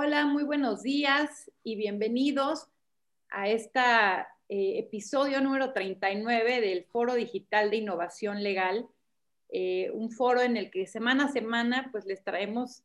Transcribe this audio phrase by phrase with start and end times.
[0.00, 2.68] Hola, muy buenos días y bienvenidos
[3.30, 3.80] a este
[4.48, 8.86] episodio número 39 del Foro Digital de Innovación Legal,
[9.48, 12.84] eh, un foro en el que semana a semana pues les traemos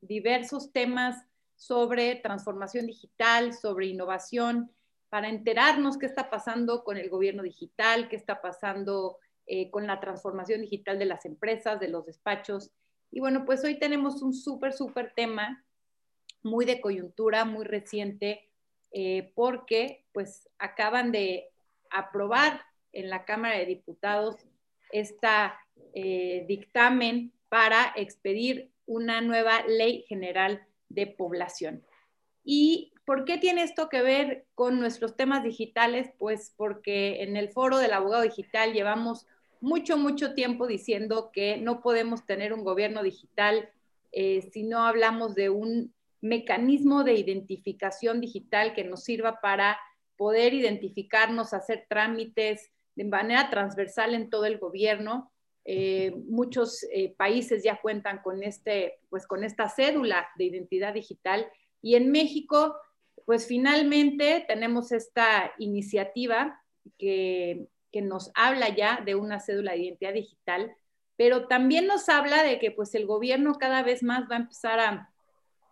[0.00, 4.72] diversos temas sobre transformación digital, sobre innovación,
[5.10, 10.00] para enterarnos qué está pasando con el gobierno digital, qué está pasando eh, con la
[10.00, 12.72] transformación digital de las empresas, de los despachos.
[13.12, 15.64] Y bueno, pues hoy tenemos un súper, súper tema
[16.42, 18.48] muy de coyuntura, muy reciente,
[18.92, 21.48] eh, porque pues acaban de
[21.90, 24.36] aprobar en la Cámara de Diputados
[24.92, 25.58] esta
[25.94, 31.84] eh, dictamen para expedir una nueva ley general de población.
[32.44, 36.10] ¿Y por qué tiene esto que ver con nuestros temas digitales?
[36.18, 39.26] Pues porque en el foro del abogado digital llevamos
[39.60, 43.70] mucho, mucho tiempo diciendo que no podemos tener un gobierno digital
[44.12, 49.78] eh, si no hablamos de un mecanismo de identificación digital que nos sirva para
[50.16, 55.32] poder identificarnos, hacer trámites de manera transversal en todo el gobierno.
[55.64, 61.46] Eh, muchos eh, países ya cuentan con, este, pues, con esta cédula de identidad digital
[61.82, 62.76] y en México,
[63.24, 66.60] pues finalmente tenemos esta iniciativa
[66.98, 70.74] que, que nos habla ya de una cédula de identidad digital,
[71.16, 74.80] pero también nos habla de que pues el gobierno cada vez más va a empezar
[74.80, 75.12] a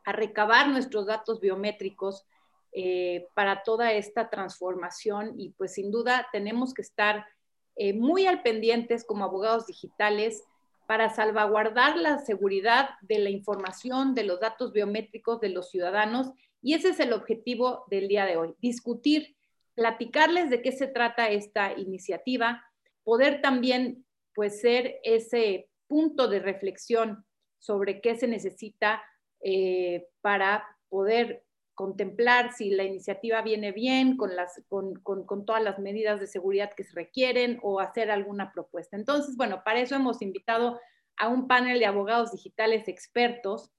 [0.07, 2.25] a recabar nuestros datos biométricos
[2.73, 5.35] eh, para toda esta transformación.
[5.39, 7.27] Y pues sin duda tenemos que estar
[7.75, 10.45] eh, muy al pendientes como abogados digitales
[10.87, 16.31] para salvaguardar la seguridad de la información, de los datos biométricos de los ciudadanos.
[16.63, 19.37] Y ese es el objetivo del día de hoy, discutir,
[19.75, 22.65] platicarles de qué se trata esta iniciativa,
[23.03, 27.25] poder también pues ser ese punto de reflexión
[27.59, 29.03] sobre qué se necesita
[29.41, 31.45] eh, para poder
[31.77, 37.59] contemplar si la iniciativa viene bien con, todas las medidas de seguridad que se requieren
[37.63, 38.97] o hacer alguna propuesta.
[38.97, 40.81] Entonces, bueno, para eso hemos invitado
[41.19, 43.71] a un panel de abogados digitales expertos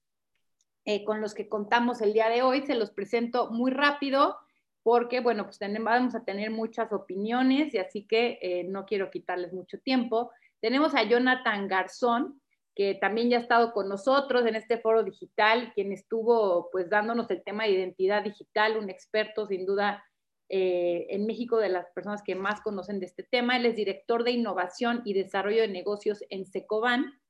[0.84, 2.62] eh, con los que contamos el día de hoy.
[2.62, 4.36] Se los presento muy rápido
[4.84, 9.52] porque, bueno, pues vamos a tener muchas opiniones y así que eh, no quiero quitarles
[9.52, 10.30] mucho tiempo.
[10.60, 12.40] Tenemos a Jonathan Garzón,
[12.78, 17.28] que también ya ha estado con nosotros en este foro digital, quien estuvo pues dándonos
[17.32, 20.04] el tema de identidad digital, un experto sin duda
[20.48, 23.56] eh, en México de las personas que más conocen de este tema.
[23.56, 27.20] Él es director de innovación y desarrollo de negocios en Secoban.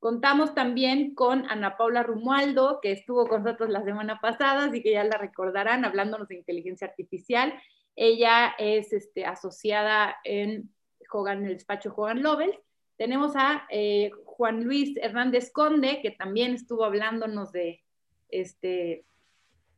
[0.00, 4.90] Contamos también con Ana Paula Rumualdo, que estuvo con nosotros la semana pasada, así que
[4.90, 7.54] ya la recordarán, hablándonos de inteligencia artificial.
[7.94, 10.74] Ella es este, asociada en,
[11.12, 12.65] Hogan, el despacho Hogan Lovells.
[12.96, 17.82] Tenemos a eh, Juan Luis Hernández Conde, que también estuvo hablándonos de,
[18.30, 19.04] este,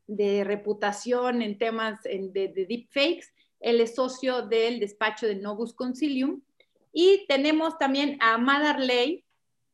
[0.07, 3.27] de reputación en temas de, de deepfakes.
[3.61, 6.43] Él es socio del despacho de Novus Concilium.
[6.93, 8.77] Y tenemos también a Amada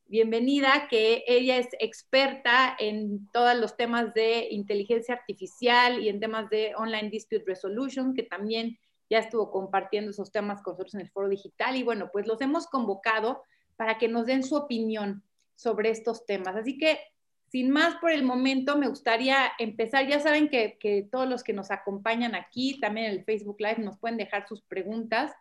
[0.07, 6.49] bienvenida, que ella es experta en todos los temas de inteligencia artificial y en temas
[6.49, 8.77] de online dispute resolution, que también
[9.09, 11.75] ya estuvo compartiendo esos temas con nosotros en el foro digital.
[11.75, 13.43] Y bueno, pues los hemos convocado
[13.75, 15.23] para que nos den su opinión
[15.55, 16.55] sobre estos temas.
[16.55, 16.99] Así que,
[17.47, 20.07] sin más por el momento, me gustaría empezar.
[20.07, 23.97] Ya saben que, todos los que nos acompañan aquí, también en el Facebook Live, nos
[23.97, 25.31] pueden dejar sus preguntas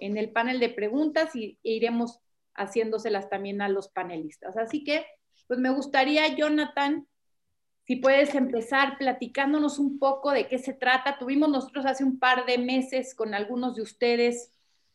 [0.00, 2.20] en el panel de preguntas y e iremos
[2.54, 4.56] haciéndoselas también a los panelistas.
[4.56, 5.06] Así que,
[5.46, 7.06] pues me gustaría, Jonathan,
[7.86, 11.18] si puedes empezar platicándonos un poco de qué se trata.
[11.18, 14.50] Tuvimos nosotros hace un par de meses con algunos de ustedes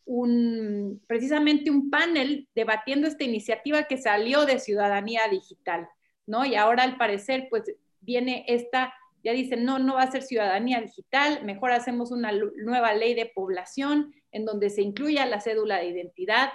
[0.06, 5.88] un, precisamente un panel debatiendo esta iniciativa que salió de Ciudadanía Digital,
[6.26, 6.46] ¿no?
[6.46, 7.64] Y ahora al parecer, pues
[8.02, 8.92] viene esta,
[9.24, 13.28] ya dicen, no, no va a ser Ciudadanía Digital, mejor hacemos una nueva ley de
[13.28, 16.50] población en donde se incluya la cédula de identidad.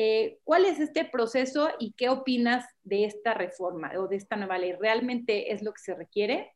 [0.00, 4.56] Eh, ¿Cuál es este proceso y qué opinas de esta reforma o de esta nueva
[4.56, 4.72] ley?
[4.80, 6.52] ¿Realmente es lo que se requiere?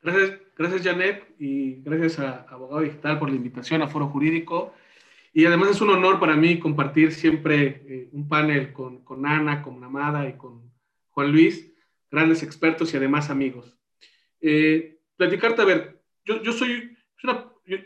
[0.00, 4.72] Gracias, gracias Janet, y gracias a Abogado Digital por la invitación a Foro Jurídico.
[5.34, 9.60] Y además es un honor para mí compartir siempre eh, un panel con, con, Ana,
[9.60, 10.72] con Namada y con
[11.10, 11.70] Juan Luis,
[12.10, 13.76] grandes expertos y además amigos.
[14.40, 17.76] Eh, platicarte, a ver, yo, yo soy, yo,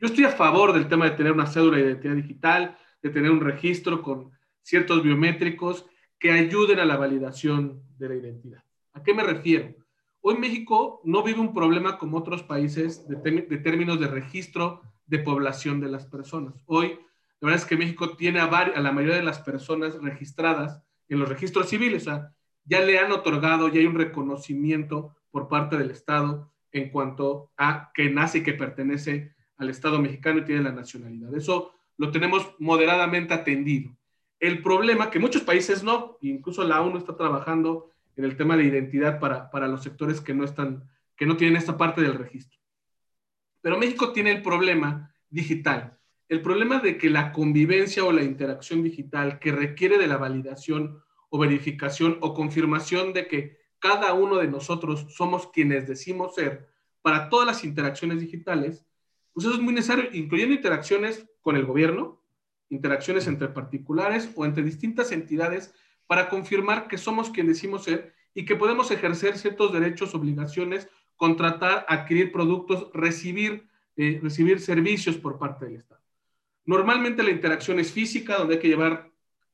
[0.00, 3.40] estoy a favor del tema de tener una cédula de identidad digital, de tener un
[3.40, 4.30] registro con
[4.62, 5.86] ciertos biométricos
[6.18, 8.62] que ayuden a la validación de la identidad.
[8.92, 9.74] ¿A qué me refiero?
[10.20, 15.18] Hoy México no vive un problema como otros países de, de términos de registro de
[15.18, 16.54] población de las personas.
[16.66, 16.98] Hoy,
[17.40, 21.18] la verdad es que México tiene a, a la mayoría de las personas registradas en
[21.18, 22.32] los registros civiles, o sea,
[22.64, 27.90] ya le han otorgado, ya hay un reconocimiento por parte del Estado en cuanto a
[27.92, 31.34] que nace y que pertenece al Estado mexicano y tiene la nacionalidad.
[31.34, 33.96] Eso lo tenemos moderadamente atendido.
[34.40, 38.64] El problema que muchos países no, incluso la ONU está trabajando en el tema de
[38.64, 42.58] identidad para, para los sectores que no están, que no tienen esta parte del registro.
[43.60, 45.96] Pero México tiene el problema digital,
[46.28, 51.00] el problema de que la convivencia o la interacción digital que requiere de la validación
[51.30, 56.68] o verificación o confirmación de que cada uno de nosotros somos quienes decimos ser
[57.00, 58.84] para todas las interacciones digitales,
[59.32, 62.20] pues eso es muy necesario, incluyendo interacciones con el gobierno,
[62.68, 65.74] interacciones entre particulares o entre distintas entidades
[66.06, 71.84] para confirmar que somos quienes decimos ser y que podemos ejercer ciertos derechos, obligaciones, contratar,
[71.88, 76.02] adquirir productos, recibir, eh, recibir servicios por parte del Estado.
[76.64, 79.10] Normalmente la interacción es física, donde hay que llevar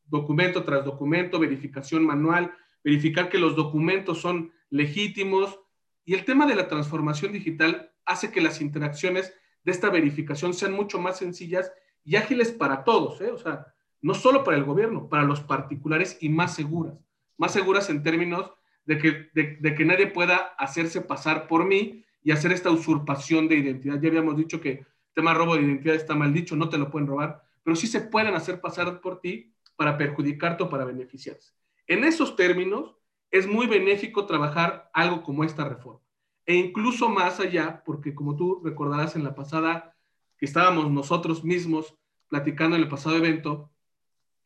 [0.06, 2.54] documento tras documento, verificación manual,
[2.84, 5.60] verificar que los documentos son legítimos.
[6.04, 9.34] Y el tema de la transformación digital hace que las interacciones
[9.68, 11.70] de esta verificación sean mucho más sencillas
[12.02, 13.30] y ágiles para todos, ¿eh?
[13.30, 13.66] o sea,
[14.00, 16.94] no solo para el gobierno, para los particulares y más seguras,
[17.36, 18.50] más seguras en términos
[18.86, 23.56] de que, de, que nadie pueda hacerse pasar por mí y hacer esta usurpación de
[23.56, 24.00] identidad.
[24.00, 26.90] Ya habíamos dicho que el tema robo de identidad está mal dicho, no te lo
[26.90, 31.52] pueden robar, pero sí se pueden hacer pasar por ti para perjudicarte o para beneficiarse.
[31.86, 32.96] En esos términos,
[33.30, 36.00] es muy benéfico trabajar algo como esta reforma.
[36.48, 39.94] E incluso más allá, porque como tú recordarás en la pasada,
[40.38, 41.94] que estábamos nosotros mismos
[42.28, 43.70] platicando en el pasado evento,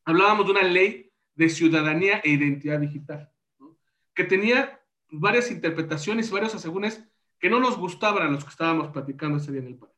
[0.05, 3.31] hablábamos de una ley de ciudadanía e identidad digital,
[4.15, 4.81] que tenía
[5.13, 7.05] varias interpretaciones varios asegúnes
[7.39, 9.95] que no nos gustaban a los que estábamos platicando ese día en el panel.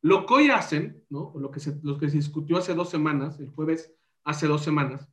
[0.00, 1.32] Lo que hoy hacen, ¿no?
[1.36, 5.08] lo, que se, lo que se discutió hace dos semanas, el jueves hace dos semanas,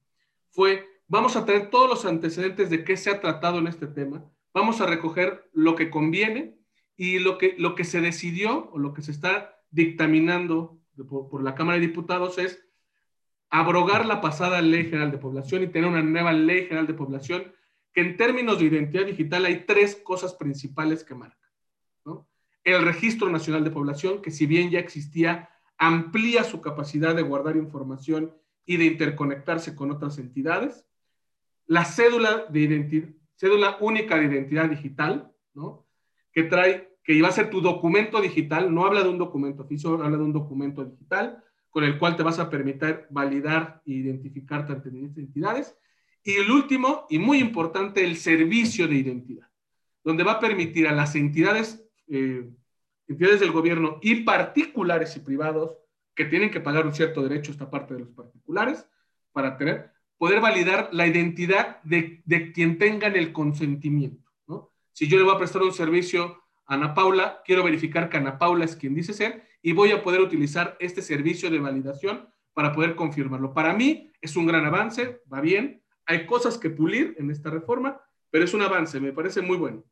[0.49, 4.25] fue, vamos a tener todos los antecedentes de qué se ha tratado en este tema,
[4.53, 6.57] vamos a recoger lo que conviene
[6.95, 11.55] y lo que, lo que se decidió o lo que se está dictaminando por, la
[11.55, 12.63] Cámara de Diputados es
[13.49, 17.53] abrogar la pasada Ley General de Población y tener una nueva Ley General de Población
[17.93, 21.41] que en términos de identidad digital hay tres cosas principales que marcan.
[22.63, 25.49] El Registro Nacional de Población, que si bien ya existía,
[25.79, 28.35] amplía su capacidad de guardar información
[28.67, 30.85] y de interconectarse con otras entidades.
[31.65, 33.09] La cédula, de identidad,
[33.41, 35.87] cédula única de identidad digital, ¿no?
[36.31, 39.95] que trae, que iba a ser tu documento digital, no habla de un documento físico,
[39.95, 44.73] habla de un documento digital, con el cual te vas a permitir validar e identificarte
[44.73, 45.75] ante distintas entidades.
[46.23, 49.49] Y el último, y muy importante, el servicio de identidad,
[50.03, 52.47] donde va a permitir a las entidades, eh,
[53.07, 55.75] entidades del gobierno y particulares y privados
[56.13, 58.87] que tienen que pagar un cierto derecho, esta parte de los particulares,
[59.31, 59.89] para tener,
[60.21, 64.31] poder validar la identidad de, de quien tengan el consentimiento.
[64.45, 64.71] ¿no?
[64.91, 68.37] Si yo le voy a prestar un servicio a Ana Paula, quiero verificar que Ana
[68.37, 72.71] Paula es quien dice ser y voy a poder utilizar este servicio de validación para
[72.71, 73.51] poder confirmarlo.
[73.51, 75.81] Para mí es un gran avance, va bien.
[76.05, 79.83] Hay cosas que pulir en esta reforma, pero es un avance, me parece muy bueno.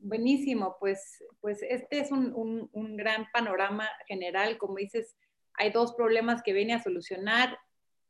[0.00, 4.58] Buenísimo, pues, pues este es un, un, gran panorama general.
[4.58, 5.14] Como dices,
[5.52, 7.56] hay dos problemas que viene a solucionar.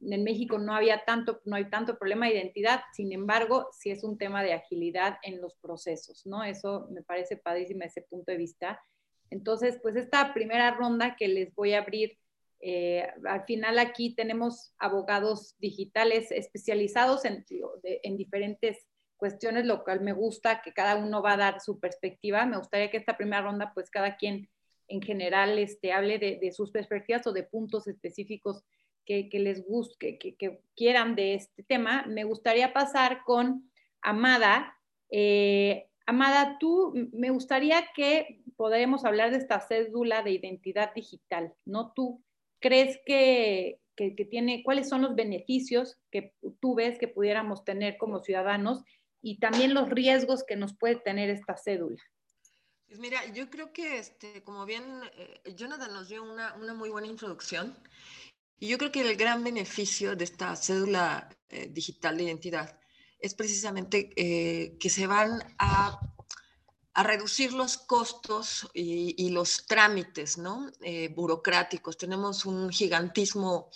[0.08, 4.04] En México no había tanto, no hay tanto problema de identidad, sin embargo, sí es
[4.04, 6.44] un tema de agilidad en los procesos, ¿no?
[6.44, 8.80] Eso me parece padrísimo ese punto de vista.
[9.30, 12.18] Entonces, pues esta primera ronda que les voy a abrir,
[12.60, 17.44] eh, al final aquí tenemos abogados digitales especializados en,
[17.82, 18.86] en diferentes
[19.16, 22.46] cuestiones, lo cual me gusta, que cada uno va a dar su perspectiva.
[22.46, 24.48] Me gustaría que esta primera ronda, pues cada quien
[24.88, 28.64] en general este, hable de, sus perspectivas o de puntos específicos
[29.04, 32.04] que, les guste, que, que, quieran de este tema.
[32.06, 33.70] Me gustaría pasar con
[34.02, 34.76] Amada.
[35.10, 41.92] Eh, Amada, tú, me gustaría que podamos hablar de esta cédula de identidad digital, ¿no?
[41.92, 42.22] ¿Tú
[42.60, 48.20] crees que, que, tiene, cuáles son los beneficios que tú ves que pudiéramos tener como
[48.20, 48.82] ciudadanos
[49.22, 52.02] y también los riesgos que nos puede tener esta cédula.
[52.86, 54.84] Pues mira, yo creo que, este, como bien
[55.16, 57.76] eh, Jonathan nos dio una, una, muy buena introducción,
[58.58, 62.78] y yo creo que el gran beneficio de esta cédula eh, digital de identidad
[63.18, 65.98] es precisamente eh, que se van a,
[66.92, 70.70] a, reducir los costos y, y los trámites ¿no?
[71.14, 71.96] burocráticos.
[71.96, 73.70] Tenemos un gigantismo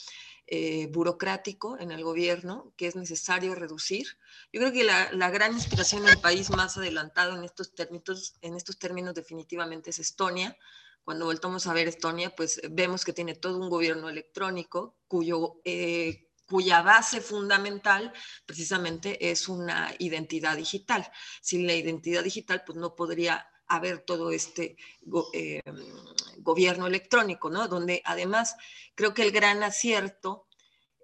[0.50, 4.06] eh, burocrático en el gobierno que es necesario reducir.
[4.50, 8.54] Yo creo que la, la, gran inspiración del país más adelantado en estos, términos, en
[8.54, 10.56] estos términos definitivamente es Estonia.
[11.08, 14.98] Cuando voltamos a ver Estonia, pues vemos que tiene todo un gobierno electrónico
[15.64, 18.12] eh, cuya base fundamental
[18.44, 21.10] precisamente es una identidad digital.
[21.40, 24.76] Sin la identidad digital, pues no podría haber todo este
[25.32, 25.62] eh,
[26.40, 27.68] gobierno electrónico, ¿no?
[27.68, 28.56] Donde además
[28.94, 30.46] creo que el gran acierto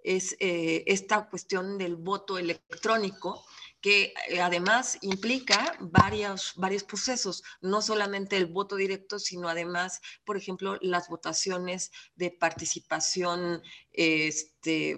[0.02, 3.46] es eh, esta cuestión del voto electrónico,
[3.84, 10.38] que eh, además implica varios, varios procesos, no solamente el voto directo, sino además, por
[10.38, 13.62] ejemplo, las votaciones de participación,
[13.92, 14.96] este,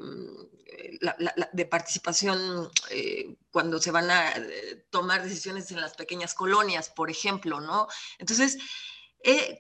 [1.53, 7.11] de participación eh, cuando se van a eh, tomar decisiones en las pequeñas colonias, por
[7.11, 7.89] ejemplo, ¿no?
[8.19, 8.57] Entonces,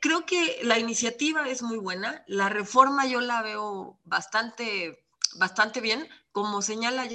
[0.00, 5.04] creo que la iniciativa es muy buena, la reforma yo la veo bastante,
[5.35, 7.09] bastante bien, como señala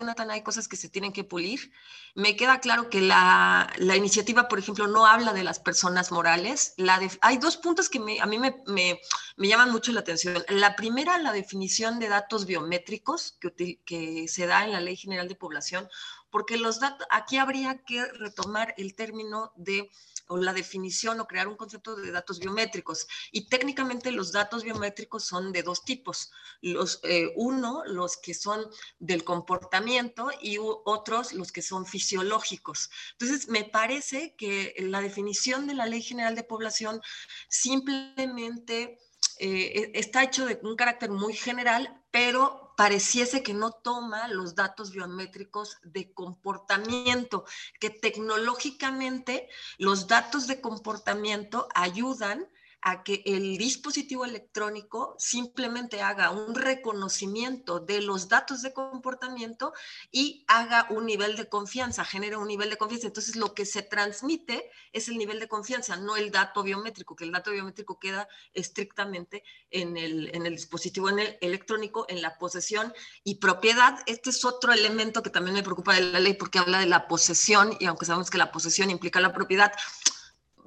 [0.00, 1.72] Jonathan, hay cosas que se tienen que pulir.
[2.14, 6.74] Me queda claro que la, iniciativa, por ejemplo, no habla de las personas morales.
[6.76, 9.00] La hay dos puntos que a mí me,
[9.36, 10.44] llaman mucho la atención.
[10.50, 15.34] La primera, la definición de datos biométricos que se da en la Ley General de
[15.34, 15.88] Población,
[16.30, 19.90] porque los datos, aquí habría que retomar el término de
[20.28, 23.06] o la definición o crear un concepto de datos biométricos.
[23.32, 26.30] Y técnicamente los datos biométricos son de dos tipos.
[26.60, 28.66] Los, eh, uno, los que son
[28.98, 32.90] del comportamiento y otros, los que son fisiológicos.
[33.12, 37.00] Entonces, me parece que la definición de la Ley General de Población
[37.48, 38.98] simplemente
[39.38, 44.54] eh, e, está hecho de un carácter muy general, pero pareciese que no toma los
[44.54, 47.44] datos biométricos de comportamiento,
[47.80, 52.46] que tecnológicamente los datos de comportamiento ayudan
[52.80, 59.72] a que el dispositivo electrónico simplemente haga un reconocimiento de los datos de comportamiento
[60.12, 63.08] y haga un nivel de confianza, genere un nivel de confianza.
[63.08, 67.24] Entonces, lo que se transmite es el nivel de confianza, no el dato biométrico, que
[67.24, 72.38] el dato biométrico queda estrictamente en el, en el dispositivo en el electrónico, en la
[72.38, 72.92] posesión
[73.24, 73.98] y propiedad.
[74.06, 77.08] Este es otro elemento que también me preocupa de la ley porque habla de la
[77.08, 79.72] posesión y aunque sabemos que la posesión implica la propiedad,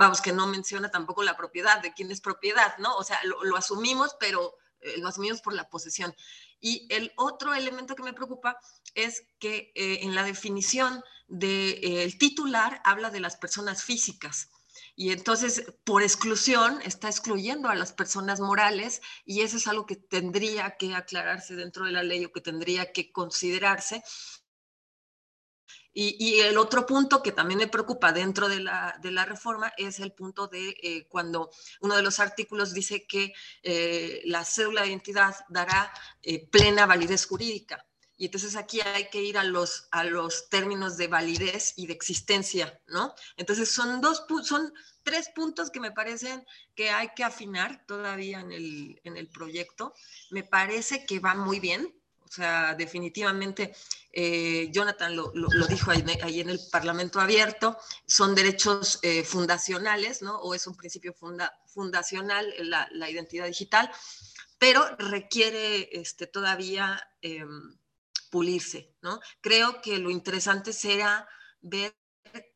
[0.02, 2.96] vamos, que no menciona tampoco la propiedad, de quién es propiedad, ¿no?
[2.98, 6.14] O sea, lo, asumimos, pero eh, lo asumimos por la posesión.
[6.60, 8.60] Y el otro elemento que me preocupa
[8.96, 14.50] es que eh, en la definición del eh, titular habla de las personas físicas.
[14.96, 19.96] Y entonces, por exclusión, está excluyendo a las personas morales y eso es algo que
[19.96, 24.04] tendría que aclararse dentro de la ley o que tendría que considerarse
[25.94, 30.48] y, el otro punto que también me preocupa dentro de la, reforma es el punto
[30.48, 33.34] de eh, cuando uno de los artículos dice que
[33.64, 37.86] eh, la cédula de identidad dará eh, plena validez jurídica.
[38.18, 41.94] Y entonces aquí hay que ir a los, a los términos de validez y de
[41.94, 43.16] existencia, ¿no?
[43.36, 44.72] Entonces son dos, son
[45.02, 46.46] tres puntos que me parecen
[46.76, 49.94] que hay que afinar todavía en el, en el proyecto.
[50.30, 51.92] Me parece que va muy bien,
[52.32, 53.76] o sea, definitivamente,
[54.10, 55.34] eh, Jonathan lo,
[55.68, 60.38] dijo ahí, en el Parlamento abierto, son derechos eh, fundacionales, ¿no?
[60.38, 61.14] O es un principio
[61.66, 63.92] fundacional la, identidad digital,
[64.58, 67.78] pero requiere este, todavía em,
[68.30, 69.20] pulirse, ¿no?
[69.42, 71.28] Creo que lo interesante será
[71.60, 71.98] ver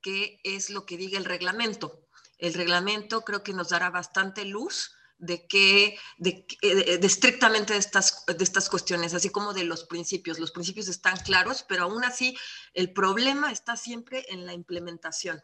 [0.02, 2.08] qué es lo que diga el reglamento.
[2.38, 8.26] El reglamento creo que nos dará bastante luz de que, de, de, estrictamente de estas,
[8.26, 10.40] de estas cuestiones, así como de los principios.
[10.40, 12.38] Los principios están claros, pero aún así
[12.74, 15.42] el problema está siempre en la implementación.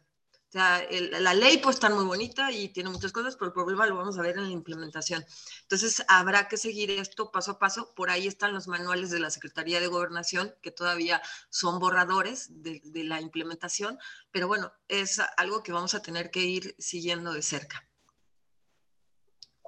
[0.49, 3.87] O sea, la ley puede estar muy bonita y tiene muchas cosas, pero el problema
[3.87, 5.23] lo vamos a ver en la implementación.
[5.61, 7.93] Entonces, habrá que seguir esto paso a paso.
[7.95, 12.81] Por ahí están los manuales de la Secretaría de Gobernación, que todavía son borradores de
[13.05, 13.97] la implementación,
[14.29, 17.87] pero bueno, es algo que vamos a tener que ir siguiendo de cerca.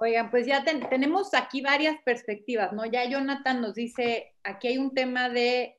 [0.04, 2.84] Oigan, pues ya tenemos aquí varias perspectivas, ¿no?
[2.84, 5.78] Ya Jonathan nos dice, aquí hay un tema de,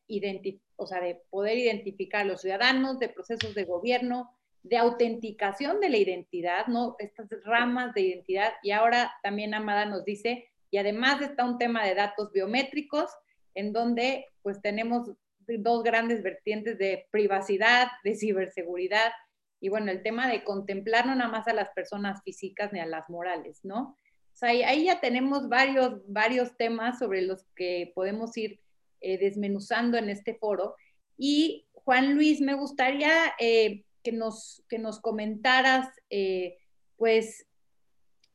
[0.77, 5.89] o sea, de poder identificar a los ciudadanos, de procesos de gobierno, de autenticación de
[5.89, 6.95] la identidad, ¿no?
[6.97, 8.53] Estas ramas de identidad.
[8.63, 13.11] Y ahora también Amada nos dice, y además está un tema de datos biométricos,
[13.53, 15.11] en donde pues tenemos
[15.45, 19.11] dos grandes vertientes de privacidad, de ciberseguridad,
[19.59, 22.87] y bueno, el tema de contemplar no nada más a las personas físicas ni a
[22.87, 23.95] las morales, ¿no?
[24.41, 28.59] Ahí, ya tenemos varios, varios temas sobre los que podemos ir
[29.01, 30.75] eh, desmenuzando en este foro.
[31.17, 36.57] Y Juan Luis, me gustaría eh, que, nos, que nos comentaras, eh,
[36.97, 37.47] pues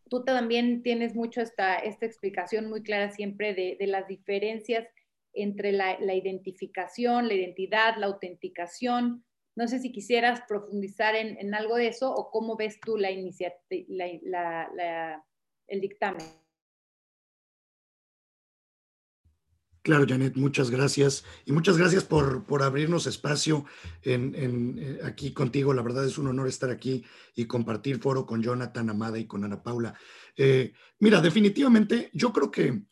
[0.09, 4.87] tú también tienes mucho esta, esta explicación muy clara siempre de, de las diferencias
[5.33, 9.25] entre la, la, identificación, la identidad, la autenticación.
[9.55, 13.11] No sé si quisieras profundizar en, en algo de eso o cómo ves tú la,
[13.89, 15.25] la, la
[15.71, 16.41] el dictamen.
[19.83, 21.25] claro, Janet, muchas gracias.
[21.45, 23.65] Y muchas gracias por, por abrirnos espacio
[24.03, 25.75] en, eh, aquí contigo.
[25.75, 29.43] La verdad es un honor estar aquí y compartir foro con Jonathan Amada y con
[29.43, 29.95] Ana Paula.
[30.37, 32.83] Eh, mira, definitivamente yo creo que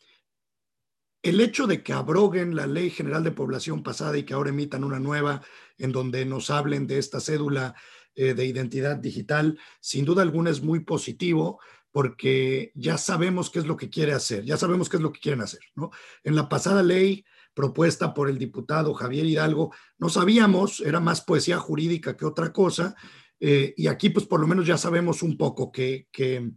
[1.21, 4.83] el hecho de que abroguen la Ley General de Población pasada y que ahora emitan
[4.83, 5.41] una nueva
[5.77, 7.75] en donde nos hablen de esta cédula
[8.15, 13.65] eh, de identidad digital, sin duda alguna es muy positivo porque ya sabemos qué es
[13.65, 15.61] lo que quiere hacer, ya sabemos qué es lo que quieren hacer.
[15.75, 15.91] ¿no?
[16.23, 21.57] En la pasada ley propuesta por el diputado Javier Hidalgo, no sabíamos, era más poesía
[21.57, 22.95] jurídica que otra cosa,
[23.39, 26.51] eh, y aquí pues por lo menos ya sabemos un poco qué, qué,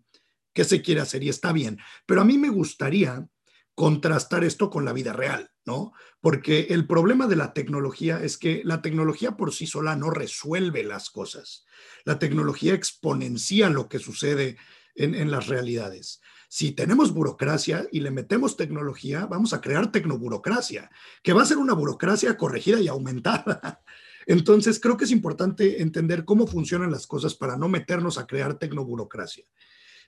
[0.52, 1.78] qué se quiere hacer y está bien.
[2.06, 3.26] Pero a mí me gustaría
[3.74, 5.92] contrastar esto con la vida real, ¿no?
[6.20, 10.84] Porque el problema de la tecnología es que la tecnología por sí sola no resuelve
[10.84, 11.64] las cosas.
[12.04, 14.56] La tecnología exponencia lo que sucede
[14.94, 16.20] en, las realidades.
[16.48, 20.90] Si tenemos burocracia y le metemos tecnología, vamos a crear tecnoburocracia,
[21.22, 23.82] que va a ser una burocracia corregida y aumentada.
[24.26, 28.58] Entonces, creo que es importante entender cómo funcionan las cosas para no meternos a crear
[28.58, 29.44] tecnoburocracia.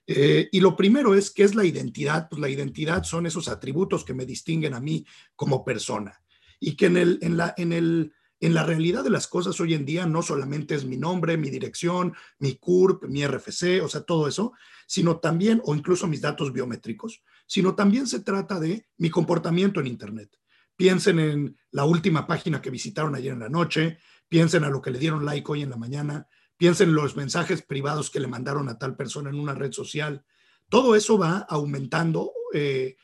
[0.06, 2.28] Eh, y lo primero es, ¿qué es la identidad?
[2.28, 6.20] Pues la identidad son esos atributos que me distinguen a mí como persona.
[6.60, 8.12] Y que en, el, en, la, en el
[8.44, 11.48] en la realidad de las cosas hoy en día no solamente es mi nombre, mi
[11.48, 14.52] dirección, mi CURP, mi RFC, o sea, todo eso,
[14.86, 19.86] sino también, o incluso mis datos biométricos, sino también se trata de mi comportamiento en
[19.86, 20.36] Internet.
[20.76, 23.98] Piensen en la última página que visitaron ayer en la noche,
[24.28, 27.62] piensen a lo que le dieron like hoy en la mañana, piensen en los mensajes
[27.62, 30.22] privados que le mandaron a tal persona en una red social.
[30.68, 32.96] Todo eso va aumentando eh,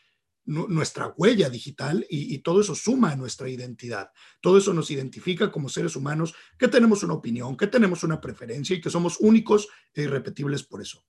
[0.44, 4.10] nuestra huella digital y, todo eso suma a nuestra identidad.
[4.40, 8.74] Todo eso nos identifica como seres humanos que tenemos una opinión, que tenemos una preferencia
[8.74, 11.04] y que somos únicos e irrepetibles por eso.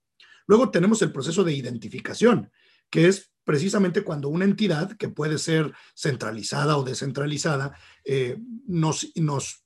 [0.46, 2.50] Luego tenemos el proceso de identificación,
[2.90, 9.64] que es precisamente cuando una entidad, que puede ser centralizada o descentralizada, eh, nos, nos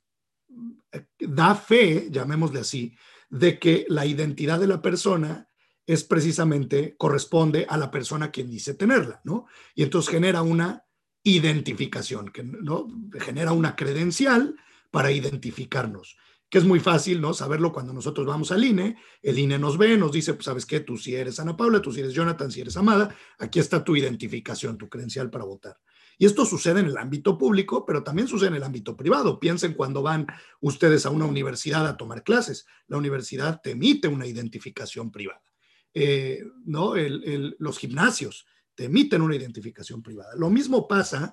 [0.93, 2.97] eh, da fe, llamémosle así,
[3.29, 5.49] de que la identidad de la persona
[5.87, 9.47] es precisamente, corresponde a la persona quien dice tenerla, ¿no?
[9.75, 10.85] Y entonces genera una
[11.23, 12.89] identificación, que, ¿no?
[13.21, 14.57] Genera una credencial
[14.91, 16.17] para identificarnos,
[16.49, 17.35] que es muy fácil, ¿no?
[17.35, 20.81] Saberlo cuando nosotros vamos al INE, el INE nos ve, nos dice, pues sabes qué,
[20.81, 23.97] tú si eres Ana Paula, tú si eres Jonathan, si eres Amada, aquí está tu
[23.97, 25.79] identificación, tu credencial para votar.
[26.19, 29.39] Y esto sucede en el ámbito público, pero también sucede en el ámbito privado.
[29.39, 30.27] Piensen cuando van
[30.61, 32.67] ustedes a una universidad a tomar clases.
[32.87, 35.43] La universidad te emite una identificación privada.
[35.99, 36.93] Eh, ¿no?
[37.59, 40.35] los gimnasios te emiten una identificación privada.
[40.37, 41.33] Lo mismo pasa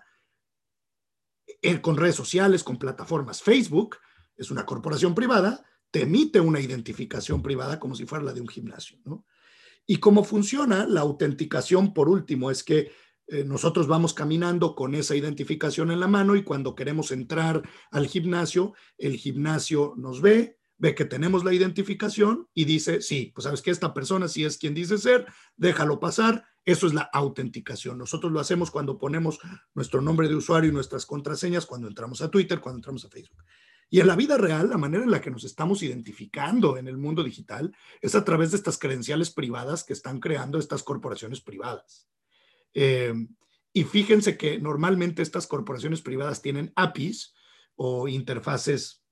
[1.81, 3.41] con redes sociales, con plataformas.
[3.41, 3.97] Facebook
[4.37, 8.47] es una corporación privada, te emite una identificación privada como si fuera la de un
[8.47, 8.99] gimnasio.
[9.85, 12.89] Y cómo funciona la autenticación, por último, es que
[13.27, 18.07] eh, nosotros vamos caminando con esa identificación en la mano y cuando queremos entrar al
[18.07, 23.61] gimnasio, el gimnasio nos ve, ve que tenemos la identificación y dice, sí, pues sabes
[23.61, 26.45] que esta persona sí es quien dice ser, déjalo pasar.
[26.65, 27.97] Eso es la autenticación.
[27.97, 29.39] Nosotros lo hacemos cuando ponemos
[29.73, 33.43] nuestro nombre de usuario y nuestras contraseñas, cuando entramos a Twitter, cuando entramos a Facebook.
[33.89, 36.97] Y en la vida real, la manera en la que nos estamos identificando en el
[36.97, 42.07] mundo digital es a través de estas credenciales privadas que están creando estas corporaciones privadas.
[42.73, 43.13] Eh,
[43.71, 47.33] y fíjense que normalmente estas corporaciones privadas tienen APIs
[47.75, 49.02] o interfaces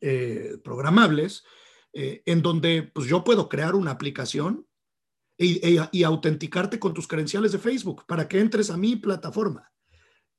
[0.00, 1.44] eh, programables,
[1.92, 4.66] eh, en donde pues, yo puedo crear una aplicación
[5.36, 9.72] y, y, autenticarte con tus credenciales de Facebook para que entres a mi plataforma.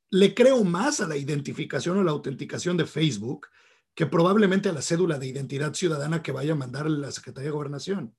[0.10, 3.48] Le creo más a la identificación o la autenticación de Facebook
[3.94, 7.56] que probablemente a la cédula de identidad ciudadana que vaya a mandar la Secretaría de
[7.56, 8.16] Gobernación.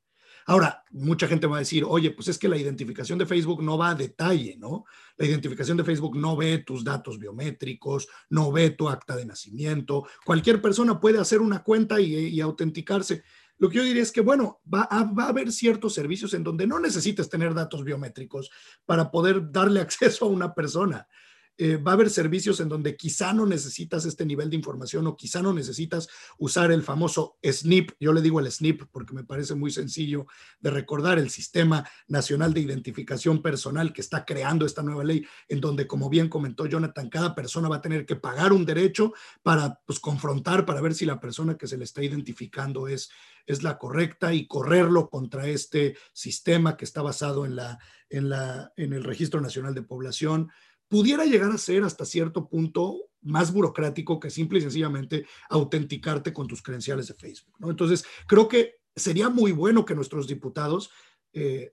[0.48, 3.76] Ahora, mucha gente va a decir, oye, pues es que la identificación de Facebook no
[3.76, 4.84] va a detalle, ¿no?
[5.16, 10.06] La identificación de Facebook no ve tus datos biométricos, no ve tu acta de nacimiento.
[10.24, 13.24] Cualquier persona puede hacer una cuenta y, autenticarse.
[13.58, 16.44] Lo que yo diría es que, bueno, va a, va a, haber ciertos servicios en
[16.44, 18.50] donde no necesitas tener datos biométricos
[18.84, 21.08] para poder darle acceso a una persona.
[21.58, 25.16] Eh, va a haber servicios en donde quizá no necesitas este nivel de información o
[25.16, 26.06] quizá no necesitas
[26.38, 27.92] usar el famoso SNIP.
[27.98, 30.26] Yo le digo el SNIP porque me parece muy sencillo
[30.60, 35.62] de recordar el Sistema Nacional de Identificación Personal que está creando esta nueva ley, en
[35.62, 39.80] donde, como bien comentó Jonathan, cada persona va a tener que pagar un derecho para
[39.86, 43.08] pues, confrontar, para ver si la persona que se le está identificando es,
[43.46, 47.78] es la correcta y correrlo contra este sistema que está basado en, la,
[48.10, 50.50] en, la, en el Registro Nacional de Población
[50.88, 56.46] pudiera llegar a ser hasta cierto punto más burocrático que simple y sencillamente autenticarte con
[56.46, 57.54] tus credenciales de Facebook.
[57.62, 60.90] Entonces, creo que sería muy bueno que nuestros diputados
[61.32, 61.72] eh,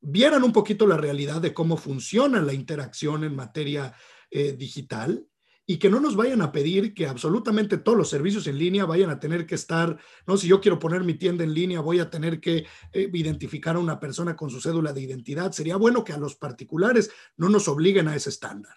[0.00, 3.94] vieran un poquito la realidad de cómo funciona la interacción en materia
[4.30, 5.26] eh, digital
[5.68, 9.10] y que no nos vayan a pedir que absolutamente todos los servicios en línea vayan
[9.10, 12.08] a tener que estar, no, si yo quiero poner mi tienda en línea, voy a
[12.08, 15.50] tener que eh, identificar a una persona con su cédula de identidad.
[15.50, 18.76] Sería bueno que a los particulares no nos obliguen a ese estándar.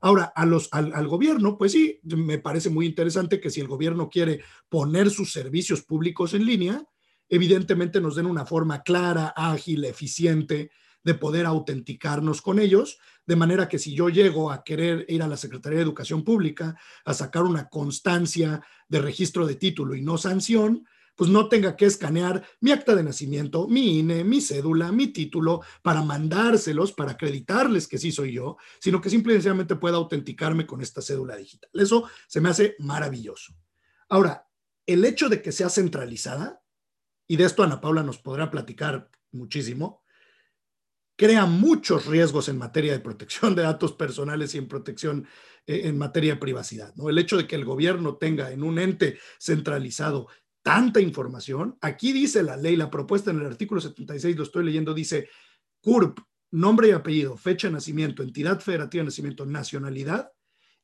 [0.00, 3.66] Ahora, a los, al, al, gobierno, pues sí, me parece muy interesante que si el
[3.66, 6.84] gobierno quiere poner sus servicios públicos en línea,
[7.28, 10.70] evidentemente nos den una forma clara, ágil, eficiente
[11.04, 15.28] de poder autenticarnos con ellos, de manera que si yo llego a querer ir a
[15.28, 20.18] la Secretaría de Educación Pública a sacar una constancia de registro de título y no
[20.18, 25.08] sanción, pues no tenga que escanear mi acta de nacimiento, mi INE, mi cédula, mi
[25.08, 30.80] título para mandárselos, para acreditarles que sí soy yo, sino que simplemente pueda autenticarme con
[30.80, 31.70] esta cédula digital.
[31.74, 33.54] Eso se me hace maravilloso.
[34.08, 34.48] Ahora,
[34.86, 36.62] el hecho de que sea centralizada,
[37.26, 40.03] y de esto Ana Paula nos podrá platicar muchísimo,
[41.16, 45.26] crea muchos riesgos en materia de protección de datos personales y en protección
[45.66, 46.94] eh, en materia de privacidad.
[46.96, 47.08] ¿no?
[47.08, 50.28] El hecho de que el gobierno tenga en un ente centralizado
[50.62, 54.94] tanta información, aquí dice la ley, la propuesta en el artículo 76, lo estoy leyendo,
[54.94, 55.28] dice
[55.80, 56.18] CURP,
[56.50, 60.30] nombre y apellido, fecha de nacimiento, entidad federativa de nacimiento, nacionalidad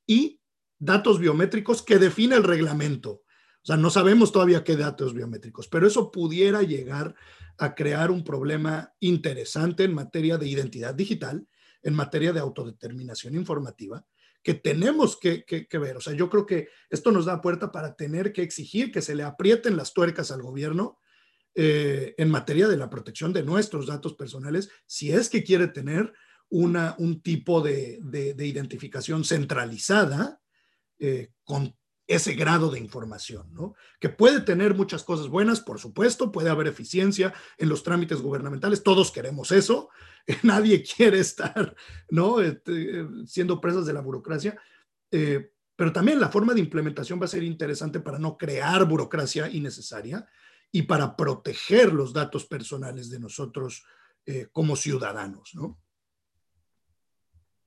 [0.07, 0.41] y
[0.79, 3.23] datos biométricos que define el reglamento.
[3.71, 7.15] Sea, no sabemos todavía qué datos biométricos, pero eso pudiera llegar
[7.57, 11.47] a crear un problema interesante en materia de identidad digital,
[11.83, 14.05] en materia de autodeterminación informativa,
[14.43, 15.97] que tenemos que, ver.
[15.97, 19.15] O sea, yo creo que esto nos da puerta para tener que exigir que se
[19.15, 20.99] le aprieten las tuercas al gobierno
[21.55, 26.13] eh, en materia de la protección de nuestros datos personales, si es que quiere tener
[26.49, 28.01] una, un tipo de,
[28.37, 30.41] identificación centralizada
[30.99, 31.77] eh, con
[32.11, 33.77] ese grado de información, ¿no?
[34.01, 38.83] Que puede tener muchas cosas buenas, por supuesto, puede haber eficiencia en los trámites gubernamentales,
[38.83, 39.91] todos queremos eso,
[40.43, 41.77] nadie quiere estar,
[42.09, 42.41] ¿no?
[42.41, 44.61] Este, siendo presas de la burocracia,
[45.13, 49.49] eh, pero también la forma de implementación va a ser interesante para no crear burocracia
[49.49, 50.29] innecesaria
[50.73, 53.85] y para proteger los datos personales de nosotros
[54.27, 55.81] eh, como ciudadanos, ¿no?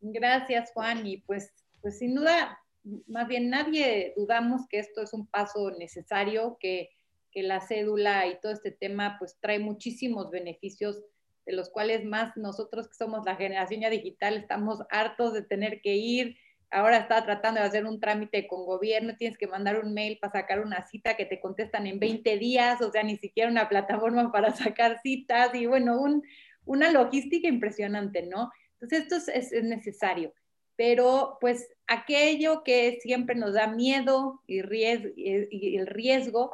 [0.01, 2.59] Gracias, Juan, y pues, pues sin duda
[3.07, 6.89] más bien nadie dudamos que esto es un paso necesario, que,
[7.31, 11.01] que, la cédula y todo este tema pues trae muchísimos beneficios,
[11.45, 15.81] de los cuales más nosotros que somos la generación ya digital estamos hartos de tener
[15.81, 16.37] que ir.
[16.71, 20.33] Ahora está tratando de hacer un trámite con gobierno, tienes que mandar un mail para
[20.33, 24.31] sacar una cita que te contestan en 20 días, o sea, ni siquiera una plataforma
[24.31, 26.23] para sacar citas y bueno, un,
[26.65, 28.51] una logística impresionante, ¿no?
[28.73, 30.33] Entonces, esto es, es necesario
[30.75, 36.51] pero pues aquello que siempre nos da miedo y, el riesgo,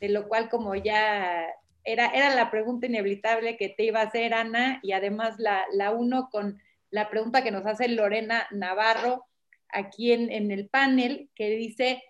[0.00, 1.46] de lo cual como ya
[1.84, 5.90] era, era la pregunta inevitable que te iba a hacer Ana y además la, la
[5.90, 9.26] uno con la pregunta que nos hace Lorena Navarro
[9.68, 12.02] aquí en, en el panel, que dice,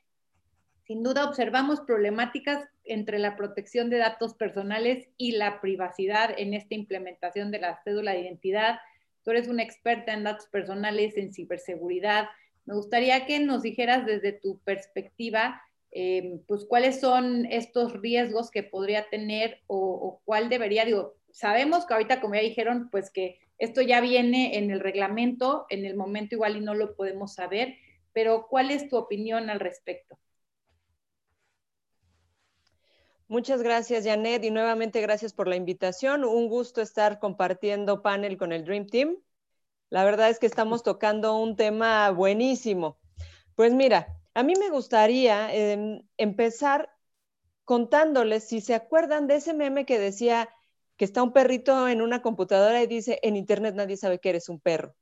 [0.87, 6.75] sin duda observamos problemáticas entre la protección de datos personales y la privacidad en esta
[6.75, 8.81] implementación de la cédula de identidad
[9.25, 12.29] Tú eres una experta en datos personales, en ciberseguridad.
[12.65, 18.63] Me gustaría que nos dijeras desde tu perspectiva, em, pues cuáles son estos riesgos que
[18.63, 23.83] podría tener o, cuál debería, digo, sabemos que ahorita, como ya dijeron, pues que esto
[23.83, 27.77] ya viene en el reglamento, en el momento igual y no lo podemos saber,
[28.13, 30.19] pero ¿cuál es tu opinión al respecto?
[33.33, 36.23] Muchas gracias, Janet, y nuevamente gracias por la invitación.
[36.23, 39.17] Un gusto estar compartiendo panel con el Dream Team.
[39.89, 42.99] La verdad es que estamos tocando un tema buenísimo.
[43.55, 46.91] Pues mira, a mí me gustaría em, empezar
[47.65, 50.51] contándoles, si se acuerdan de ese meme que decía
[50.99, 54.51] que está un perrito en una computadora y dice, en Internet nadie sabe que eres
[54.51, 54.95] un perro.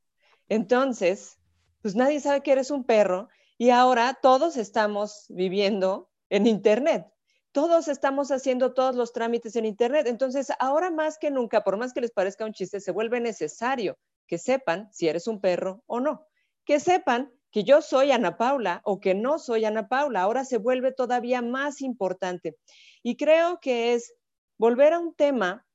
[0.48, 1.40] Entonces,
[1.82, 7.08] pues nadie sabe que eres un perro y ahora todos estamos viviendo en Internet
[7.52, 10.06] todos estamos haciendo todos los trámites en Internet.
[10.06, 13.98] Entonces, ahora más que nunca, por más que les parezca un chiste, se vuelve necesario
[14.26, 16.26] que sepan si eres un perro o no.
[16.64, 20.22] Que sepan que yo soy Ana Paula o que no soy Ana Paula.
[20.22, 22.56] Ahora se vuelve todavía más importante.
[23.02, 24.14] Y creo que es
[24.56, 25.66] volver a un tema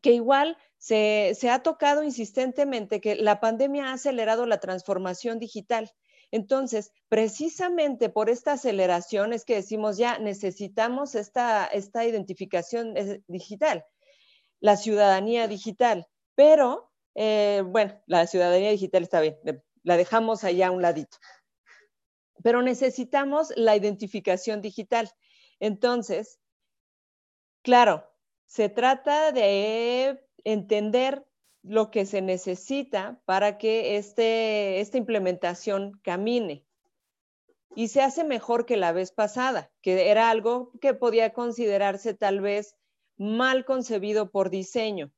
[0.00, 5.90] que igual se, ha tocado insistentemente, que la pandemia ha acelerado la transformación digital.
[6.32, 13.84] Entonces, precisamente por esta aceleración es que decimos ya necesitamos esta, esta identificación eh, digital,
[14.58, 16.08] la ciudadanía digital.
[16.34, 19.36] Pero, eh, bueno, la ciudadanía digital está bien,
[19.82, 21.18] la dejamos allá a un ladito.
[22.42, 25.10] Pero necesitamos la identificación digital.
[25.60, 26.40] Entonces,
[27.60, 28.10] claro,
[28.46, 31.26] se trata de entender
[31.62, 36.64] lo que se necesita para que este, esta implementación camine.
[37.74, 42.40] Y se hace mejor que la vez pasada, que era algo que podía considerarse tal
[42.40, 42.76] vez
[43.16, 45.12] mal concebido por diseño,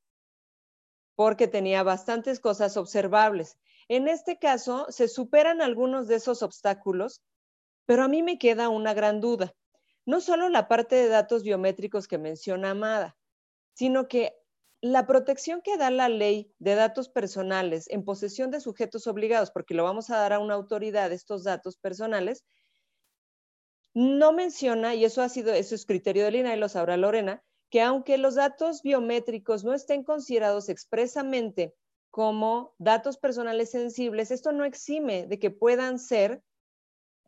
[1.17, 3.59] porque tenía bastantes cosas observables.
[3.89, 7.23] En este caso, se superan algunos de esos obstáculos,
[7.87, 9.55] pero a mí me queda una gran duda.
[10.07, 13.17] No solo la parte de datos biométricos que menciona Amada,
[13.73, 14.35] sino que
[14.85, 19.73] la protección que da la ley de datos personales en posesión de sujetos obligados, porque
[19.73, 22.45] lo vamos a dar a una autoridad estos datos personales,
[23.95, 27.43] no menciona, y eso ha sido, eso es criterio de Lina y lo sabrá Lorena,
[27.71, 31.75] que aunque los datos biométricos no estén considerados expresamente
[32.11, 36.43] como datos personales sensibles, esto no exime de que puedan ser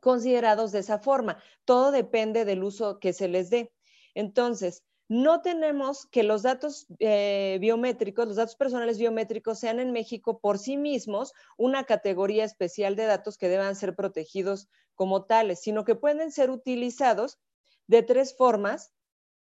[0.01, 1.43] considerados de esa forma.
[1.65, 3.73] Todo depende del uso que se les dé.
[4.15, 10.41] Entonces, no tenemos que los datos eh, biométricos, los datos personales biométricos sean en México
[10.41, 15.85] por sí mismos una categoría especial de datos que deban ser protegidos como tales, sino
[15.85, 17.39] que pueden ser utilizados
[17.87, 18.93] de tres formas,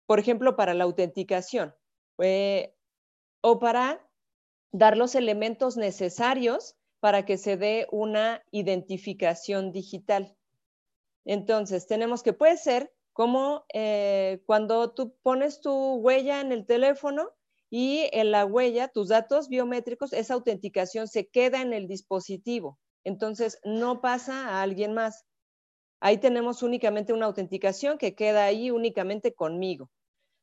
[0.07, 1.75] por ejemplo, para la autenticación
[2.19, 2.75] eh,
[3.40, 4.05] o para
[4.73, 10.37] dar los elementos necesarios para que se dé una identificación digital.
[11.25, 17.31] Entonces, tenemos que puede ser como eh, cuando tú pones tu huella en el teléfono
[17.70, 22.79] y en la huella, tus datos biométricos, esa autenticación se queda en el dispositivo.
[23.05, 25.24] Entonces, no pasa a alguien más.
[26.00, 29.90] Ahí tenemos únicamente una autenticación que queda ahí únicamente conmigo.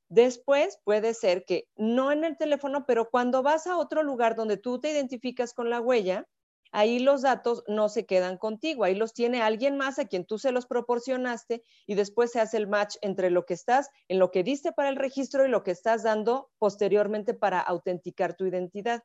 [0.09, 4.57] Después puede ser que no en el teléfono, pero cuando vas a otro lugar donde
[4.57, 6.25] tú te identificas con la huella,
[6.71, 10.37] ahí los datos no se quedan contigo, ahí los tiene alguien más a quien tú
[10.37, 14.31] se los proporcionaste y después se hace el match entre lo que estás, en lo
[14.31, 19.03] que diste para el registro y lo que estás dando posteriormente para autenticar tu identidad.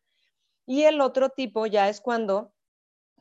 [0.67, 2.53] Y el otro tipo ya es cuando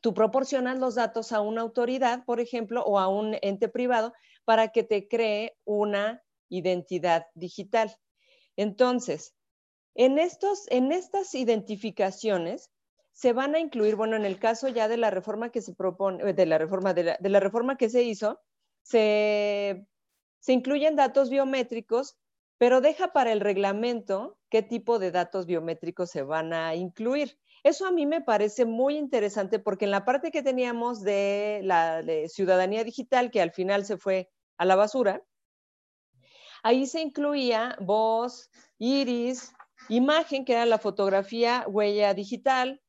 [0.01, 4.67] tú proporcionas los datos a una autoridad, por ejemplo, o a un ente privado para
[4.67, 7.95] que te cree una identidad digital.
[8.55, 9.36] Entonces,
[9.95, 12.69] en, estos, en estas identificaciones,
[13.15, 16.30] se van a incluir, bueno, en el caso ya de la reforma que se propone,
[16.30, 18.41] eh, de la reforma, de la, reforma que se hizo,
[18.82, 19.88] se,
[20.39, 22.17] se incluyen datos biométricos,
[22.58, 27.39] pero deja para el reglamento qué tipo de datos biométricos se van a incluir.
[27.63, 32.04] Eso a mí me parece muy interesante porque en la parte que teníamos de la
[32.04, 35.23] de ciudadanía digital, que al final se fue a la basura,
[36.63, 39.54] ahí se incluía voz, iris,
[39.88, 42.82] imagen, que era la fotografía, huella digital,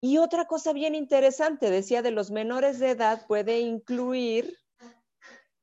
[0.00, 4.56] y otra cosa bien interesante, decía, de los menores de edad puede incluir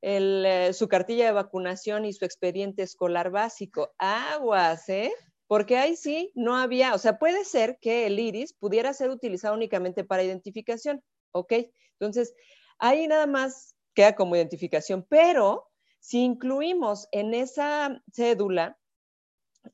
[0.00, 3.92] eh, su cartilla de vacunación y su expediente escolar básico.
[3.98, 5.12] Aguas, ¿eh?
[5.48, 9.54] Porque ahí sí no había, o sea, puede ser que el iris pudiera ser utilizado
[9.54, 11.54] únicamente para identificación, ¿ok?
[11.98, 12.34] Entonces,
[12.78, 15.66] ahí nada más queda como identificación, pero
[15.98, 18.78] si incluimos en esa cédula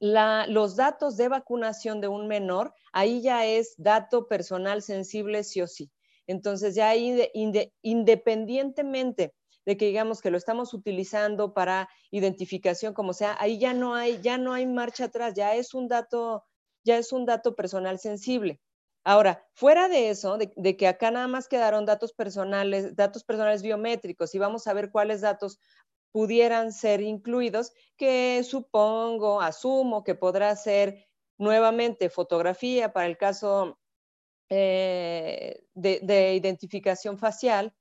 [0.00, 5.66] los datos de vacunación de un menor, ahí ya es dato personal sensible sí o
[5.66, 5.90] sí.
[6.26, 7.30] Entonces ya ahí
[7.83, 9.35] independientemente
[9.66, 14.20] de que digamos que lo estamos utilizando para identificación como sea, ahí ya no hay
[14.20, 16.44] ya no hay marcha atrás, ya es un dato
[16.85, 18.61] ya es un dato personal sensible.
[19.04, 23.62] Ahora, fuera de eso, de, de, que acá nada más quedaron datos personales, datos personales
[23.62, 25.59] biométricos y vamos a ver cuáles datos
[26.14, 33.81] pudieran ser incluidos, que supongo, asumo que podrá ser nuevamente fotografía para el caso
[34.48, 37.74] eh, de, identificación facial,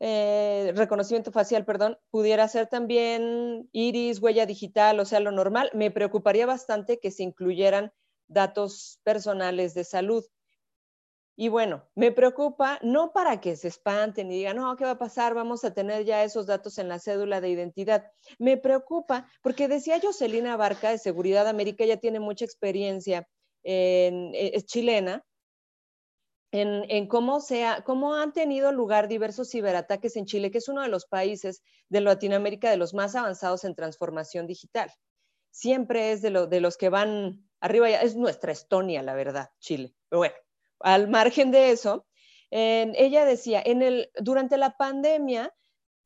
[0.00, 5.70] eh, reconocimiento facial, perdón, pudiera ser también iris, huella digital, o sea, lo normal.
[5.72, 7.92] Me preocuparía bastante que se incluyeran
[8.26, 10.24] datos personales de salud.
[11.38, 14.98] Y bueno, me preocupa no para que se espanten y digan, no, ¿qué va a
[14.98, 15.34] pasar?
[15.34, 18.10] Vamos a tener ya esos datos en la cédula de identidad.
[18.38, 23.28] Me preocupa porque decía Jocelina Barca de Seguridad América, ella tiene mucha experiencia,
[23.62, 25.26] en, e, es chilena,
[26.52, 30.80] en, en, cómo, sea, cómo han tenido lugar diversos ciberataques en Chile, que es uno
[30.80, 34.90] de los países de Latinoamérica de los más avanzados en transformación digital.
[35.50, 39.50] Siempre es de, lo, de los que van arriba, ya, es nuestra Estonia, la verdad,
[39.58, 39.94] Chile.
[40.08, 40.34] Pero bueno,
[40.80, 42.06] al margen de eso,
[42.50, 45.52] ella decía, en el, durante la pandemia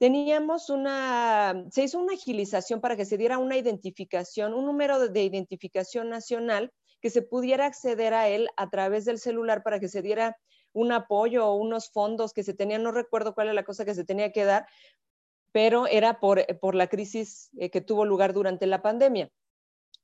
[0.00, 5.22] teníamos una, se hizo una agilización para que se diera una identificación, un número de,
[5.22, 10.00] identificación nacional que se pudiera acceder a él a través del celular para que se
[10.00, 10.38] diera
[10.72, 13.94] un apoyo o unos fondos que se tenían, no recuerdo cuál era la cosa que
[13.94, 14.66] se tenía que dar,
[15.52, 19.30] pero era por, por la crisis eh, que tuvo lugar durante la pandemia.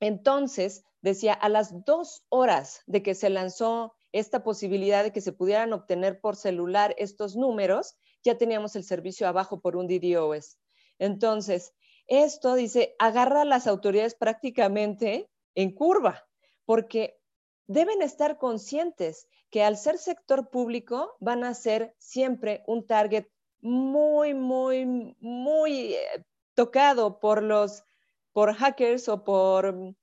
[0.01, 5.33] Entonces, decía, a las dos horas de que se lanzó esta posibilidad de que se
[5.33, 10.59] pudieran obtener por celular estos números, ya teníamos el servicio abajo por un DDoS.
[10.99, 11.75] Entonces,
[12.07, 16.27] esto dice, agarra a las autoridades prácticamente en curva,
[16.65, 17.19] porque
[17.67, 23.27] deben estar conscientes que al ser sector público van a ser siempre un target
[23.61, 26.25] muy, muy, muy eh,
[26.55, 27.85] tocado por los,
[28.33, 29.95] por hackers o por,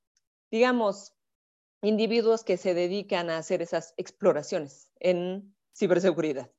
[0.51, 1.13] digamos,
[1.83, 6.49] individuos que se dedican a hacer esas exploraciones en ciberseguridad.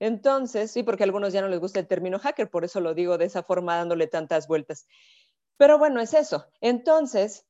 [0.00, 2.94] Entonces, sí, porque a algunos ya no les gusta el término hacker, por eso lo
[2.94, 4.86] digo de esa forma, dándole tantas vueltas.
[5.58, 6.46] Pero bueno, es eso.
[6.62, 7.46] Entonces,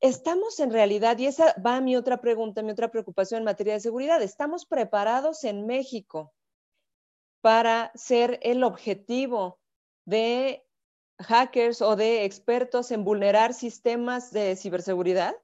[0.00, 3.72] estamos en realidad, y esa va a mi otra pregunta, mi otra preocupación en materia
[3.72, 6.34] de seguridad, ¿estamos preparados en México
[7.40, 9.58] para ser el objetivo
[10.04, 10.66] de
[11.18, 15.34] hackers o de expertos en vulnerar sistemas de ciberseguridad?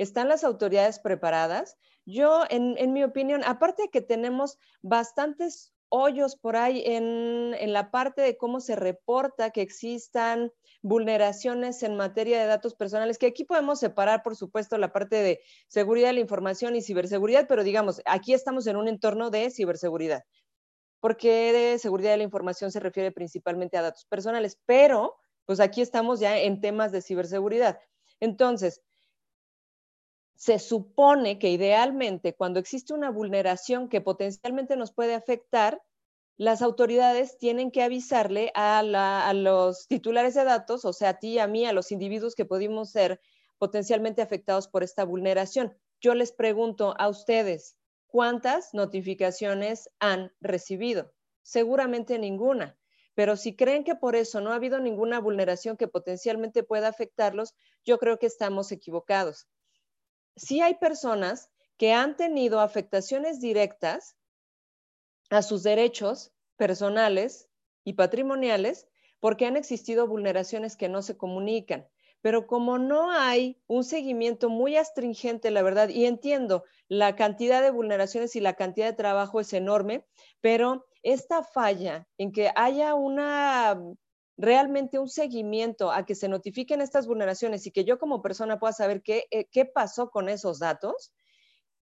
[0.00, 1.76] ¿Están las autoridades preparadas?
[2.06, 7.90] Yo, en, mi opinión, aparte de que tenemos bastantes hoyos por ahí en, en, la
[7.90, 13.44] parte de cómo se reporta que existan vulneraciones en materia de datos personales, que aquí
[13.44, 18.00] podemos separar, por supuesto, la parte de seguridad de la información y ciberseguridad, pero digamos,
[18.06, 20.24] aquí estamos en un entorno de ciberseguridad,
[21.00, 25.82] porque de seguridad de la información se refiere principalmente a datos personales, pero pues aquí
[25.82, 27.78] estamos ya en temas de ciberseguridad.
[28.18, 28.80] Entonces,
[30.40, 35.82] se supone que idealmente cuando existe una vulneración que potencialmente nos puede afectar,
[36.38, 38.82] las autoridades tienen que avisarle a,
[39.34, 42.90] los titulares de datos, o sea, a ti, a mí, a los individuos que pudimos
[42.90, 43.20] ser
[43.58, 45.76] potencialmente afectados por esta vulneración.
[46.00, 47.76] Yo les pregunto a ustedes,
[48.06, 51.12] ¿cuántas notificaciones han recibido?
[51.42, 52.78] Seguramente ninguna.
[53.14, 57.54] Pero si creen que por eso no ha habido ninguna vulneración que potencialmente pueda afectarlos,
[57.84, 59.46] yo creo que estamos equivocados
[60.36, 64.16] sí hay personas que han tenido afectaciones directas
[65.30, 67.48] a sus derechos personales
[67.84, 68.88] y patrimoniales
[69.20, 71.88] porque han existido vulneraciones que no se comunican.
[72.22, 77.70] Pero como no hay un seguimiento muy astringente, la verdad, y entiendo, la cantidad de
[77.70, 80.04] vulneraciones y la cantidad de trabajo es enorme,
[80.40, 83.80] pero esta falla en que haya una
[84.40, 88.72] realmente un seguimiento a que se notifiquen estas vulneraciones y que yo como persona pueda
[88.72, 91.12] saber qué, eh, qué pasó con esos datos,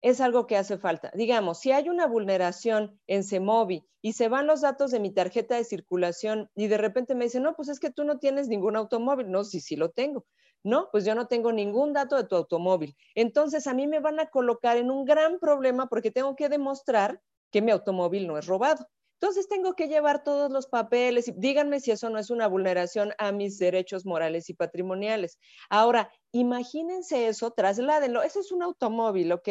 [0.01, 1.11] es algo que hace falta.
[1.13, 5.55] Digamos, si hay una vulneración en CEMOVI y se van los datos de mi tarjeta
[5.55, 8.75] de circulación y de repente me dicen, no, pues es que tú no tienes ningún
[8.75, 9.29] automóvil.
[9.29, 10.25] No, sí, sí lo tengo.
[10.63, 12.95] No, pues yo no tengo ningún dato de tu automóvil.
[13.15, 17.21] Entonces a mí me van a colocar en un gran problema porque tengo que demostrar
[17.51, 18.87] que mi automóvil no es robado.
[19.21, 23.13] Entonces tengo que llevar todos los papeles y díganme si eso no es una vulneración
[23.19, 25.37] a mis derechos morales y patrimoniales.
[25.69, 29.49] Ahora, imagínense eso, trasládenlo, eso es un automóvil, ¿ok?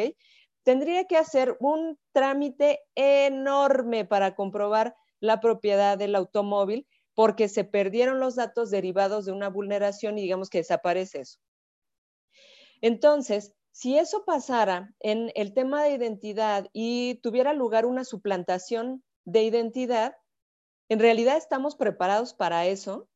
[0.65, 8.19] Tendría que hacer un trámite enorme para comprobar la propiedad del automóvil porque se perdieron
[8.19, 11.39] los datos derivados de una vulneración y digamos que desaparece eso.
[12.81, 19.43] Entonces, si eso pasara en el tema de identidad y tuviera lugar una suplantación de
[19.43, 20.16] identidad,
[20.88, 23.09] ¿en realidad estamos preparados para eso?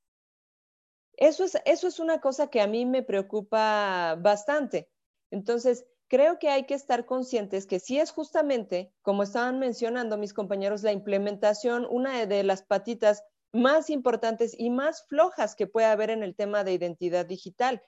[1.17, 4.89] Eso es, eso es una cosa que a mí me preocupa bastante.
[5.31, 10.35] Entonces, creo que hay que estar conscientes que si es justamente, como estaban mencionando mis
[10.35, 13.23] compañeros, la implementación, una de las patitas
[13.53, 17.83] más importantes y más flojas que puede haber en el tema de identidad digital.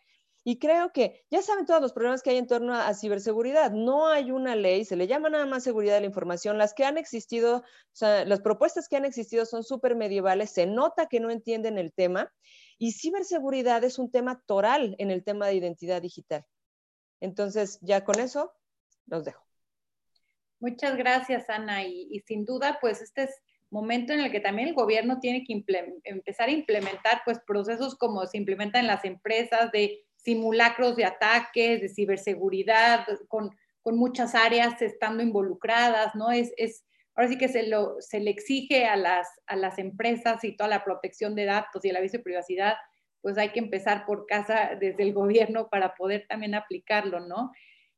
[0.49, 3.73] Y creo que ya saben todos los problemas que hay en torno a, ciberseguridad.
[3.73, 6.57] No hay una ley, se le llama nada más seguridad de la información.
[6.57, 10.67] Las que han existido, o sea, las propuestas que han existido son súper medievales, se
[10.67, 12.33] nota que no entienden el tema.
[12.79, 16.47] Y ciberseguridad es un tema toral en el tema de identidad digital.
[17.21, 18.53] Entonces, ya con eso,
[19.07, 19.45] los dejo.
[20.61, 21.83] Muchas gracias, Ana.
[21.83, 25.43] Y, y sin duda, pues este es momento en el que también el gobierno tiene
[25.43, 25.65] que
[26.05, 31.81] empezar a implementar pues procesos como se implementan en las empresas de simulacros de ataques,
[31.81, 36.33] de ciberseguridad, con, con muchas áreas estando involucradas, ¿no?
[36.33, 40.43] Es, es ahora sí que se, lo, se le exige a las, a las empresas
[40.43, 42.74] y toda la protección de datos y el aviso de privacidad,
[43.22, 47.53] pues hay que empezar por casa desde el gobierno para poder también aplicarlo, ¿no?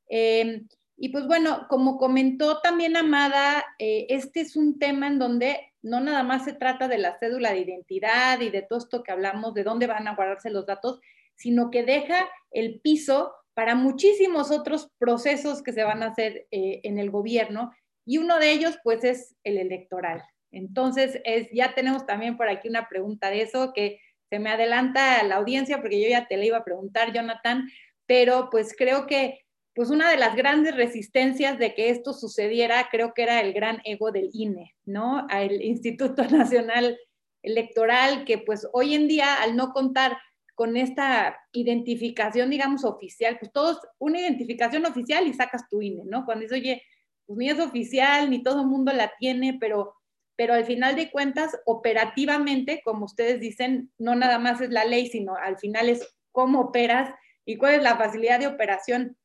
[0.07, 0.69] Em,
[0.99, 6.01] y pues bueno, como comentó también Amada, eh, este es un tema en donde no
[6.01, 9.55] nada más se trata de la cédula de identidad y de todo esto que hablamos,
[9.55, 11.01] de dónde van a guardarse los datos,
[11.39, 16.81] sino que deja el piso para muchísimos otros procesos que se van a hacer eh,
[16.85, 17.73] en el gobierno
[18.05, 20.23] y uno de ellos pues es el electoral.
[20.51, 25.21] Entonces, es, ya tenemos también por aquí una pregunta de eso que se me adelanta
[25.21, 27.69] a la audiencia porque yo ya te la iba a preguntar, Jonathan,
[28.07, 29.41] pero pues creo que
[29.75, 33.81] pues una de las grandes resistencias de que esto sucediera, creo que era el gran
[33.85, 35.27] ego del INE, ¿no?
[35.31, 36.99] El Instituto Nacional
[37.43, 40.19] Electoral, que pues hoy en día, al no contar
[40.59, 46.25] con esta identificación, digamos, oficial, pues todos, una identificación oficial y sacas tu INE, ¿no?
[46.25, 46.83] Cuando dices, oye,
[47.27, 49.95] pues ni es oficial, ni todo el mundo la tiene, pero,
[50.35, 55.07] pero al final de cuentas, operativamente, como ustedes dicen, no nada más es la ley,
[55.07, 59.17] sino al final es cómo operas y cuál es la facilidad de operación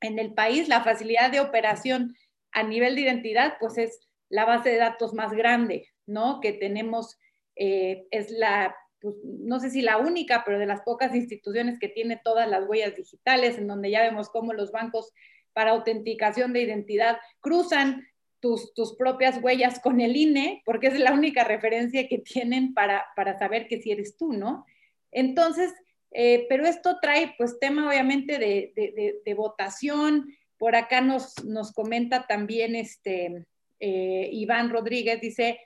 [0.00, 2.16] en el país la facilidad de operación
[2.50, 6.40] a nivel de identidad, pues es la base de datos más grande, ¿no?
[6.40, 7.20] Que tenemos,
[7.54, 11.88] eh, es la, pues, no sé si la única, pero de las pocas instituciones que
[11.88, 15.12] tiene todas las huellas digitales, en donde ya vemos cómo los bancos
[15.52, 18.06] para autenticación de identidad cruzan
[18.40, 23.04] tus, tus propias huellas con el INE, porque es la única referencia que tienen para,
[23.16, 24.64] para saber que si eres tú, ¿no?
[25.10, 25.72] Entonces,
[26.12, 30.26] eh, pero esto trae pues tema obviamente de, votación.
[30.58, 33.46] Por acá nos, nos comenta también este,
[33.80, 35.58] eh, Iván Rodríguez, dice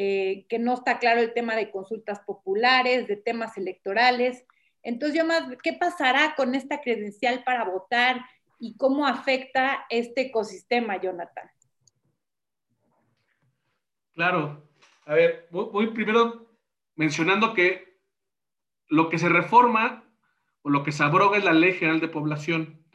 [0.00, 4.46] eh, que no está claro el tema de consultas populares, de temas electorales.
[4.84, 8.24] Entonces yo más, ¿qué pasará con esta credencial para votar
[8.60, 11.50] y cómo afecta este ecosistema, Jonathan?
[14.12, 14.70] Claro.
[15.04, 16.48] A ver, voy primero
[16.94, 17.98] mencionando que
[18.86, 20.04] lo que se reforma
[20.62, 22.86] o lo que se abroga es la Ley General de Población.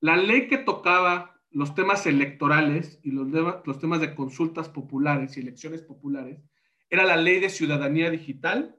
[0.00, 5.82] La ley que tocaba los temas electorales y los, temas de consultas populares y elecciones
[5.82, 6.42] populares
[6.90, 8.76] era la Ley de Ciudadanía Digital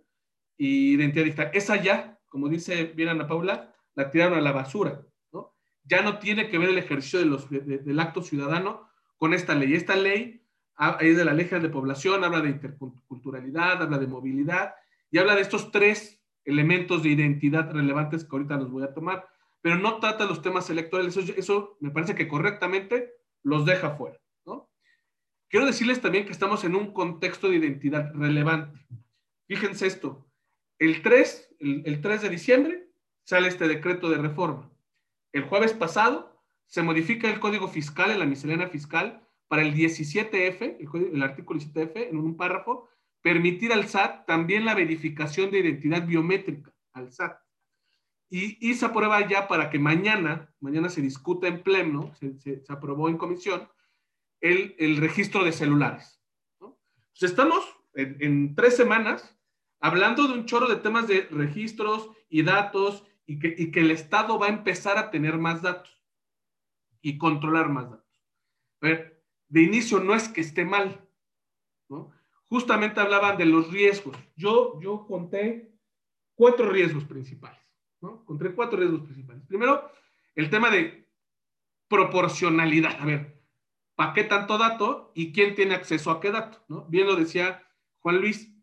[0.57, 1.51] y Identidad Digital.
[1.53, 5.01] Esa ya, como dice bien Ana Paula, la tiraron a la basura.
[5.31, 5.55] ¿no?
[5.83, 9.73] Ya no tiene que ver el ejercicio del acto ciudadano con esta ley.
[9.73, 10.39] Esta ley
[10.99, 14.75] es de la Ley de Población, habla de interculturalidad, habla de movilidad
[15.11, 19.27] y habla de estos tres elementos de identidad relevantes que ahorita los voy a tomar,
[19.61, 21.15] pero no trata los temas electorales.
[21.17, 24.19] Eso, me parece que correctamente los deja fuera.
[25.49, 28.85] Quiero decirles también que estamos en un contexto de identidad relevante.
[29.47, 30.29] Fíjense esto,
[30.77, 32.87] el 3, el, 3 de diciembre
[33.23, 34.71] sale este decreto de reforma.
[35.33, 40.77] El jueves pasado se modifica el código fiscal en la miscelánea fiscal para el 17F,
[40.79, 42.87] el, el artículo 17F, en un párrafo,
[43.23, 47.39] permitir al SAT también la verificación de identidad biométrica al SAT.
[48.31, 53.17] Y, se aprueba ya para que mañana, mañana se discuta en pleno, se, aprobó en
[53.17, 53.67] comisión,
[54.39, 56.21] el, el, registro de celulares.
[56.59, 56.79] ¿no?
[57.11, 57.65] Pues estamos
[57.95, 59.35] en, en, tres semanas
[59.79, 63.91] hablando de un chorro de temas de registros y datos y que, y que el
[63.91, 65.99] Estado va a empezar a tener más datos
[67.01, 68.09] y controlar más datos.
[69.47, 71.07] De inicio no es que esté mal,
[72.45, 74.17] justamente hablaban de los riesgos.
[74.35, 75.73] Yo, yo conté
[76.35, 77.59] cuatro riesgos principales,
[78.01, 78.25] ¿no?
[78.25, 79.43] Conté cuatro riesgos principales.
[79.47, 79.91] Primero,
[80.35, 81.07] el tema de
[81.87, 82.99] proporcionalidad.
[82.99, 83.41] A ver,
[83.95, 86.63] ¿para qué tanto dato y quién tiene acceso a qué dato?
[86.67, 86.85] ¿no?
[86.85, 87.63] Bien lo decía
[87.99, 88.53] Juan Luis.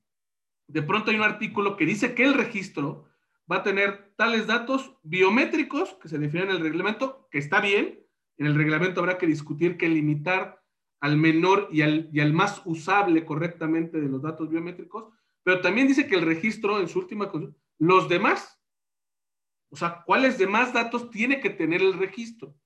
[0.68, 3.07] De pronto hay un artículo que dice que el registro
[3.51, 8.01] va a tener tales datos biométricos que se definen en el reglamento, que está bien.
[8.39, 10.62] En el reglamento habrá que discutir que limitar
[11.01, 15.12] al menor y al, y al más usable correctamente de los datos biométricos,
[15.43, 17.30] pero también dice que el registro en su última
[17.78, 18.55] los demás,
[19.77, 22.57] o sea, cuáles demás datos tiene que tener el registro.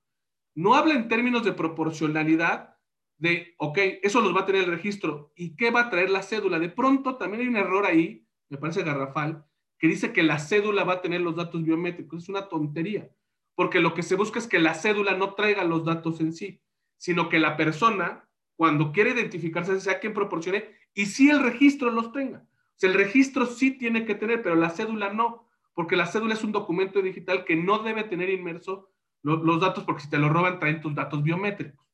[0.55, 2.77] No habla en términos de proporcionalidad
[3.17, 6.23] de, ok, eso los va a tener el registro y qué va a traer la
[6.23, 6.57] cédula.
[6.57, 9.45] De pronto también hay un error ahí, me parece garrafal,
[9.77, 12.23] que dice que la cédula va a tener los datos biométricos.
[12.23, 13.11] Es una tontería,
[13.55, 16.61] porque lo que se busca es que la cédula no traiga los datos en sí,
[16.95, 22.13] sino que la persona, cuando quiere identificarse, sea quien proporcione y si el registro los
[22.13, 22.39] tenga.
[22.39, 26.33] O sea, el registro sí tiene que tener, pero la cédula no, porque la cédula
[26.33, 28.89] es un documento digital que no debe tener inmerso
[29.23, 31.85] los, datos, porque si te lo roban, traen tus datos biométricos,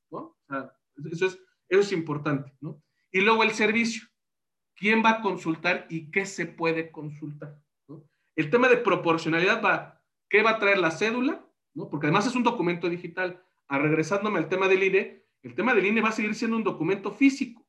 [1.11, 2.53] eso es, eso es importante.
[3.11, 4.07] Y luego el servicio.
[4.75, 7.57] ¿Quién va a consultar y qué se puede consultar?
[8.35, 11.43] El tema de proporcionalidad va, ¿qué va a traer la cédula?
[11.73, 11.89] ¿no?
[11.89, 15.85] Porque además es un documento digital a regresándome al tema del INE, el tema del
[15.85, 17.65] INE va a seguir siendo un documento físico.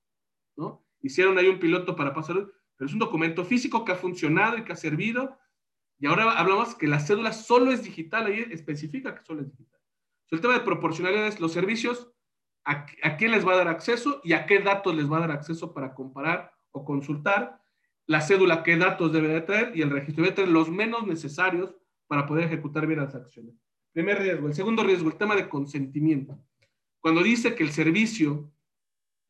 [1.00, 2.36] Hicieron ahí un piloto para pasar,
[2.76, 5.38] pero es un documento físico que ha funcionado y que ha servido.
[5.98, 9.80] Y ahora hablamos que la cédula solo es digital, ahí especifica que solo es digital.
[10.30, 12.10] el tema de proporcionalidad es los servicios,
[12.64, 15.20] a, a quién les va a dar acceso y a qué datos les va a
[15.20, 17.60] dar acceso para comparar o consultar.
[18.06, 21.74] La cédula, qué datos debe de traer y el registro debe traer los menos necesarios
[22.06, 23.54] para poder ejecutar bien las acciones.
[23.92, 24.48] Primer riesgo.
[24.48, 26.38] El segundo riesgo, el tema de consentimiento.
[27.00, 28.50] Cuando dice que el servicio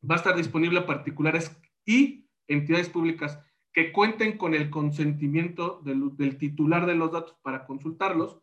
[0.09, 3.39] va a estar disponible a particulares y entidades públicas
[3.73, 8.39] que cuenten con el consentimiento del, titular de los datos para consultarlos,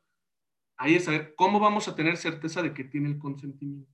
[0.76, 3.92] ahí es saber cómo vamos a tener certeza de que tiene el consentimiento.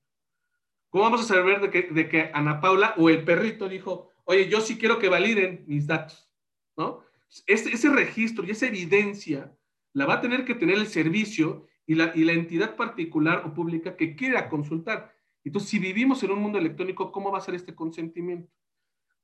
[0.91, 4.77] ¿Cómo vamos a saber de que, Ana Paula o el perrito dijo, oye, yo sí
[4.77, 6.31] quiero que validen mis datos?
[6.77, 7.01] ¿No?
[7.47, 9.57] Ese, ese registro y esa evidencia
[9.95, 13.55] la va a tener que tener el servicio y la, y la entidad particular o
[13.55, 15.15] pública que quiera consultar.
[15.45, 18.53] Entonces, si vivimos en un mundo electrónico, ¿cómo va a ser este consentimiento?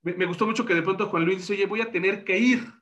[0.03, 2.73] Me, gustó mucho que de pronto Juan Luis dice, oye, voy a tener que ir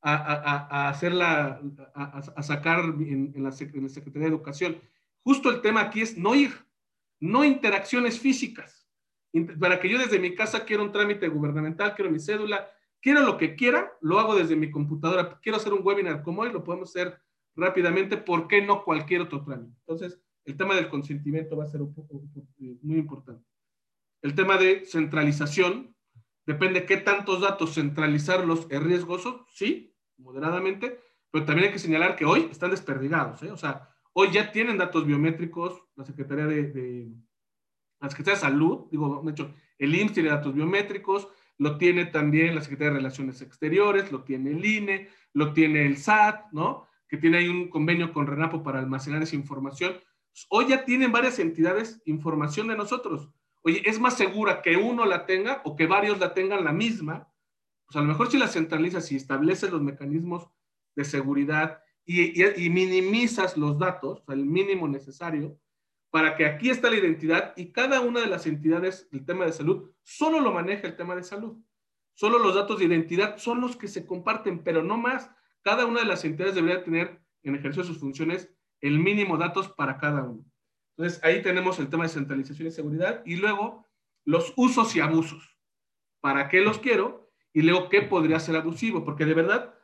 [0.00, 1.60] a, a, a hacerla,
[1.94, 4.80] a, sacar en, en, la, Secretaría de Educación.
[5.22, 6.52] Justo el tema aquí es no ir,
[7.20, 8.88] no interacciones físicas.
[9.60, 12.68] Para que yo desde mi casa quiero un trámite gubernamental, quiero mi cédula,
[13.00, 15.38] quiero lo que quiera, lo hago desde mi computadora.
[15.42, 17.18] Quiero hacer un webinar como hoy, lo podemos hacer
[17.54, 19.76] rápidamente, ¿por qué no cualquier otro trámite?
[19.80, 22.22] Entonces, el tema del consentimiento va a ser un poco,
[22.58, 23.44] muy importante.
[24.22, 25.91] El tema de centralización,
[26.46, 32.24] depende qué tantos datos centralizarlos es riesgoso, sí, moderadamente, pero también hay que señalar que
[32.24, 33.50] hoy están desperdigados, ¿eh?
[33.50, 37.12] o sea, hoy ya tienen datos biométricos, la Secretaría de,
[38.00, 41.28] la Secretaría de Salud, digo, de hecho, el IMSS tiene datos biométricos,
[41.58, 45.96] lo tiene también la Secretaría de Relaciones Exteriores, lo tiene el INE, lo tiene el
[45.96, 46.88] SAT, ¿no?
[47.08, 49.94] Que tiene ahí un convenio con RENAPO para almacenar esa información.
[50.48, 53.30] Hoy ya tienen varias entidades información de nosotros.
[53.62, 57.32] Oye, ¿es más segura que uno la tenga o que varios la tengan la misma?
[57.86, 60.48] Pues a lo mejor si la centralizas y estableces los mecanismos
[60.96, 65.58] de seguridad y, minimizas los datos, el mínimo necesario,
[66.10, 69.52] para que aquí está la identidad y cada una de las entidades del tema de
[69.52, 71.56] salud solo lo maneja el tema de salud.
[72.14, 75.30] Solo los datos de identidad son los que se comparten, pero no más.
[75.62, 79.68] Cada una de las entidades debería tener en ejercicio de sus funciones el mínimo datos
[79.68, 80.44] para cada uno.
[81.02, 83.88] Entonces, ahí tenemos el tema de centralización y seguridad y luego
[84.24, 85.58] los usos y abusos.
[86.20, 87.28] ¿Para qué los quiero?
[87.52, 89.04] Y luego, ¿qué podría ser abusivo?
[89.04, 89.74] Porque de verdad,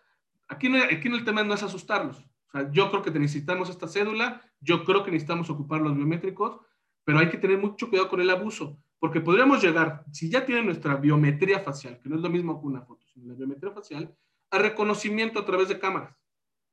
[0.47, 2.19] aquí, no, aquí el tema no es asustarlos.
[2.21, 6.61] O sea, yo creo que necesitamos esta cédula, yo creo que necesitamos ocupar los biométricos,
[7.03, 10.66] pero hay que tener mucho cuidado con el abuso, porque podríamos llegar, si ya tienen
[10.66, 14.16] nuestra biometría facial, que no es lo mismo que una foto, sino la biometría facial,
[14.53, 16.16] a reconocimiento a través de cámaras,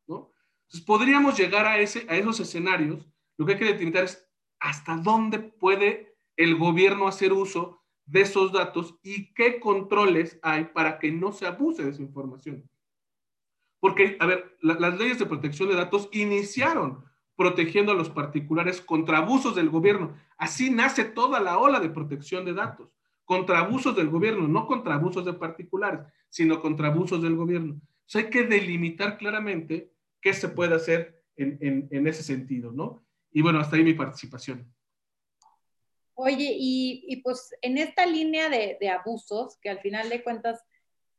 [0.05, 0.31] ¿no?
[0.65, 3.09] Entonces, podríamos llegar a, ese, a esos escenarios.
[3.37, 4.24] Lo que hay que determinar es
[4.65, 10.97] hasta dónde puede el gobierno hacer uso de esos datos y qué controles hay para
[10.97, 12.67] que no se abuse de esa información.
[13.79, 17.05] Porque, a ver, las leyes de protección de datos iniciaron
[17.35, 20.15] protegiendo a los particulares contra abusos del gobierno.
[20.35, 22.89] Así nace toda la ola de protección de datos,
[23.23, 25.99] contra abusos del gobierno, no contra abusos de particulares,
[26.29, 27.79] sino contra abusos del gobierno.
[28.07, 29.91] Entonces hay que delimitar claramente
[30.21, 33.04] qué se puede hacer en, ese sentido, ¿no?
[33.35, 34.65] Y bueno, hasta ahí mi participación.
[36.13, 40.63] Oye, y, pues en esta línea de, abusos, que al final de cuentas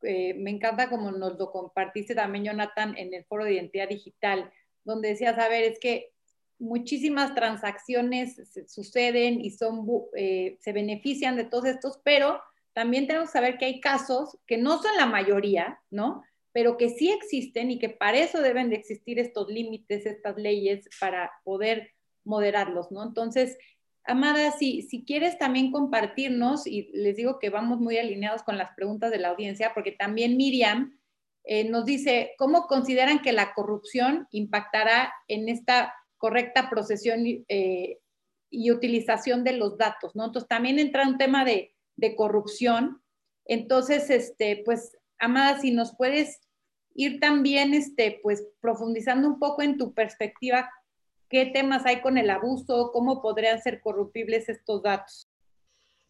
[0.01, 4.51] eh, me encanta como nos lo compartiste también, Jonathan, en el foro de identidad digital,
[4.83, 6.15] donde decías, a ver, es que
[6.59, 9.87] muchísimas transacciones suceden y son,
[10.17, 12.41] eh, se benefician de todos estos, pero
[12.73, 16.23] también tenemos que saber que hay casos que no son la mayoría, ¿no?
[16.57, 20.89] pero que sí existen y que para eso deben de existir estos límites, estas leyes,
[20.99, 21.91] para poder
[22.27, 23.03] moderarlos, ¿no?
[23.03, 23.57] Entonces,
[24.09, 28.73] Amada, si, si quieres también compartirnos, y les digo que vamos muy alineados con las
[28.77, 30.97] preguntas de la audiencia, porque también Miriam
[31.43, 37.99] eh, nos dice, ¿cómo consideran que la corrupción impactará en esta correcta procesión eh,
[38.49, 40.27] y utilización de los datos, ¿no?
[40.27, 43.03] Entonces, también entra un tema de, de corrupción.
[43.45, 46.41] Entonces, este, pues, Amada, si nos puedes
[46.95, 50.71] ir también este, pues, profundizando un poco en tu perspectiva,
[51.29, 55.29] qué temas hay con el abuso, cómo podrían ser corruptibles estos datos.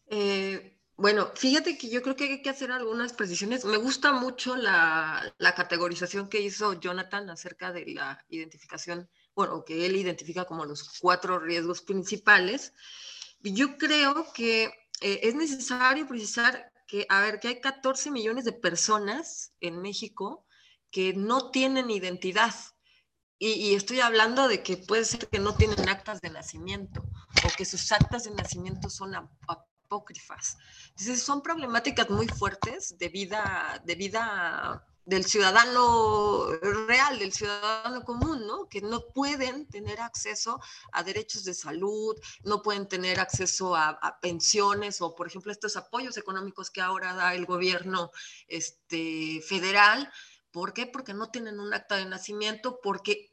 [0.07, 3.63] Eh, bueno, fíjate que yo creo que hay que hacer algunas precisiones.
[3.65, 9.95] Me gusta mucho la, categorización que hizo Jonathan acerca de la identificación, bueno, que él
[9.95, 12.73] identifica como los cuatro riesgos principales.
[13.41, 14.63] Yo creo que
[15.01, 20.47] eh, es necesario precisar que, a ver, que hay 14 millones de personas en México
[20.89, 22.55] que no tienen identidad.
[23.39, 27.03] Y, estoy hablando de que puede ser que no tienen actas de nacimiento
[27.45, 30.57] o que sus actas de nacimiento son apócrifas.
[30.89, 36.47] Entonces son problemáticas muy fuertes de vida, de vida del ciudadano
[36.87, 38.67] real, del ciudadano común, ¿no?
[38.67, 40.59] Que no pueden tener acceso
[40.91, 45.77] a derechos de salud, no pueden tener acceso a, a, pensiones o, por ejemplo, estos
[45.77, 48.11] apoyos económicos que ahora da el gobierno
[48.49, 50.11] este, federal,
[50.57, 50.87] ¿Por qué?
[50.87, 53.29] Porque no tienen un acta de nacimiento, porque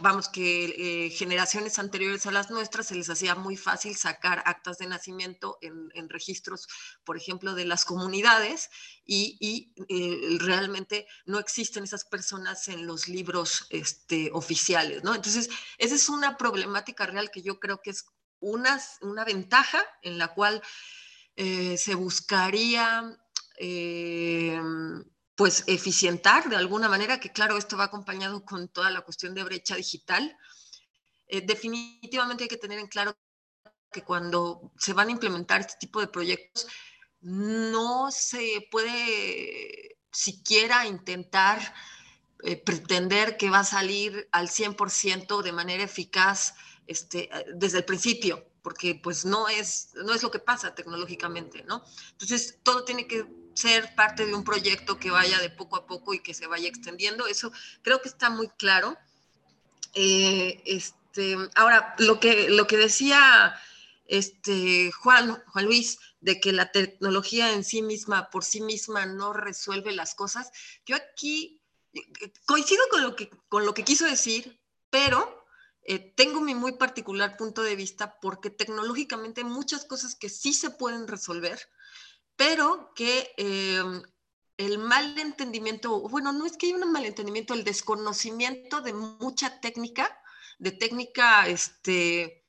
[0.00, 4.78] vamos, que eh, generaciones anteriores a las nuestras se les hacía muy fácil sacar actas
[4.78, 6.68] de nacimiento en, registros,
[7.02, 8.70] por ejemplo, de las comunidades
[9.04, 15.16] y, eh, realmente no existen esas personas en los libros este, oficiales, ¿no?
[15.16, 18.04] Entonces, esa es una problemática real que yo creo que es
[18.38, 20.62] una, una ventaja en la cual
[21.34, 23.18] eh, se buscaría
[25.36, 29.44] pues eficientar de alguna manera, que claro, esto va acompañado con toda la cuestión de
[29.44, 30.36] brecha digital.
[31.26, 33.16] Eh, definitivamente hay que tener en claro
[33.90, 36.66] que cuando se van a implementar este tipo de proyectos,
[37.20, 41.74] no se puede siquiera intentar
[42.42, 46.54] eh, pretender que va a salir al 100% de manera eficaz
[46.86, 51.82] este, desde el principio, porque pues no es, no es lo que pasa tecnológicamente, ¿no?
[52.12, 56.14] Entonces, todo tiene que ser parte de un proyecto que vaya de poco a poco
[56.14, 57.26] y que se vaya extendiendo.
[57.26, 57.52] Eso
[57.82, 58.96] creo que está muy claro.
[59.94, 63.54] Eh, este, ahora, lo que, lo que decía
[64.06, 69.32] este, Juan, Juan Luis, de que la tecnología en sí misma, por sí misma, no
[69.32, 70.50] resuelve las cosas,
[70.86, 71.60] yo aquí
[71.92, 74.58] eh, coincido con lo que, con lo que quiso decir,
[74.90, 75.44] pero
[75.86, 80.70] eh, tengo mi muy particular punto de vista porque tecnológicamente muchas cosas que sí se
[80.70, 81.60] pueden resolver,
[82.36, 84.02] pero que em,
[84.56, 90.16] el mal entendimiento, bueno, no es que haya un malentendimiento, el desconocimiento de mucha técnica,
[90.58, 92.44] de técnica, este,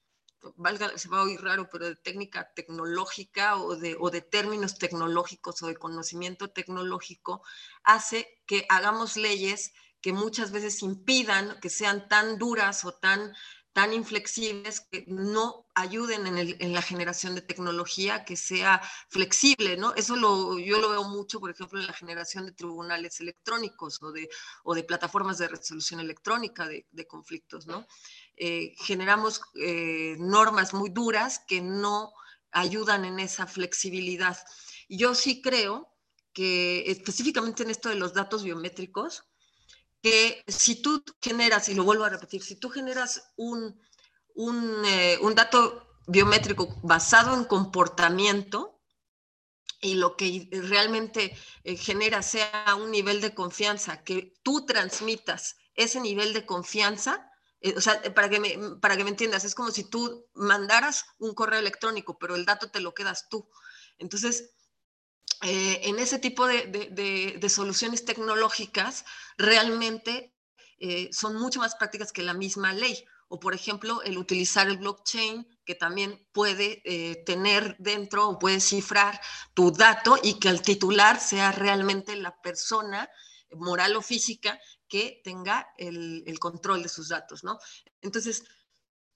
[0.55, 4.77] valga, se va a oír raro, pero de técnica tecnológica o de, o de términos
[4.77, 7.41] tecnológicos o de conocimiento tecnológico,
[7.83, 13.33] hace que hagamos leyes que muchas veces impidan que sean tan duras o tan
[13.75, 19.93] tan inflexibles que no ayuden en, la generación de tecnología que sea flexible, ¿no?
[19.95, 24.13] Eso lo, yo lo veo mucho, por ejemplo, en la generación de tribunales electrónicos o
[24.13, 24.29] de,
[24.63, 27.85] o de plataformas de resolución electrónica de, conflictos, ¿no?
[28.37, 32.13] Eh, generamos eh, normas muy duras que no
[32.51, 34.37] ayudan en esa flexibilidad.
[34.87, 35.91] Yo sí creo
[36.31, 39.25] que específicamente en esto de los datos biométricos,
[40.05, 43.81] que si tú generas, y lo vuelvo a repetir, si tú generas un,
[44.35, 48.79] un, eh, un dato biométrico basado en comportamiento,
[49.81, 55.99] y lo que realmente eh, genera sea un nivel de confianza, que tú transmitas ese
[55.99, 57.27] nivel de confianza,
[57.61, 61.05] eh, o sea, para que, me, para que me entiendas, es como si tú mandaras
[61.17, 63.49] un correo electrónico, pero el dato te lo quedas tú.
[63.97, 64.51] Entonces,
[65.47, 69.05] eh, en ese tipo de, soluciones tecnológicas
[69.37, 70.33] realmente
[70.79, 73.05] eh, son mucho más prácticas que la misma ley.
[73.27, 78.59] O, por ejemplo, el utilizar el blockchain, que también puede eh, tener dentro o puede
[78.59, 79.21] cifrar
[79.53, 83.07] tu dato y que el titular sea realmente la persona
[83.51, 87.59] moral o física que tenga el, el control de sus datos, ¿no?
[88.01, 88.43] Entonces,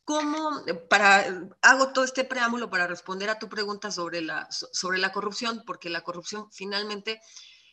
[0.09, 5.11] ¿Cómo, para, hago todo este preámbulo para responder a tu pregunta sobre la, sobre la
[5.11, 7.21] corrupción, porque la corrupción finalmente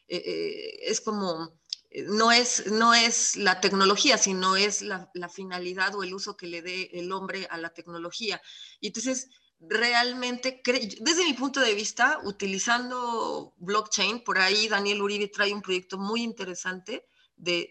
[0.07, 1.59] eh, eh, es como,
[1.89, 6.37] eh, no es, no es la tecnología, sino es la, la, finalidad o el uso
[6.37, 8.43] que le dé el hombre a la tecnología.
[8.80, 10.61] Y entonces, realmente,
[11.01, 16.22] desde mi punto de vista, utilizando blockchain, por ahí Daniel Uribe trae un proyecto muy
[16.22, 17.07] interesante
[17.37, 17.70] de,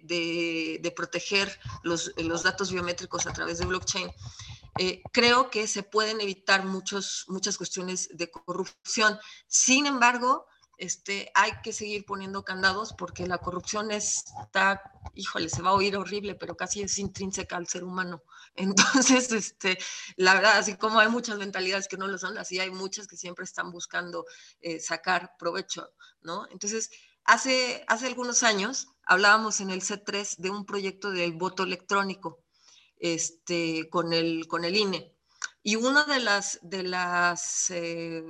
[0.82, 4.11] de, proteger los, los datos biométricos a través de blockchain.
[4.78, 9.18] Eh, creo que se pueden evitar muchos, muchas cuestiones de corrupción.
[9.47, 10.45] Sin embargo,
[10.78, 14.82] este, hay que seguir poniendo candados porque la corrupción está,
[15.13, 18.24] híjole, se va a oír horrible, pero casi es intrínseca al ser humano.
[18.55, 19.78] Entonces, este,
[20.18, 23.18] la verdad, así como hay muchas mentalidades que no lo son, así hay muchas que
[23.18, 24.26] siempre están buscando
[24.59, 25.89] eh, sacar provecho,
[26.22, 26.47] ¿no?
[26.51, 26.89] Entonces,
[27.26, 32.43] hace, hace algunos años hablábamos en el C3 de un proyecto del voto electrónico
[32.97, 35.13] este, con, el, con el INE.
[35.61, 38.23] Y uno de las, de las eh,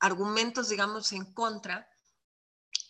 [0.00, 1.88] argumentos, digamos, en contra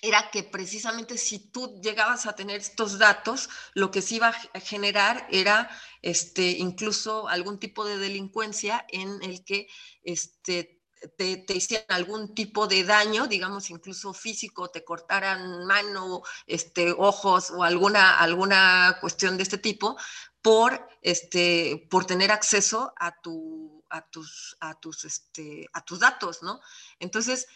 [0.03, 4.61] era que precisamente si tú llegabas a tener estos datos, lo que se iba a
[4.61, 5.71] generar era
[6.03, 9.69] este, incluso algún tipo de delincuencia en el que
[10.03, 10.76] este,
[11.17, 17.51] te, te, hicieran algún tipo de daño, digamos incluso físico, te cortaran mano, este, ojos
[17.51, 19.97] o alguna, alguna cuestión de este tipo,
[20.43, 26.43] por, este, por tener acceso a, tu, a, tus, a, tus, este, a tus datos,
[26.43, 26.61] ¿no?
[27.01, 27.47] Entonces,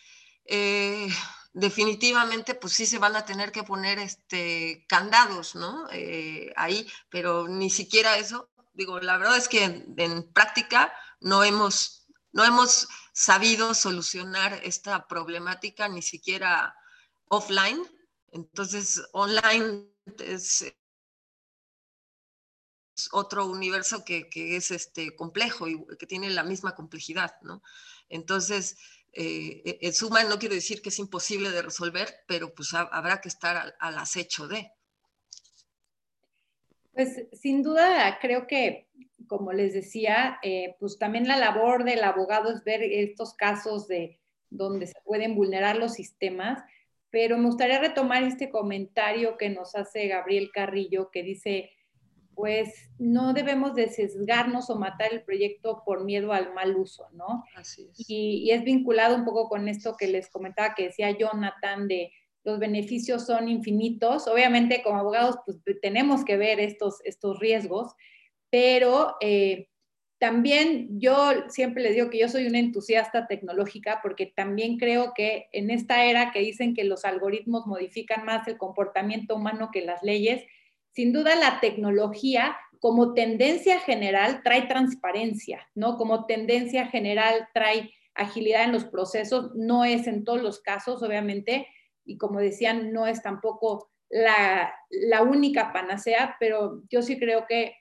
[0.45, 1.09] eh,
[1.53, 5.87] definitivamente, pues sí se van a tener que poner este, candados, ¿no?
[5.93, 12.00] Eh, ahí, pero ni siquiera eso, digo, la verdad es que en, práctica no hemos,
[12.33, 16.75] no hemos sabido solucionar esta problemática ni siquiera
[17.29, 17.81] offline.
[18.33, 19.87] Entonces, online
[20.19, 20.73] es,
[23.13, 27.63] otro universo que, es este, complejo y que tiene la misma complejidad, ¿no?
[28.09, 28.77] Entonces,
[29.13, 33.29] eh, en suma, no quiero decir que es imposible de resolver, pero pues habrá que
[33.29, 34.71] estar al, acecho de.
[36.93, 38.89] Pues sin duda, creo que,
[39.31, 44.19] como les decía, eh, pues también la labor del abogado es ver estos casos de
[44.51, 46.61] donde se pueden vulnerar los sistemas,
[47.11, 51.71] pero me gustaría retomar este comentario que nos hace Gabriel Carrillo, que dice,
[52.35, 57.45] pues no debemos de sesgarnos o matar el proyecto por miedo al mal uso, ¿no?
[57.55, 58.11] Así es.
[58.11, 62.13] Y, es vinculado un poco con esto que les comentaba, que decía Jonathan, de
[62.43, 64.27] los beneficios son infinitos.
[64.27, 67.95] Obviamente como abogados pues tenemos que ver estos, estos riesgos,
[68.51, 69.69] pero eh,
[70.19, 75.49] también yo siempre les digo que yo soy una entusiasta tecnológica porque también creo que
[75.53, 80.03] en esta era que dicen que los algoritmos modifican más el comportamiento humano que las
[80.03, 80.45] leyes,
[80.93, 85.97] sin duda la tecnología como tendencia general trae transparencia, ¿no?
[85.97, 91.67] Como tendencia general trae agilidad en los procesos, no es en todos los casos, obviamente,
[92.05, 94.75] y como decían, no es tampoco la,
[95.23, 97.75] única panacea, pero yo sí creo que,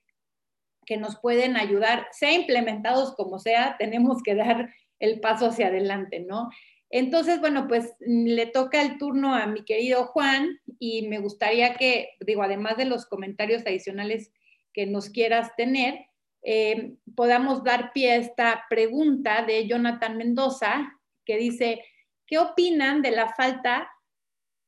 [0.90, 6.20] que nos pueden ayudar, sea implementados como sea, tenemos que dar el paso hacia adelante,
[6.20, 6.50] ¿no?
[6.90, 11.76] Entonces, bueno, pues mm, le toca el turno a mi querido Juan y me gustaría
[11.76, 14.34] que, digo, además de los comentarios adicionales
[14.74, 16.08] que nos quieras tener,
[16.42, 21.86] eh, podamos dar pie a esta pregunta de Jonathan Mendoza, que dice,
[22.26, 23.92] ¿qué opinan de la falta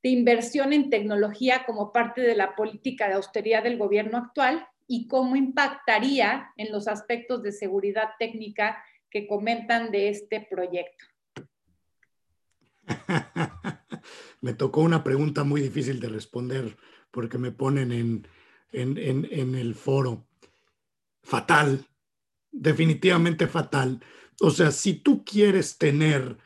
[0.03, 5.07] de inversión en tecnología como parte de la política de austeridad del gobierno actual y
[5.07, 11.05] cómo impactaría en los aspectos de seguridad técnica que comentan de este proyecto?
[14.41, 16.77] me tocó una pregunta muy difícil de responder
[17.11, 18.27] porque me ponen en,
[18.71, 20.27] en, el foro.
[21.23, 21.85] Fatal,
[22.51, 24.03] definitivamente fatal.
[24.39, 26.37] O sea, si tú quieres tener,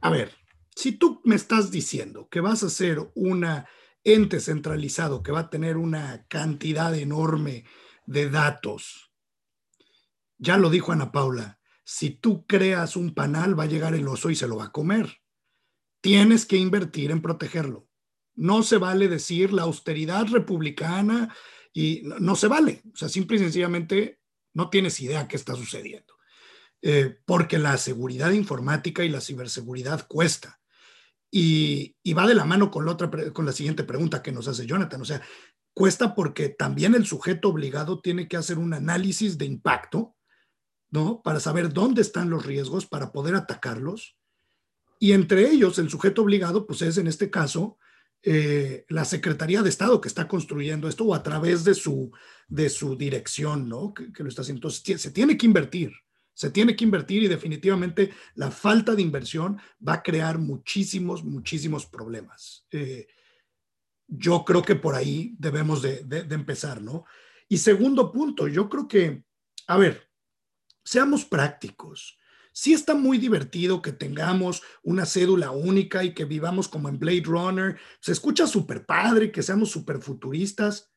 [0.00, 0.30] a ver,
[0.76, 3.44] si tú me estás diciendo que vas a ser un
[4.04, 7.64] ente centralizado que va a tener una cantidad enorme
[8.06, 9.12] de datos,
[10.38, 14.30] ya lo dijo Ana Paula, si tú creas un panal va a llegar el oso
[14.30, 15.24] y se lo va a comer
[16.04, 17.88] tienes que invertir en protegerlo.
[18.34, 21.34] No se vale decir la austeridad republicana
[21.72, 22.82] y no, se vale.
[22.92, 24.20] O sea, simple y sencillamente
[24.52, 26.12] no tienes idea qué está sucediendo.
[26.82, 30.60] Eh, porque la seguridad informática y la ciberseguridad cuesta.
[31.36, 34.66] Y, va de la mano con la, otra, con la siguiente pregunta que nos hace
[34.66, 35.00] Jonathan.
[35.00, 35.20] O sea,
[35.74, 40.14] cuesta porque también el sujeto obligado tiene que hacer un análisis de impacto,
[40.90, 41.22] ¿no?
[41.22, 44.16] Para saber dónde están los riesgos, para poder atacarlos
[45.04, 47.78] y entre ellos, el sujeto obligado, pues es en este caso
[48.22, 52.10] eh, la Secretaría de Estado que está construyendo esto o a través de su,
[52.48, 53.92] de su dirección, ¿no?
[53.92, 54.68] Que, lo está haciendo.
[54.68, 55.92] Entonces, se tiene que invertir,
[56.34, 61.86] se tiene que invertir y definitivamente la falta de inversión va a crear muchísimos, muchísimos
[61.86, 62.66] problemas.
[62.70, 63.06] Eh,
[64.06, 67.04] yo creo que por ahí debemos de, de empezar, ¿no?
[67.48, 69.24] Y segundo punto, yo creo que,
[69.66, 70.10] a ver,
[70.84, 72.18] seamos prácticos
[72.54, 77.24] sí está muy divertido que tengamos una cédula única y que vivamos como en Blade
[77.24, 77.78] Runner.
[78.00, 80.90] Se escucha súper padre, que seamos súper futuristas.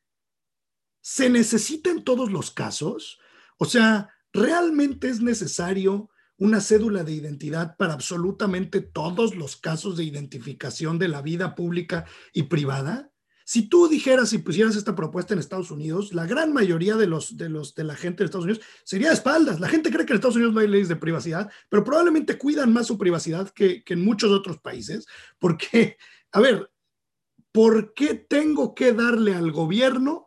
[1.01, 3.19] ¿Se necesita en todos los casos?
[3.57, 10.03] O sea, ¿realmente es necesario una cédula de identidad para absolutamente todos los casos de
[10.03, 13.11] identificación de la vida pública y privada?
[13.45, 17.37] Si tú dijeras y pusieras esta propuesta en Estados Unidos, la gran mayoría de, los,
[17.37, 19.59] de, los, de la gente de Estados Unidos sería de espaldas.
[19.59, 22.73] La gente cree que en Estados Unidos no hay leyes de privacidad, pero probablemente cuidan
[22.73, 25.07] más su privacidad que, que en muchos otros países,
[25.39, 25.97] porque,
[26.33, 26.69] a ver,
[27.53, 30.26] ¿por qué tengo que darle al gobierno,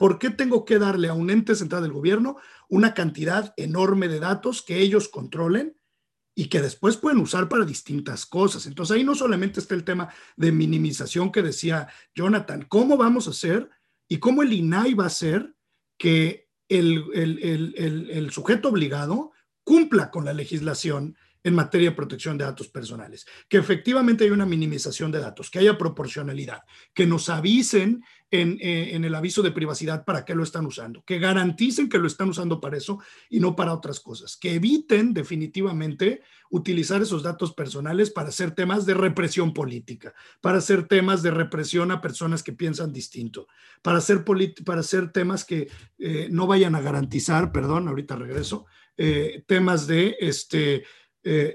[0.00, 2.38] por qué tengo que darle a un ente central del gobierno
[2.70, 5.76] una cantidad enorme de datos que ellos controlen
[6.34, 8.64] y que después pueden usar para distintas cosas.
[8.64, 13.32] Entonces ahí no solamente está el tema de minimización que decía Jonathan, ¿cómo vamos a
[13.32, 13.68] hacer
[14.08, 15.54] y cómo el INAI va a hacer
[15.98, 19.32] que el, el sujeto obligado
[19.64, 24.46] cumpla con la legislación en materia de protección de datos personales, que efectivamente hay una
[24.46, 26.62] minimización de datos, que haya proporcionalidad,
[26.94, 31.18] que nos avisen eh, en, el aviso de privacidad para qué lo están usando, que
[31.18, 36.22] garanticen que lo están usando para eso y no para otras cosas, que eviten definitivamente
[36.48, 41.90] utilizar esos datos personales para hacer temas de represión política, para hacer temas de represión
[41.90, 43.48] a personas que piensan distinto,
[43.82, 44.24] para hacer,
[44.64, 45.68] para hacer temas que
[45.98, 48.66] eh, no vayan a garantizar, perdón, ahorita regreso,
[48.96, 50.84] eh, temas de este,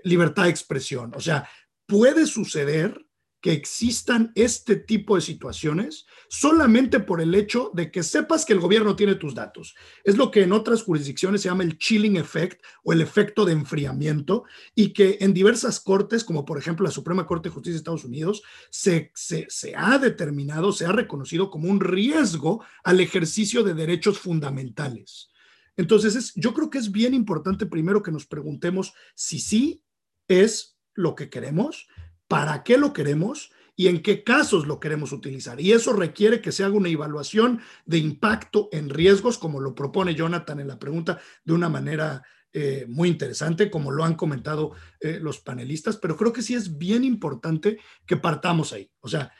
[0.04, 1.14] libertad de expresión.
[1.16, 1.48] O sea,
[1.86, 3.05] puede suceder
[3.46, 8.60] que existan este tipo de situaciones solamente por el hecho de que sepas que el
[8.60, 9.76] gobierno tiene tus datos.
[10.04, 13.52] Es lo que en otras jurisdicciones se llama el chilling effect o el efecto de
[13.52, 17.78] enfriamiento y que en diversas cortes, como por ejemplo la Suprema Corte de Justicia de
[17.78, 18.42] Estados Unidos,
[18.72, 25.30] se, se, ha determinado, se ha reconocido como un riesgo al ejercicio de derechos fundamentales.
[25.78, 29.84] Entonces, yo creo que es bien importante primero que nos preguntemos si sí
[30.28, 31.86] es lo que queremos
[32.28, 35.60] para qué lo queremos y en qué casos lo queremos utilizar.
[35.60, 40.16] Y eso requiere que se haga una evaluación de impacto en riesgos, como lo propone
[40.16, 42.24] Jonathan en la pregunta, de una manera
[42.54, 44.72] eh, muy interesante, como lo han comentado
[45.02, 48.90] eh, los panelistas, pero creo que sí es bien importante que partamos ahí.
[49.02, 49.34] O sea,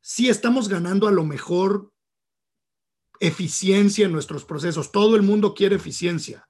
[0.00, 1.90] sí estamos ganando a lo mejor
[3.18, 4.92] eficiencia en nuestros procesos.
[4.92, 6.47] Todo el mundo quiere eficiencia.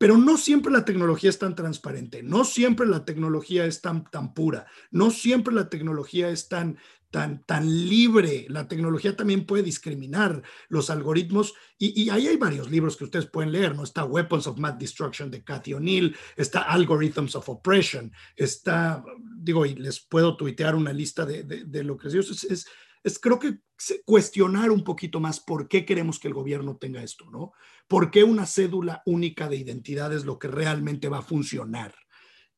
[0.00, 4.32] Pero no siempre la tecnología es tan transparente, no siempre la tecnología es tan, tan
[4.32, 6.78] pura, no siempre la tecnología es tan,
[7.10, 8.46] tan, tan libre.
[8.48, 13.52] La tecnología también puede discriminar los algoritmos y, ahí hay varios libros que ustedes pueden
[13.52, 13.84] leer, ¿no?
[13.84, 19.04] Está Weapons of Math Destruction de Cathy O'Neill, está Algorithms of Oppression, está,
[19.36, 22.66] digo, y les puedo tuitear una lista de, de, lo que es, es,
[23.02, 23.58] es creo que
[24.04, 27.52] cuestionar un poquito más por qué queremos que el gobierno tenga esto, ¿no?
[27.88, 31.94] ¿Por qué una cédula única de identidad es lo que realmente va a funcionar?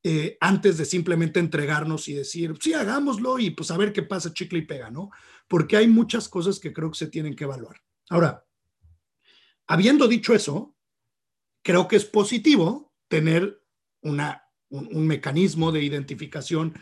[0.04, 4.34] Eh, antes de simplemente entregarnos y decir, sí, hagámoslo y pues a ver qué pasa,
[4.34, 5.10] chicle y pega, ¿no?
[5.46, 7.76] Porque hay muchas cosas que creo que se tienen que evaluar.
[8.10, 8.44] Ahora,
[9.68, 10.74] habiendo dicho eso,
[11.62, 13.62] creo que es positivo tener
[14.00, 16.74] una, un mecanismo de identificación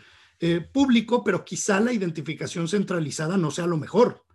[0.43, 4.25] eh, público, pero quizá la identificación centralizada no sea lo mejor.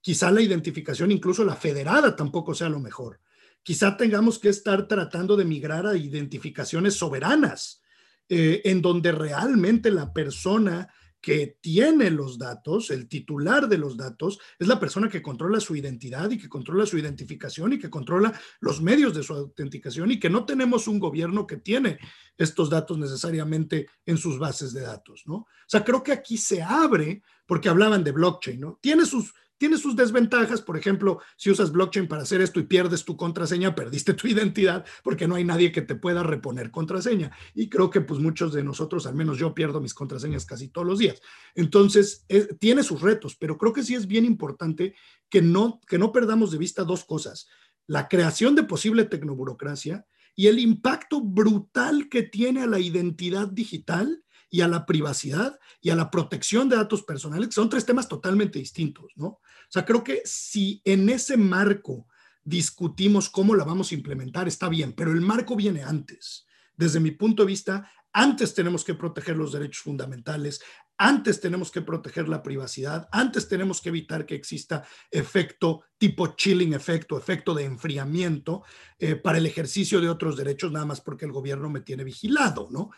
[0.00, 3.20] Quizá la identificación, incluso la federada, tampoco sea lo mejor.
[3.64, 7.82] Quizá tengamos que estar tratando de migrar a identificaciones soberanas,
[8.28, 14.38] eh, en donde realmente la persona que tiene los datos, el titular de los datos,
[14.58, 18.38] es la persona que controla su identidad y que controla su identificación y que controla
[18.60, 21.98] los medios de su autenticación y que no tenemos un gobierno que tiene
[22.36, 25.34] estos datos necesariamente en sus bases de datos, ¿no?
[25.34, 28.78] O sea, creo que aquí se abre, porque hablaban de blockchain, ¿no?
[28.80, 33.04] Tiene sus, tiene sus desventajas, por ejemplo, si usas blockchain para hacer esto y pierdes
[33.04, 37.32] tu contraseña, perdiste tu identidad porque no hay nadie que te pueda reponer contraseña.
[37.54, 40.86] Y creo que pues muchos de nosotros, al menos yo pierdo mis contraseñas casi todos
[40.86, 41.20] los días.
[41.54, 42.24] Entonces,
[42.60, 44.94] tiene sus retos, pero creo que sí es bien importante
[45.28, 47.48] que no, que no perdamos de vista dos cosas.
[47.86, 50.06] La creación de posible tecnoburocracia
[50.36, 55.90] y el impacto brutal que tiene a la identidad digital y a la privacidad y
[55.90, 59.26] a la protección de datos personales, que son tres temas totalmente distintos, ¿no?
[59.26, 62.06] O sea, creo que si en ese marco
[62.42, 66.46] discutimos cómo la vamos a implementar, está bien, pero el marco viene antes.
[66.76, 70.60] Desde mi punto de vista, antes tenemos que proteger los derechos fundamentales,
[70.96, 76.72] antes tenemos que proteger la privacidad, antes tenemos que evitar que exista efecto tipo chilling
[76.72, 78.62] efecto, efecto de enfriamiento
[78.98, 82.68] eh, para el ejercicio de otros derechos, nada más porque el gobierno me tiene vigilado,
[82.70, 82.90] ¿no?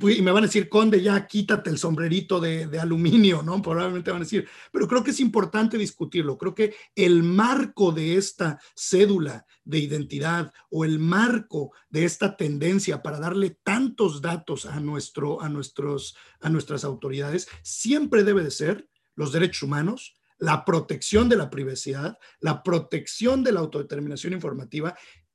[0.00, 3.60] Pues, y, me van a decir, Conde, ya quítate el sombrerito de, de, aluminio, ¿no?
[3.62, 6.38] Probablemente van a decir, pero creo que es importante discutirlo.
[6.38, 13.02] Creo que el marco de esta cédula de identidad o el marco de esta tendencia
[13.02, 18.88] para darle tantos datos a, nuestro, a, nuestros, a nuestras autoridades siempre debe de ser
[19.14, 24.94] los derechos humanos, la protección de la privacidad, la protección de la autodeterminación informativa,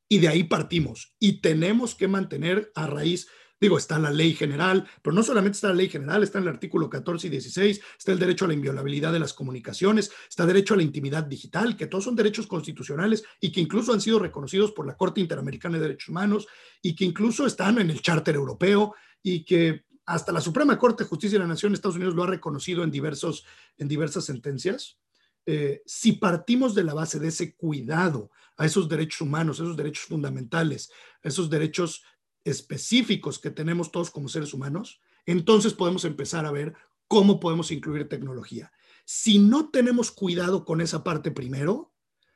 [0.10, 1.16] y de ahí partimos.
[1.18, 3.28] Y tenemos que mantener a raíz
[3.60, 6.50] Digo, está la ley general, pero no solamente está la ley general, está en el
[6.50, 10.50] artículo 14 y 16, está el derecho a la inviolabilidad de las comunicaciones, está el
[10.50, 14.20] derecho a la intimidad digital, que todos son derechos constitucionales y que incluso han sido
[14.20, 16.48] reconocidos por la Corte Interamericana de Derechos Humanos
[16.84, 18.94] y que incluso están en el Charter Europeo
[19.24, 22.24] y que hasta la Suprema Corte de Justicia de la Nación de Estados Unidos lo
[22.24, 23.46] ha reconocido en, diversos,
[23.78, 24.98] en diversas sentencias.
[25.46, 30.06] Eh, si partimos de la base de ese cuidado a esos derechos humanos, esos derechos
[30.06, 30.90] fundamentales,
[31.22, 32.04] esos derechos
[32.46, 36.74] específicos que tenemos todos como seres humanos, entonces podemos empezar a ver
[37.10, 38.72] cómo podemos incluir tecnología.
[39.04, 41.94] Si no tenemos cuidado con esa parte primero,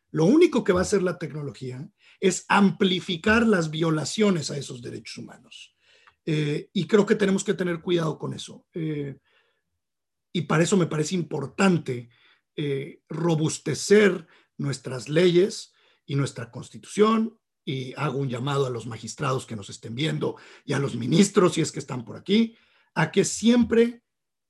[0.09, 5.17] lo único que va a hacer la tecnología es amplificar las violaciones a esos derechos
[5.19, 5.70] humanos.
[6.25, 8.65] Eh, y creo que tenemos que tener cuidado con eso.
[8.73, 9.17] Eh,
[10.33, 12.09] y para eso me parece importante
[12.55, 15.73] eh, robustecer nuestras leyes
[16.05, 20.73] y nuestra constitución y hago un llamado a los magistrados que nos estén viendo y
[20.73, 22.55] a los ministros, si es que están por aquí,
[22.93, 24.03] a que siempre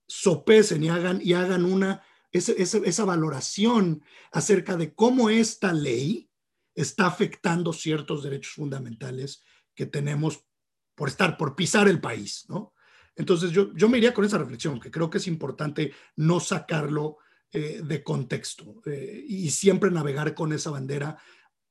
[0.08, 6.30] sopesen y hagan, y hagan una, esa, esa valoración acerca de cómo esta ley
[6.76, 9.44] está afectando ciertos derechos fundamentales
[9.76, 10.46] que tenemos
[10.96, 12.74] por estar, por pisar el país, ¿no?
[13.16, 17.18] Entonces yo, yo me iría con esa reflexión, que creo que es importante no sacarlo
[17.54, 21.18] eh, de contexto eh, y siempre navegar con esa bandera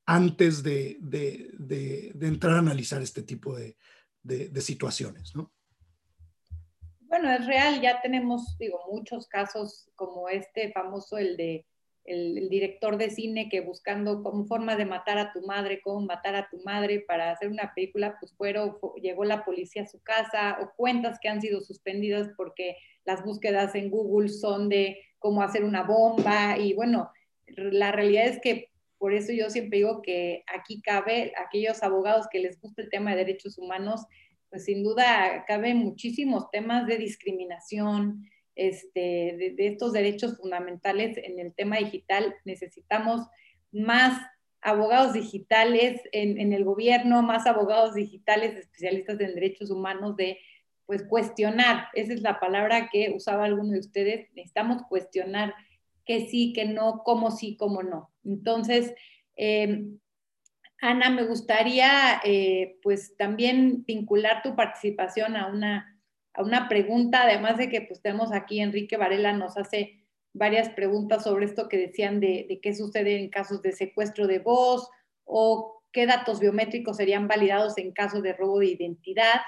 [0.05, 0.99] antes de,
[2.21, 3.77] entrar a analizar este tipo de,
[4.61, 5.51] situaciones, ¿no?
[7.01, 11.67] Bueno, es real, ya tenemos, digo, muchos casos como este famoso, el de
[12.11, 16.35] el, director de cine que buscando como forma de matar a tu madre, cómo matar
[16.35, 20.59] a tu madre para hacer una película, pues fueron, llegó la policía a su casa
[20.61, 25.65] o cuentas que han sido suspendidas porque las búsquedas en Google son de cómo hacer
[25.65, 27.11] una bomba y bueno,
[27.47, 32.39] la realidad es que por eso yo siempre digo que aquí cabe aquellos abogados que
[32.39, 34.05] les gusta el tema de derechos humanos,
[34.51, 38.27] pues sin duda caben muchísimos temas de discriminación,
[38.61, 42.35] este, de, estos derechos fundamentales en el tema digital.
[42.45, 43.27] Necesitamos
[43.73, 44.21] más
[44.61, 50.39] abogados digitales en, el gobierno, más abogados digitales especialistas en derechos humanos de
[50.85, 55.55] pues cuestionar, esa es la palabra que usaba alguno de ustedes, necesitamos cuestionar
[56.05, 58.11] que sí, que no, cómo sí, cómo no.
[58.25, 58.93] Entonces,
[59.37, 59.99] em,
[60.83, 66.00] Ana, me gustaría eh, pues también vincular tu participación a una
[66.39, 70.01] una pregunta, además de que pues tenemos aquí Enrique Varela nos hace
[70.33, 74.89] varias preguntas sobre esto que decían de, qué sucede en casos de secuestro de voz
[75.25, 79.41] o qué datos biométricos serían validados en caso de robo de identidad,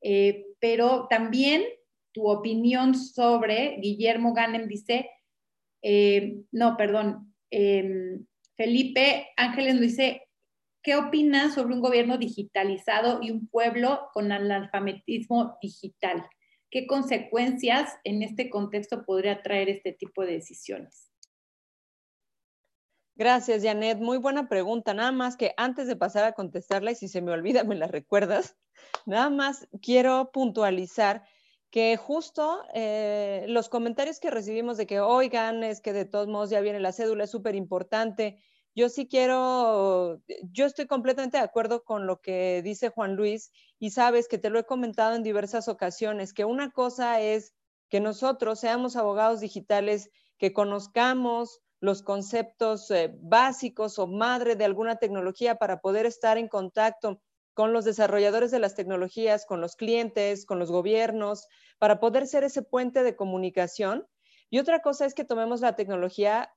[0.00, 1.64] eh, pero también
[2.12, 5.10] tu opinión sobre Guillermo Ganem dice,
[5.82, 8.24] eh, no, perdón, em,
[8.56, 10.22] Felipe Ángeles nos dice,
[10.82, 16.26] ¿Qué opinas sobre un gobierno digitalizado y un pueblo con analfabetismo digital?
[16.70, 21.12] ¿Qué consecuencias en este contexto podría traer este tipo de decisiones?
[23.14, 23.98] Gracias, Janet.
[23.98, 24.92] Muy buena pregunta.
[24.92, 27.86] Nada más que antes de pasar a contestarla, y si se me olvida, me la
[27.86, 28.56] recuerdas,
[29.06, 31.22] nada más quiero puntualizar
[31.70, 36.50] que justo eh, los comentarios que recibimos de que, oigan, es que de todos modos
[36.50, 38.38] ya viene la cédula, es súper importante
[38.74, 40.20] yo sí quiero,
[40.50, 44.50] yo estoy completamente de acuerdo con lo que dice Juan Luis y sabes que te
[44.50, 47.52] lo he comentado en diversas ocasiones, que una cosa es
[47.88, 54.96] que nosotros seamos abogados digitales, que conozcamos los conceptos eh, básicos o madre de alguna
[54.96, 57.20] tecnología para poder estar en contacto
[57.54, 61.48] con los desarrolladores de las tecnologías, con los clientes, con los gobiernos,
[61.78, 64.06] para poder ser ese puente de comunicación.
[64.48, 66.50] Y otra cosa es que tomemos la tecnología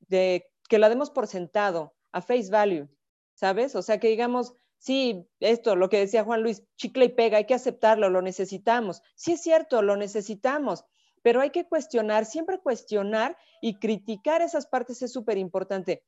[0.00, 2.88] de que la demos por sentado, a face value,
[3.34, 3.74] ¿sabes?
[3.74, 7.46] O sea, que digamos, sí, esto, lo que decía Juan Luis, chicle y pega, hay
[7.46, 9.02] que aceptarlo, lo necesitamos.
[9.14, 10.84] Sí es cierto, lo necesitamos,
[11.22, 16.04] pero hay que cuestionar, siempre cuestionar y criticar esas partes es súper importante.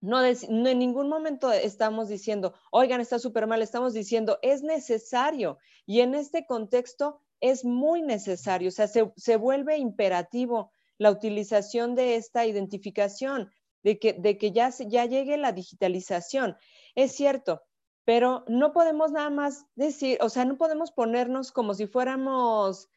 [0.00, 5.58] No, en ningún momento estamos diciendo, oigan, está súper mal, estamos diciendo, es necesario.
[5.86, 11.94] Y en este contexto es muy necesario, o sea, se, se vuelve imperativo la utilización
[11.94, 13.50] de esta identificación
[13.84, 16.56] de que, de que ya, ya llegue la digitalización.
[16.96, 17.62] Es cierto,
[18.04, 22.88] pero no podemos nada más decir, o sea, no podemos ponernos como si fuéramos,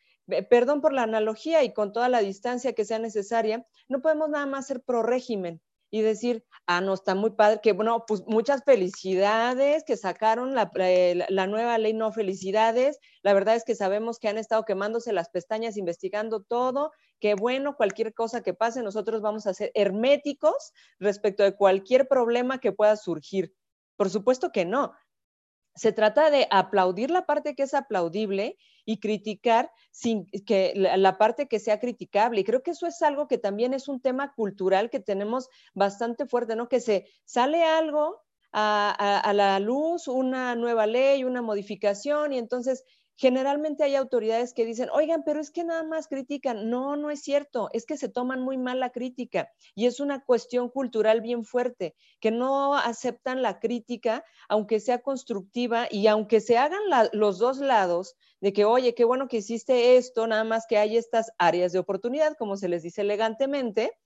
[0.50, 4.48] perdón por la analogía y con toda la distancia que sea necesaria, no podemos nada
[4.48, 8.64] más ser pro régimen y decir, ah, no, está muy padre, que bueno, pues muchas
[8.64, 13.00] felicidades, que sacaron la, eh, la, nueva ley, no felicidades.
[13.24, 17.76] La verdad es que sabemos que han estado quemándose las pestañas investigando todo, que bueno,
[17.76, 22.96] cualquier cosa que pase, nosotros vamos a ser herméticos respecto de cualquier problema que pueda
[22.98, 23.54] surgir.
[23.96, 24.94] Por supuesto que no.
[25.78, 31.48] Se trata de aplaudir la parte que es aplaudible y criticar sin que la, parte
[31.48, 32.42] que sea criticable.
[32.42, 36.26] Y creo que eso es algo que también es un tema cultural que tenemos bastante
[36.26, 36.68] fuerte, ¿no?
[36.68, 38.22] Que se sale algo
[38.52, 42.84] a, a la luz, una nueva ley, una modificación, y entonces
[43.18, 46.70] generalmente hay autoridades que dicen, oigan, pero es que nada más critican.
[46.70, 50.24] No, no es cierto, es que se toman muy mal la crítica y es una
[50.24, 56.58] cuestión cultural bien fuerte, que no aceptan la crítica, aunque sea constructiva y aunque se
[56.58, 60.78] hagan los dos lados de que, oye, qué bueno que hiciste esto, nada más que
[60.78, 63.98] hay estas áreas de oportunidad, como se les dice elegantemente,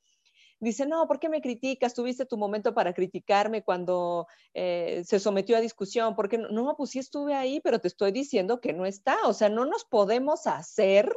[0.62, 1.93] dice, no, ¿por qué me criticas?
[1.93, 6.16] Tuviste tu momento para criticarme cuando eh, se sometió a discusión.
[6.16, 6.49] porque no?
[6.49, 6.76] no?
[6.78, 9.18] Pues sí estuve ahí, pero te estoy diciendo que no está.
[9.26, 11.12] O sea, no nos podemos hacer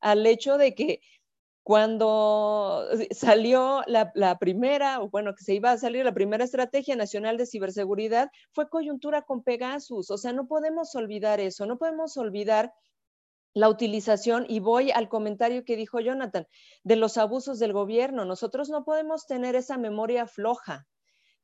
[0.00, 1.00] al hecho de que
[1.64, 6.94] cuando salió la, la, primera, o bueno, que se iba a salir la primera estrategia
[6.94, 10.10] nacional de ciberseguridad, fue coyuntura con Pegasus.
[10.10, 12.74] O sea, no podemos olvidar eso, no podemos olvidar
[13.54, 16.46] la utilización, y voy al comentario que dijo Jonathan,
[16.82, 18.24] de los abusos del gobierno.
[18.24, 20.86] Nosotros no podemos tener esa memoria floja.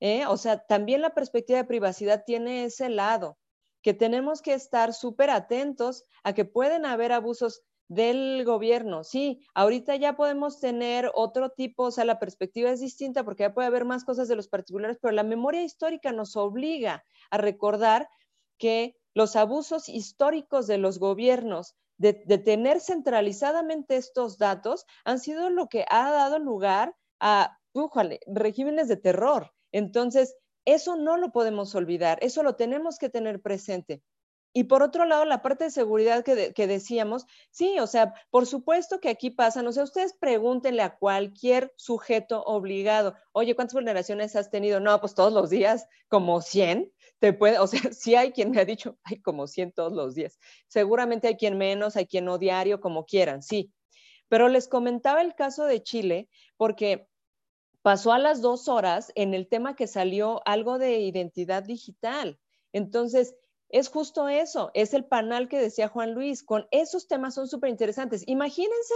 [0.01, 0.27] ¿eh?
[0.27, 3.39] O sea, también la perspectiva de privacidad tiene ese lado.
[3.83, 9.05] que tenemos que estar súper atentos a que pueden haber abusos del gobierno.
[9.05, 13.55] Sí, ahorita ya podemos tener otro tipo, o sea, la perspectiva es distinta porque ya
[13.55, 18.09] puede haber más cosas de los particulares, pero la memoria histórica nos obliga a recordar
[18.59, 25.69] que los abusos históricos de los gobiernos de, tener centralizadamente estos datos han sido lo
[25.69, 27.59] que ha dado lugar a
[28.27, 29.53] regímenes de terror.
[29.71, 30.35] Entonces,
[30.65, 34.03] eso no lo podemos olvidar, eso lo tenemos que tener presente.
[34.53, 38.99] Y por otro lado, la parte de seguridad que, decíamos, sí, o sea, por supuesto
[38.99, 44.51] que aquí pasa, o sea, ustedes pregúntenle a cualquier sujeto obligado, oye, ¿cuántas vulneraciones has
[44.51, 44.81] tenido?
[44.81, 46.91] No, pues todos los días, como 100,
[47.21, 50.15] te puede, o sea, sí hay quien me ha dicho, hay como 100 todos los
[50.15, 50.39] días.
[50.67, 53.73] Seguramente hay quien menos, hay quien no diario, como quieran, sí.
[54.29, 57.07] Pero les comentaba el caso de Chile, porque
[57.83, 62.39] pasó a las dos horas en el tema que salió algo de identidad digital.
[62.73, 63.35] Entonces,
[63.69, 67.71] es justo eso, es el panel que decía Juan Luis, con esos temas son súper
[67.71, 68.25] interesantes.
[68.27, 68.95] Imagínense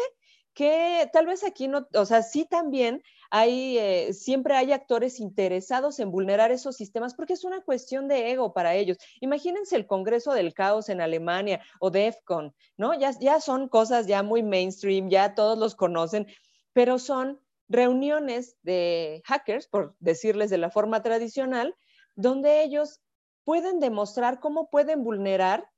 [0.54, 5.98] que tal vez aquí no, o sea, sí también hay, eh, siempre hay actores interesados
[5.98, 8.96] en vulnerar esos sistemas porque es una cuestión de ego para ellos.
[9.20, 12.94] Imagínense el Congreso del Caos en Alemania o DEFCON, ¿no?
[12.94, 16.28] Ya, ya son cosas ya muy mainstream, ya todos los conocen,
[16.72, 21.74] pero son reuniones de hackers, por decirles de la forma tradicional,
[22.14, 23.00] donde ellos
[23.44, 25.68] pueden demostrar cómo pueden vulnerar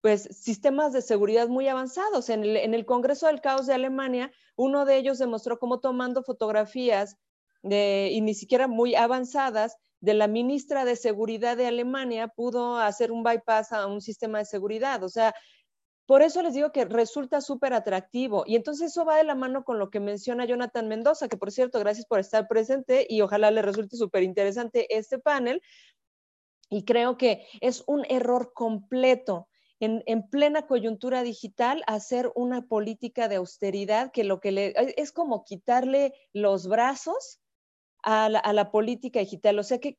[0.00, 2.30] pues sistemas de seguridad muy avanzados.
[2.30, 7.16] En el, Congreso del Caos de Alemania, uno de ellos demostró cómo tomando fotografías
[7.62, 13.22] y ni siquiera muy avanzadas de la ministra de Seguridad de Alemania pudo hacer un
[13.22, 15.02] bypass a un sistema de seguridad.
[15.04, 15.34] O sea,
[16.06, 18.44] por eso les digo que resulta súper atractivo.
[18.46, 21.52] Y entonces eso va de la mano con lo que menciona Jonathan Mendoza, que por
[21.52, 25.60] cierto, gracias por estar presente y ojalá le resulte súper interesante este panel,
[26.70, 29.48] y creo que es un error completo
[29.80, 35.44] en, plena coyuntura digital hacer una política de austeridad que lo que le es como
[35.44, 37.40] quitarle los brazos
[38.02, 39.58] a la, política digital.
[39.58, 39.96] O sea, que,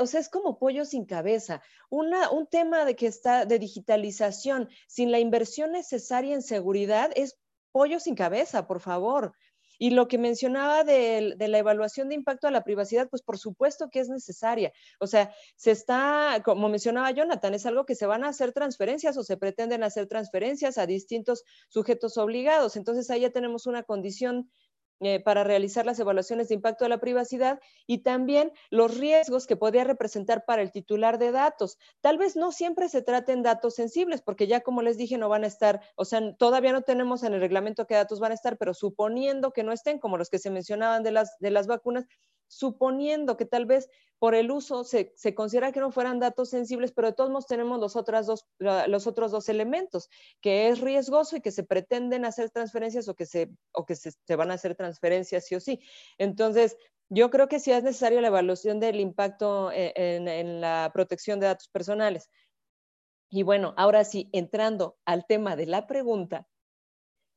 [0.00, 1.62] o sea, es como pollo sin cabeza.
[1.90, 7.38] Un tema de que está de digitalización sin la inversión necesaria en seguridad es
[7.72, 9.34] pollo sin cabeza, por favor.
[9.78, 13.88] Y lo que mencionaba de, la evaluación de impacto a la privacidad, pues por supuesto
[13.90, 14.72] que es necesaria.
[15.00, 19.16] O sea, se está, como mencionaba Jonathan, es algo que se van a hacer transferencias
[19.16, 22.76] o se pretenden hacer transferencias a distintos sujetos obligados.
[22.76, 24.50] Entonces ahí ya tenemos una condición
[25.00, 29.56] eh, para realizar las evaluaciones de impacto a la privacidad y también los riesgos que
[29.56, 31.78] podría representar para el titular de datos.
[32.00, 35.44] Tal vez no siempre se traten datos sensibles, porque ya como les dije, no van
[35.44, 38.56] a estar, o sea, todavía no tenemos en el reglamento qué datos van a estar,
[38.56, 42.06] pero suponiendo que no estén, como los que se mencionaban de las, de las vacunas,
[42.48, 43.88] suponiendo que tal vez
[44.24, 47.78] por el uso se, considera que no fueran datos sensibles, pero de todos modos tenemos
[47.78, 50.08] los, otras dos, los otros dos elementos,
[50.40, 54.14] que es riesgoso y que se pretenden hacer transferencias o que se, o que se,
[54.34, 55.80] van a hacer transferencias sí o sí.
[56.16, 56.78] Entonces,
[57.10, 61.48] yo creo que sí es necesario la evaluación del impacto e, en, la protección de
[61.48, 62.30] datos personales.
[63.28, 66.48] Y bueno, ahora sí, entrando al tema de la pregunta,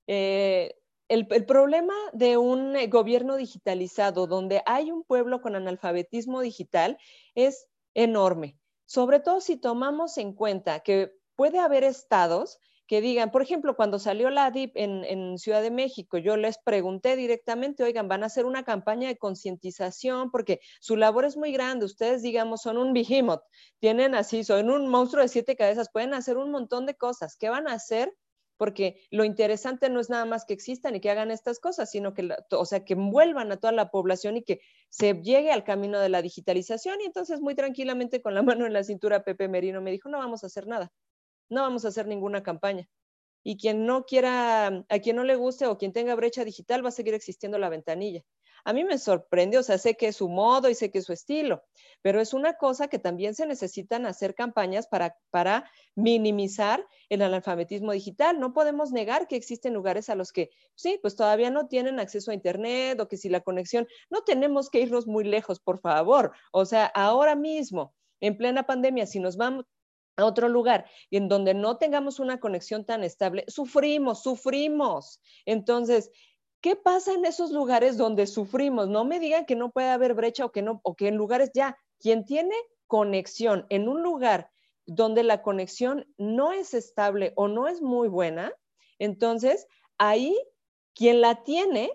[0.08, 6.98] eh, el, problema de un eh, gobierno digitalizado donde hay un pueblo con analfabetismo digital
[7.36, 13.42] es enorme, sobre todo si tomamos en cuenta que puede haber estados que digan, por
[13.42, 18.24] ejemplo, cuando salió la DIP en, Ciudad de México, yo les pregunté directamente, oigan, van
[18.24, 22.78] a hacer una campaña de concientización porque su labor es muy grande, ustedes, digamos, son
[22.78, 23.44] un behemoth,
[23.80, 27.50] tienen así, son un monstruo de siete cabezas, pueden hacer un montón de cosas, ¿qué
[27.50, 28.14] van a hacer?
[28.58, 32.14] Porque lo interesante no es nada más que existan y que hagan estas cosas, sino
[32.14, 36.00] que, o sea, que envuelvan a toda la población y que se llegue al camino
[36.00, 37.00] de la digitalización.
[37.02, 40.18] Y entonces, muy tranquilamente, con la mano en la cintura, Pepe Merino me dijo, no
[40.18, 40.92] vamos a hacer nada,
[41.50, 42.90] no vamos a hacer ninguna campaña.
[43.44, 46.90] Y quien no quiera, a quien no le guste o quien tenga brecha digital, va
[46.90, 48.24] a seguir existiendo la ventanilla
[48.66, 51.06] a mí me sorprende, o sea, sé que es su modo y sé que es
[51.06, 51.64] su estilo,
[52.02, 55.16] pero es una cosa que también se necesitan hacer campañas para,
[55.96, 58.40] minimizar el analfabetismo digital.
[58.40, 62.32] No podemos negar que existen lugares a los que, sí, pues todavía no tienen acceso
[62.32, 66.32] a Internet o que si la conexión, no tenemos que irnos muy lejos, por favor.
[66.52, 69.66] O sea, ahora mismo, en plena pandemia, si nos vamos
[70.18, 75.22] a otro lugar y en donde no tengamos una conexión tan estable, sufrimos, sufrimos.
[75.46, 76.12] Entonces,
[76.62, 78.88] ¿Qué pasa en esos lugares donde sufrimos?
[78.88, 81.52] No me digan que no puede haber brecha o que no, o que en lugares
[81.54, 82.56] ya, quien tiene
[82.88, 84.50] conexión en un lugar
[84.86, 88.54] donde la conexión no es estable o no es muy buena,
[89.00, 89.68] entonces
[89.98, 90.36] ahí
[90.96, 91.92] quien la tiene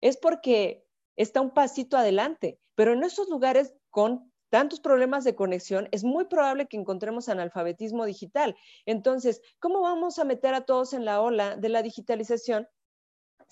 [0.00, 0.84] es porque
[1.16, 6.26] está un pasito adelante, pero en esos lugares con tantos problemas de conexión, es muy
[6.26, 8.54] probable que encontremos analfabetismo digital.
[8.84, 12.68] Entonces, ¿cómo vamos a meter a todos en la ola de la digitalización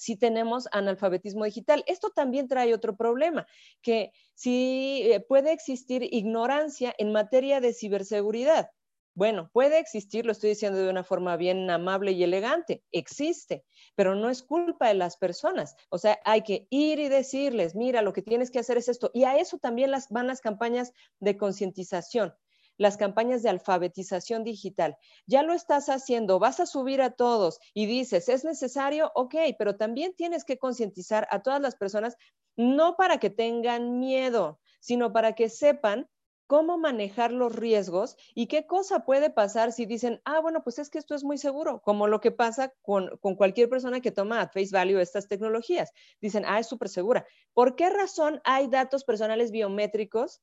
[0.00, 1.84] si tenemos analfabetismo digital.
[1.86, 3.46] Esto también trae otro problema,
[3.82, 8.70] que si eh, puede existir ignorancia en materia de ciberseguridad.
[9.14, 13.62] Bueno, puede existir, lo estoy diciendo de una forma bien amable y elegante, existe,
[13.94, 15.76] pero no es culpa de las personas.
[15.90, 19.10] O sea, hay que ir y decirles, mira, lo que tienes que hacer es esto.
[19.12, 22.32] Y a eso también las, van las campañas de concientización
[22.80, 24.96] las campañas de alfabetización digital.
[25.26, 29.12] Ya lo estás haciendo, vas a subir a todos y dices, ¿es necesario?
[29.14, 32.16] Ok, pero también tienes que concientizar a todas las personas,
[32.56, 36.08] no para que tengan miedo, sino para que sepan
[36.46, 40.88] cómo manejar los riesgos y qué cosa puede pasar si dicen, ah, bueno, pues es
[40.88, 44.40] que esto es muy seguro, como lo que pasa con, con cualquier persona que toma
[44.40, 45.92] a face value estas tecnologías.
[46.18, 47.26] Dicen, ah, es súper segura.
[47.52, 50.40] ¿Por qué razón hay datos personales biométricos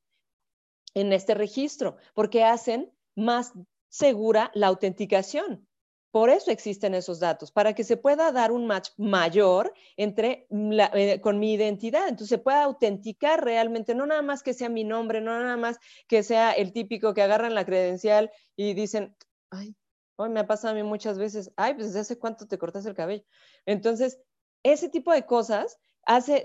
[0.99, 3.53] en este registro, porque hacen más
[3.87, 5.67] segura la autenticación.
[6.11, 11.21] Por eso existen esos datos, para que se pueda dar un match mayor entre eh,
[11.21, 12.07] con mi identidad.
[12.07, 15.77] Entonces se pueda autenticar realmente, no nada más que sea mi nombre, no nada más
[16.07, 19.15] que sea el típico que agarran la credencial y dicen,
[19.51, 19.75] ay,
[20.15, 22.87] hoy me ha pasado a mí muchas veces, ay, pues desde hace cuánto te cortas
[22.87, 23.23] el cabello.
[23.67, 24.19] Entonces,
[24.63, 25.77] ese tipo de cosas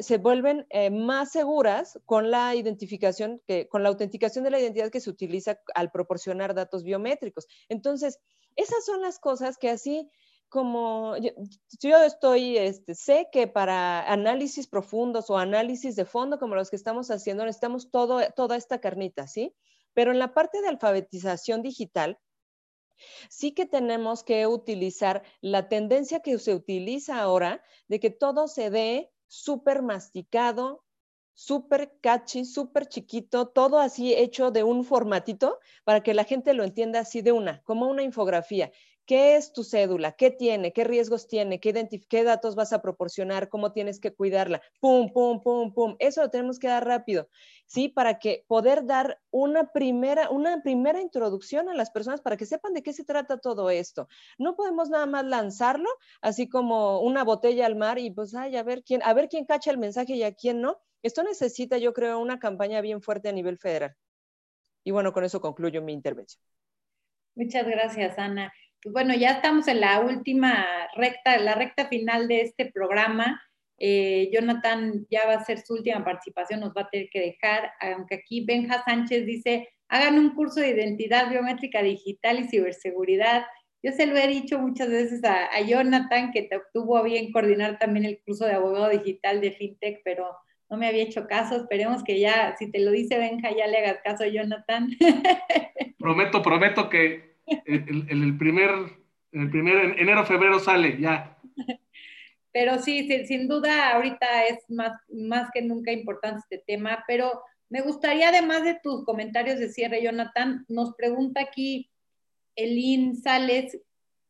[0.01, 4.91] se vuelven eh, más seguras con la identificación, que, con la autenticación de la identidad
[4.91, 7.47] que se utiliza al proporcionar datos biométricos.
[7.69, 8.19] Entonces,
[8.57, 10.11] esas son las cosas que así
[10.49, 16.69] como yo, estoy, este, sé que para análisis profundos o análisis de fondo como los
[16.69, 19.55] que estamos haciendo, necesitamos todo, toda esta carnita, ¿sí?
[19.95, 22.19] Pero en la parte de alfabetización digital,
[23.31, 28.71] sí que tenemos que utilizar la tendencia que se utiliza ahora de que todo se
[28.71, 30.85] dé súper masticado,
[31.33, 36.65] súper catchy, súper chiquito, todo así hecho de un formatito para que la gente lo
[36.65, 38.71] entienda así de una, como una infografía.
[39.05, 40.13] ¿Qué es tu cédula?
[40.13, 40.73] ¿Qué tiene?
[40.73, 41.59] ¿Qué riesgos tiene?
[41.59, 41.73] ¿Qué,
[42.09, 43.49] ¿Qué, datos vas a proporcionar?
[43.49, 44.63] ¿Cómo tienes que cuidarla?
[44.81, 45.97] Pum, pum, pum, pum.
[45.99, 47.29] Eso lo tenemos que dar rápido,
[47.67, 47.89] ¿sí?
[47.89, 52.75] Para que poder dar una primera, una primera introducción a las personas para que sepan
[52.75, 54.09] de qué se trata todo esto.
[54.39, 55.89] No podemos nada más lanzarlo
[56.21, 59.47] así como una botella al mar y pues, ay, a ver quién, a ver quién
[59.47, 60.81] cacha el mensaje y a quién no.
[61.03, 63.97] Esto necesita, yo creo, una campaña bien fuerte a nivel federal.
[64.85, 66.41] Y bueno, con eso concluyo mi intervención.
[67.35, 68.53] Muchas gracias, Ana.
[68.85, 73.41] Bueno, ya estamos en la última recta, la recta final de este programa.
[73.79, 77.73] Eh, Jonathan ya va a ser su última participación, nos va a tener que dejar,
[77.81, 83.45] aunque aquí Benja Sánchez dice, hagan un curso de identidad biométrica digital y ciberseguridad.
[83.85, 87.31] Yo se lo he dicho muchas veces a, a Jonathan, que te obtuvo a bien
[87.31, 90.27] coordinar también el curso de abogado digital de FinTech, pero
[90.69, 91.57] no me había hecho caso.
[91.57, 94.89] Esperemos que ya, si te lo dice Benja, ya le hagas caso a Jonathan.
[95.99, 98.99] Prometo, prometo que el, el, primer,
[99.33, 101.39] enero, febrero sale, ya.
[102.53, 107.81] Pero sí, sin duda ahorita es más, más que nunca importante este tema, pero me
[107.81, 111.91] gustaría además de tus comentarios de cierre, Jonathan, nos pregunta aquí
[112.55, 113.81] Elin Sales,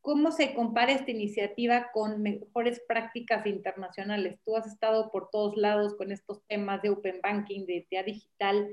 [0.01, 4.39] ¿cómo se compara esta iniciativa con mejores prácticas internacionales?
[4.45, 8.69] Tú has estado por todos lados con estos temas de Open Banking, de TEA Digital.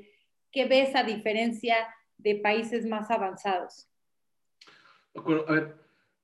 [0.52, 1.76] ¿Qué ves a diferencia
[2.18, 3.89] de países más avanzados?
[5.48, 5.76] A ver,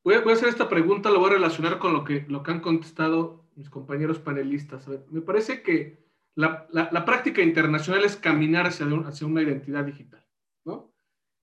[0.04, 2.62] voy a, hacer esta pregunta, lo voy a relacionar con lo que, lo que han
[2.62, 4.88] contestado mis compañeros panelistas.
[5.10, 6.06] Me parece que
[6.36, 10.26] la, la, práctica internacional es caminar hacia, hacia una identidad digital,
[10.66, 10.94] ¿no?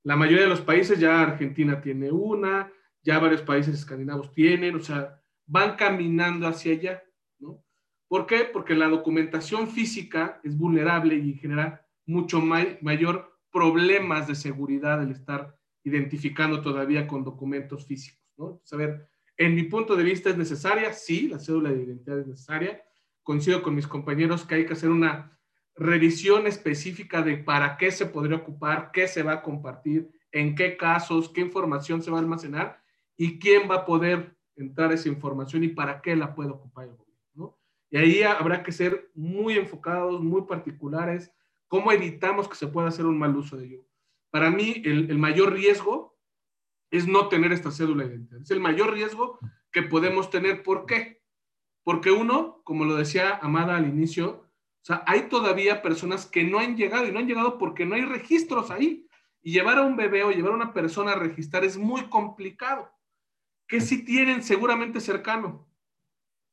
[0.05, 2.71] La mayoría de los países, ya Argentina tiene una,
[3.03, 7.03] ya varios países escandinavos tienen, o sea, van caminando hacia allá,
[7.39, 7.65] ¿no?
[8.09, 8.45] ¿Por qué?
[8.53, 15.57] Porque la documentación física es vulnerable y genera mucho mayor problemas de seguridad el estar
[15.85, 18.23] identificando todavía con documentos físicos.
[18.37, 18.61] ¿no?
[18.71, 22.27] a ver, en mi punto de vista es necesaria, sí, la cédula de identidad es
[22.27, 22.83] necesaria.
[23.23, 25.39] Coincido con mis compañeros que hay que hacer una
[25.75, 30.77] revisión específica de para qué se podría ocupar, qué se va a compartir, en qué
[30.77, 32.83] casos, qué información se va a almacenar
[33.17, 36.97] y quién va a poder entrar esa información y para qué la puede ocupar el
[36.97, 37.23] gobierno.
[37.35, 37.59] ¿no?
[37.91, 41.33] Y ahí habrá que ser muy enfocados, muy particulares,
[41.69, 43.87] cómo evitamos que se pueda hacer un mal uso de ello.
[44.33, 46.19] Para mí, el, mayor riesgo
[46.91, 48.41] es no tener esta cédula de identidad.
[48.41, 49.39] Es el mayor riesgo
[49.71, 50.63] que podemos tener.
[50.63, 51.23] ¿Por qué?
[51.85, 54.49] Porque uno, como lo decía Amada al inicio,
[54.81, 57.95] o sea, hay todavía personas que no han llegado y no han llegado porque no
[57.95, 59.07] hay registros ahí.
[59.43, 62.91] Y llevar a un bebé o llevar a una persona a registrar es muy complicado.
[63.69, 65.69] ¿Qué sí tienen seguramente cercano?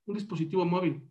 [0.06, 1.02] Un dispositivo móvil.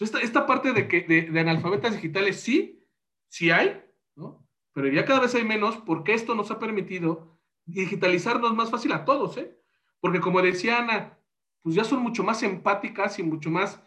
[0.00, 2.84] Esta, esta parte de, que, de analfabetas digitales sí,
[3.28, 3.84] sí hay,
[4.16, 4.49] ¿no?
[4.72, 9.04] Pero ya cada vez hay menos porque esto nos ha permitido digitalizarnos más fácil a
[9.04, 9.56] todos, ¿eh?
[10.00, 11.18] Porque como decía Ana,
[11.62, 13.82] pues ya son mucho más empáticas y mucho más,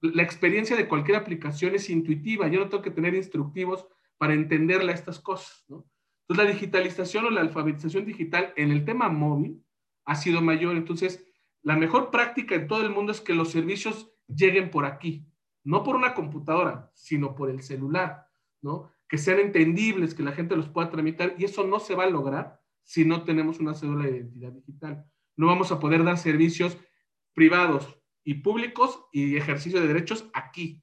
[0.00, 3.86] la experiencia de cualquier aplicación es intuitiva, yo no tengo que tener instructivos
[4.18, 5.86] para entenderle a estas cosas, ¿no?
[6.22, 9.64] Entonces la digitalización o la alfabetización digital en el tema móvil
[10.04, 11.24] ha sido mayor, entonces
[11.62, 15.26] la mejor práctica en todo el mundo es que los servicios lleguen por aquí,
[15.64, 18.28] no por una computadora, sino por el celular,
[18.60, 18.92] ¿no?
[19.08, 22.10] Que sean entendibles, que la gente los pueda tramitar y eso no se va a
[22.10, 25.04] lograr si no tenemos una cédula de identidad digital.
[25.36, 26.76] No vamos a poder dar servicios
[27.32, 30.82] privados y públicos y ejercicio de derechos aquí,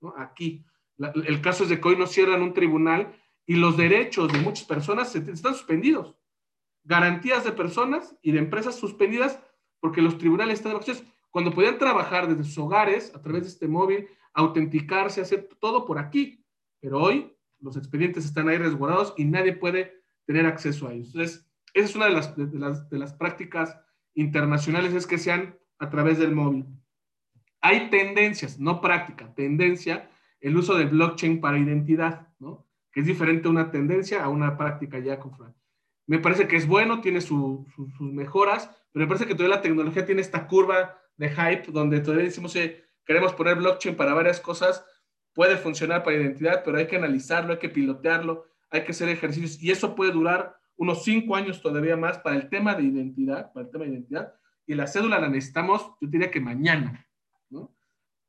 [0.00, 0.14] ¿no?
[0.16, 0.64] Aquí.
[0.98, 3.14] el caso es de que hoy nos cierran un tribunal
[3.46, 6.14] y los derechos de muchas personas están suspendidos.
[6.84, 9.40] Garantías de personas y de empresas suspendidas
[9.80, 11.04] porque los tribunales están de vacaciones.
[11.30, 15.98] Cuando podían trabajar desde sus hogares, a través de este móvil, autenticarse, hacer todo por
[15.98, 16.44] aquí.
[16.80, 21.08] Pero hoy los expedientes están ahí resguardados y nadie puede tener acceso a ellos.
[21.08, 23.78] Entonces, esa es una de las, de las, de las prácticas
[24.14, 26.66] internacionales, es que sean a través del móvil.
[27.60, 30.10] Hay tendencias, no práctica, tendencia,
[30.40, 32.66] el uso del blockchain para identidad, ¿no?
[32.92, 35.32] Que es diferente una tendencia a una práctica ya con
[36.06, 37.66] Me parece que es bueno, tiene sus
[38.00, 42.26] mejoras, pero me parece que todavía la tecnología tiene esta curva de hype donde todavía
[42.26, 44.84] decimos, que queremos poner blockchain para varias cosas,
[45.34, 49.62] puede funcionar para identidad, pero hay que analizarlo, hay que pilotearlo, hay que hacer ejercicios
[49.62, 53.66] y eso puede durar unos cinco años todavía más para el tema de identidad, para
[53.66, 54.34] el tema de identidad,
[54.66, 57.06] y la cédula la necesitamos, yo diría que mañana,
[57.50, 57.74] ¿no?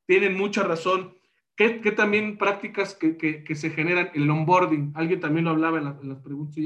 [0.06, 1.16] Tienen mucha razón.
[1.56, 4.10] ¿Qué, también prácticas que, se generan?
[4.14, 6.56] El onboarding, alguien también lo hablaba en, las preguntas,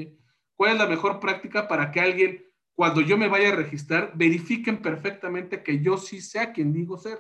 [0.55, 4.79] ¿cuál es la mejor práctica para que alguien, cuando yo me vaya a registrar, verifiquen
[4.79, 7.19] perfectamente que yo sí sea quien digo ser?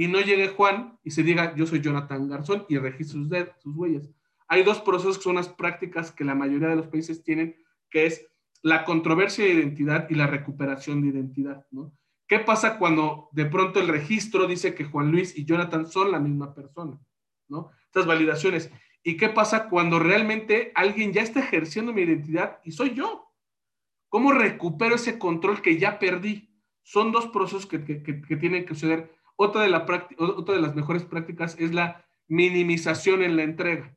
[0.00, 3.28] Y no llegue Juan y se diga, yo soy Jonathan Garzón y registre sus,
[3.62, 4.08] sus huellas
[4.50, 7.56] hay dos procesos que son las prácticas que la mayoría de los países tienen,
[7.88, 8.26] que es
[8.62, 11.96] la controversia de identidad y la recuperación de identidad, ¿no?
[12.26, 16.18] ¿Qué pasa cuando de pronto el registro dice que Juan Luis y Jonathan son la
[16.18, 16.98] misma persona,
[17.48, 17.70] ¿no?
[17.86, 18.72] Estas validaciones.
[19.04, 23.32] ¿Y qué pasa cuando realmente alguien ya está ejerciendo mi identidad y soy yo?
[24.08, 26.52] ¿Cómo recupero ese control que ya perdí?
[26.82, 29.14] Son dos procesos que, tienen que suceder.
[29.42, 29.70] Otra de,
[30.60, 33.96] las mejores prácticas es la minimización en la entrega.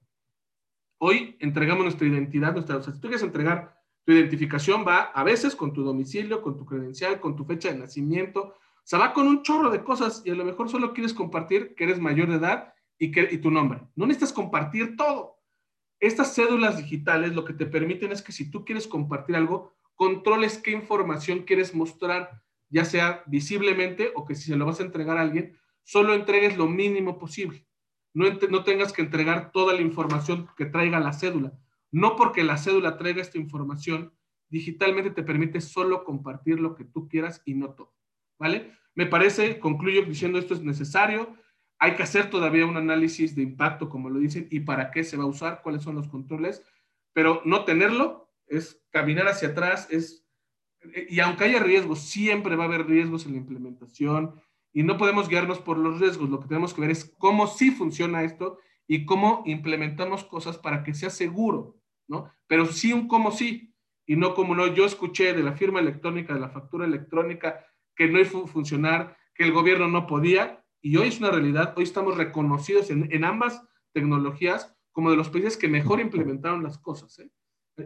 [1.00, 5.22] Hoy entregamos nuestra identidad, nuestra, o sea, si tú quieres entregar tu identificación, va a
[5.26, 9.12] veces con tu domicilio, con tu credencial, con tu fecha de nacimiento, o sea, va
[9.12, 12.30] con un chorro de cosas y a lo mejor solo quieres compartir que eres mayor
[12.30, 13.82] de edad y, que, y tu nombre.
[13.98, 15.42] No necesitas compartir todo.
[16.00, 20.58] Estas cédulas digitales lo que te permiten es que si tú quieres compartir algo, controles
[20.58, 22.43] qué información quieres mostrar,
[22.74, 26.58] ya sea visiblemente o que si se lo vas a entregar a alguien, solo entregues
[26.58, 27.66] lo mínimo posible
[28.14, 31.54] no, tengas que entregar toda la información que traiga la cédula.
[31.92, 34.14] No porque la cédula traiga esta información,
[34.50, 37.96] digitalmente te permite solo compartir lo que tú quieras y no todo.
[38.38, 38.72] ¿Vale?
[38.96, 41.36] Me parece, concluyo diciendo esto es necesario.
[41.80, 45.18] Hay que hacer todavía un análisis de impacto, como lo dicen, y para qué se
[45.18, 46.64] va a usar, cuáles son los controles,
[47.14, 50.23] pero no tenerlo es caminar hacia atrás, es,
[51.10, 54.36] y aunque haya riesgos, siempre va a haber riesgos en la implementación,
[54.74, 56.30] y no podemos guiarnos por los riesgos.
[56.30, 58.58] Lo que tenemos que ver es cómo sí funciona esto
[58.88, 61.78] y cómo implementamos cosas para que sea seguro,
[62.08, 62.32] ¿no?
[62.48, 63.74] Pero sí un cómo sí
[64.06, 64.68] y no como no.
[64.68, 67.64] Yo escuché de la firma electrónica, de la factura electrónica,
[67.96, 71.74] que no iba a funcionar, que el gobierno no podía y hoy es una realidad.
[71.78, 77.18] Hoy estamos reconocidos en, ambas tecnologías como de los países que mejor implementaron las cosas,
[77.20, 77.30] ¿eh?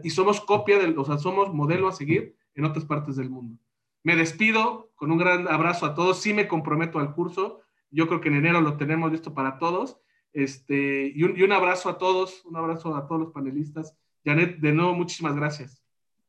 [0.02, 3.56] Y somos copia del, o sea, somos modelo a seguir en otras partes del mundo.
[4.02, 6.20] Me despido con un gran abrazo a todos.
[6.20, 7.60] Sí me comprometo al curso.
[7.90, 10.00] Yo creo que en enero lo tenemos listo para todos.
[10.32, 13.96] Este, y, un, abrazo a todos, un abrazo a todos los panelistas.
[14.24, 15.80] Janet, de nuevo, muchísimas gracias.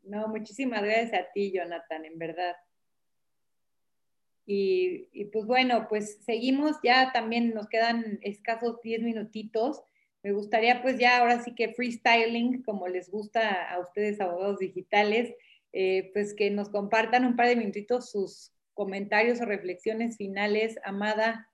[0.04, 2.56] No, muchísimas gracias a ti, Jonathan, en verdad.
[4.46, 9.82] Y, y, pues bueno, pues seguimos, ya también nos quedan escasos 10 minutitos.
[10.22, 15.34] Me gustaría pues ya ahora sí que freestyling, como les gusta a ustedes abogados digitales,
[15.74, 20.78] eh, pues que nos compartan un par de minutitos sus comentarios o reflexiones finales.
[20.84, 21.50] Amada.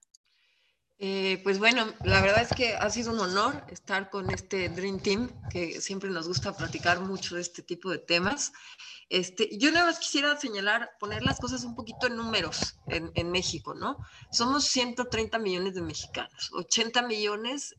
[0.97, 4.99] Eh, pues bueno, la verdad es que ha sido un honor estar con este Dream
[4.99, 8.53] Team, que siempre nos gusta platicar mucho de este tipo de temas.
[9.09, 13.73] Este, yo nada más quisiera señalar, poner las cosas un poquito en números en, México,
[13.73, 13.97] ¿no?
[14.31, 17.75] Somos 130 millones de mexicanos, 80 millones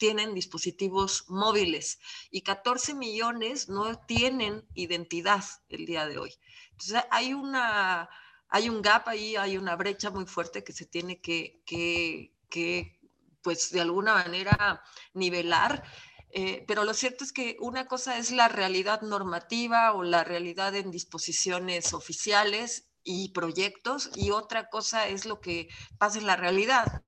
[0.00, 2.00] tienen dispositivos móviles
[2.30, 6.32] y 14 millones no tienen identidad el día de hoy.
[6.72, 8.08] Entonces hay una,
[8.48, 12.98] hay un gap ahí, hay una brecha muy fuerte que se tiene que, que, que
[13.42, 14.82] pues de alguna manera
[15.14, 15.84] nivelar
[16.32, 20.74] Eh, pero lo cierto es que una cosa es la realidad normativa o la realidad
[20.76, 25.68] en disposiciones oficiales y proyectos y otra cosa es lo que
[25.98, 27.02] pasa en la realidad.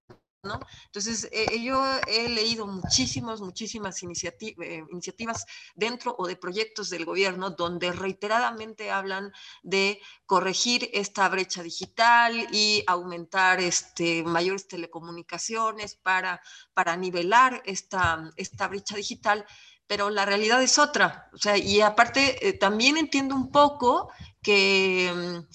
[0.44, 0.58] ¿No?
[0.86, 5.46] Entonces, eh, yo he leído muchísimas, muchísimas eh, iniciativas
[5.76, 9.32] dentro o de proyectos del gobierno donde reiteradamente hablan
[9.62, 16.42] de corregir esta brecha digital y aumentar este, mayores telecomunicaciones para,
[16.74, 19.46] para nivelar esta, esta brecha digital,
[19.86, 21.30] pero la realidad es otra.
[21.32, 24.10] O sea, y aparte, eh, también entiendo un poco
[24.42, 25.52] que mm,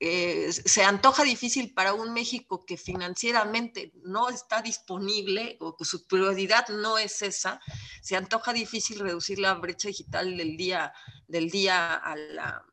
[0.00, 6.06] eh, se antoja difícil para un México que financieramente no está disponible o que su
[6.06, 7.60] prioridad no es esa,
[8.00, 10.92] se antoja difícil reducir la brecha digital del día,
[11.26, 12.64] del día a la,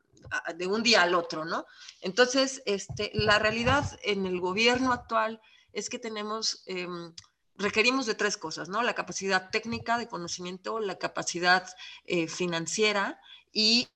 [0.54, 1.66] de un día al otro, ¿no?
[2.00, 5.40] Entonces, este, la realidad en el gobierno actual
[5.72, 7.12] es que tenemos, em,
[7.56, 8.82] requerimos de tres cosas, ¿no?
[8.82, 11.68] La capacidad técnica de conocimiento, la capacidad
[12.04, 13.20] eh, financiera
[13.52, 13.88] y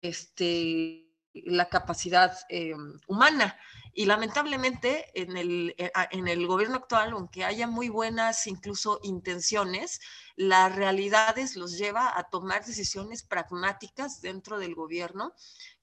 [0.00, 2.74] este la capacidad eh,
[3.06, 3.58] humana.
[3.92, 10.00] Y lamentablemente en el, eh, en el gobierno actual, aunque haya muy buenas incluso intenciones,
[10.36, 15.32] las realidades los lleva a tomar decisiones pragmáticas dentro del gobierno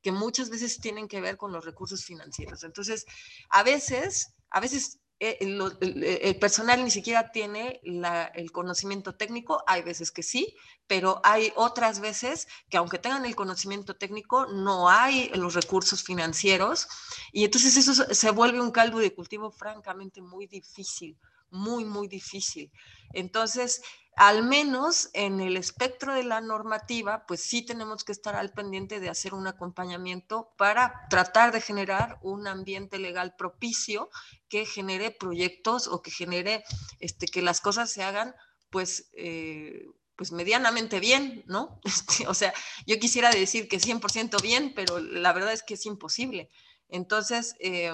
[0.02, 2.64] que muchas veces tienen que ver con los recursos financieros.
[2.64, 3.06] Entonces,
[3.50, 10.12] a veces, a veces eh, el, personal ni siquiera tiene el conocimiento técnico, hay veces
[10.12, 15.56] que sí, pero hay otras veces que aunque tengan el conocimiento técnico, no hay los
[15.56, 16.88] recursos financieros
[17.32, 21.18] y entonces eso se vuelve un caldo de cultivo francamente muy difícil,
[21.50, 22.72] muy, muy difícil.
[23.14, 23.82] Entonces,
[24.18, 29.00] al menos en el espectro de la normativa, pues sí tenemos que estar al pendiente
[29.00, 34.10] de hacer un acompañamiento para tratar de generar un ambiente legal propicio
[34.50, 36.64] que genere proyectos o que genere
[37.00, 38.34] este, que las cosas se hagan
[38.72, 39.86] pues, eh,
[40.16, 41.80] pues medianamente bien, ¿no?
[41.86, 42.56] Este, o sea,
[42.88, 46.50] yo quisiera decir que 100% bien, pero la verdad es que es imposible.
[46.90, 47.92] Entonces, eh,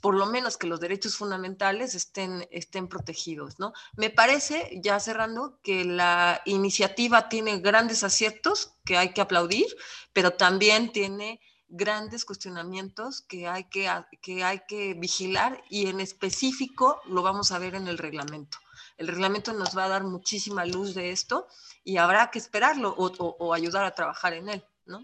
[0.00, 3.72] por lo menos que los derechos fundamentales estén, estén protegidos, ¿no?
[3.96, 9.66] Me parece, ya cerrando, que la iniciativa tiene grandes aciertos que hay que aplaudir,
[10.12, 13.90] pero también tiene grandes cuestionamientos que hay que,
[14.20, 18.58] que hay que vigilar y en específico lo vamos a ver en el reglamento.
[18.96, 21.48] El reglamento nos va a dar muchísima luz de esto
[21.82, 25.00] y habrá que esperarlo o, o ayudar a trabajar en él, ¿no?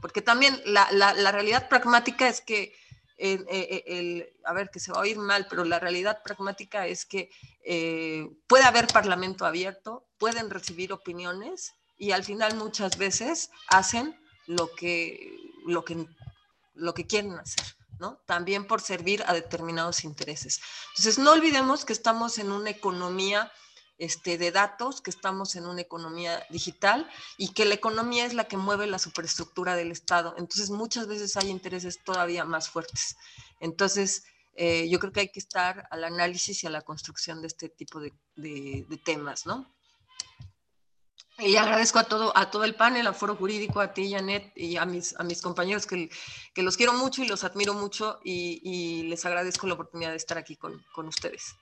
[0.00, 2.74] Porque también la, la, realidad pragmática es que,
[3.16, 6.86] el, eh, el, a ver, que se va a oír mal, pero la realidad pragmática
[6.86, 7.30] es que
[7.64, 14.70] eh, puede haber parlamento abierto, pueden recibir opiniones y al final muchas veces hacen lo
[14.74, 15.34] que,
[15.66, 16.06] lo que,
[16.74, 17.64] lo que quieren hacer.
[17.98, 18.18] ¿no?
[18.26, 20.60] También por servir a determinados intereses.
[20.90, 23.50] Entonces, no olvidemos que estamos en una economía
[23.98, 27.08] este, de datos, que estamos en una economía digital
[27.38, 30.34] y que la economía es la que mueve la superestructura del Estado.
[30.38, 33.16] Entonces, muchas veces hay intereses todavía más fuertes.
[33.60, 34.24] Entonces,
[34.56, 37.68] eh, yo creo que hay que estar al análisis y a la construcción de este
[37.68, 38.12] tipo de,
[39.04, 39.70] temas, ¿no?
[41.38, 44.78] Y agradezco a todo, a todo el panel, a Foro Jurídico, a ti, Janet, y
[44.78, 46.08] a mis, a mis compañeros que,
[46.54, 50.38] que los quiero mucho y los admiro mucho y, les agradezco la oportunidad de estar
[50.38, 51.54] aquí con, con ustedes.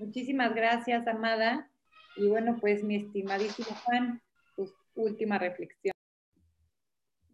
[0.00, 1.70] Muchísimas gracias, Amada.
[2.16, 4.22] Y bueno, pues mi estimadísimo Juan,
[4.56, 5.92] tu última reflexión.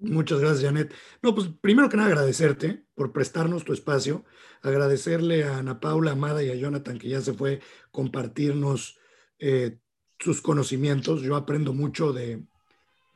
[0.01, 0.93] Muchas gracias, Janet.
[1.23, 4.25] No, pues primero que nada agradecerte por prestarnos tu espacio,
[4.63, 7.61] agradecerle a Ana Paula, Amada y a Jonathan que ya se fue
[7.93, 8.99] compartirnos
[9.39, 9.79] eh,
[10.19, 11.23] sus conocimientos.
[11.23, 12.43] Yo aprendo mucho de,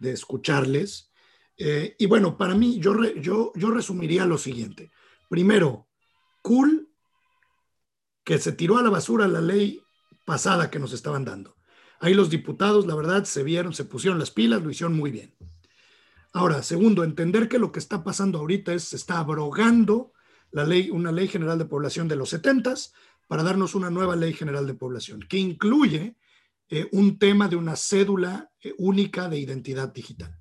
[0.01, 1.11] escucharles.
[1.59, 4.93] Eh, y bueno, para mí, yo, yo, yo resumiría lo siguiente.
[5.29, 5.89] Primero,
[6.41, 6.80] cool
[8.25, 9.81] que se tiró a la basura la ley
[10.25, 11.57] pasada que nos estaban dando.
[12.01, 15.35] Ahí los diputados, la verdad, se vieron, se pusieron las pilas, lo hicieron muy bien.
[16.33, 20.13] Ahora, segundo, entender que lo que está pasando ahorita es se está abrogando
[20.53, 22.75] la ley, una ley general de población de los 70
[23.27, 26.17] para darnos una nueva ley general de población que incluye
[26.69, 30.39] eh, un tema de una cédula eh, única de identidad digital.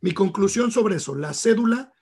[0.00, 1.92] Mi conclusión sobre eso, la cédula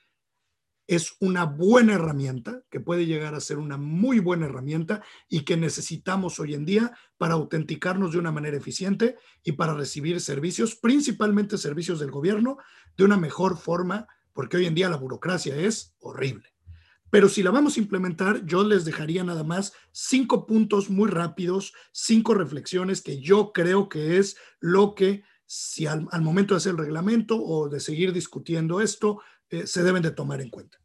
[0.86, 5.56] es una buena herramienta, que puede llegar a ser una muy buena herramienta y que
[5.56, 11.58] necesitamos hoy en día para autenticarnos de una manera eficiente y para recibir servicios, principalmente
[11.58, 12.58] servicios del gobierno,
[12.96, 16.56] de una mejor forma, porque hoy en día la burocracia es horrible.
[17.10, 21.72] Pero si la vamos a implementar, yo les dejaría nada más cinco puntos muy rápidos,
[21.92, 26.78] cinco reflexiones que yo creo que es lo que si al, momento de hacer el
[26.78, 29.20] reglamento o de seguir discutiendo esto,
[29.50, 30.78] eh, se deben de tomar en cuenta.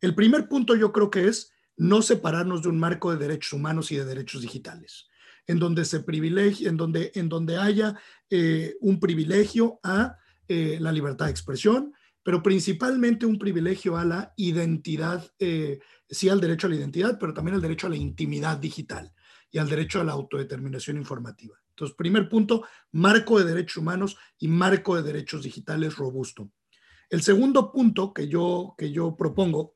[0.00, 3.90] El primer punto yo creo que es no separarnos de un marco de derechos humanos
[3.90, 5.08] y de derechos digitales.
[5.46, 8.00] en donde se privilegie, en donde, en donde haya
[8.30, 10.16] eh, un privilegio a
[10.48, 15.30] eh, la libertad de expresión, pero principalmente un privilegio a la identidad,
[16.08, 19.12] sí al derecho a la identidad, pero también al derecho a la intimidad digital
[19.50, 21.58] y al derecho a la autodeterminación informativa.
[21.74, 26.50] Entonces, primer punto, marco de derechos humanos y marco de derechos digitales robusto.
[27.10, 29.74] El segundo punto que yo, que yo propongo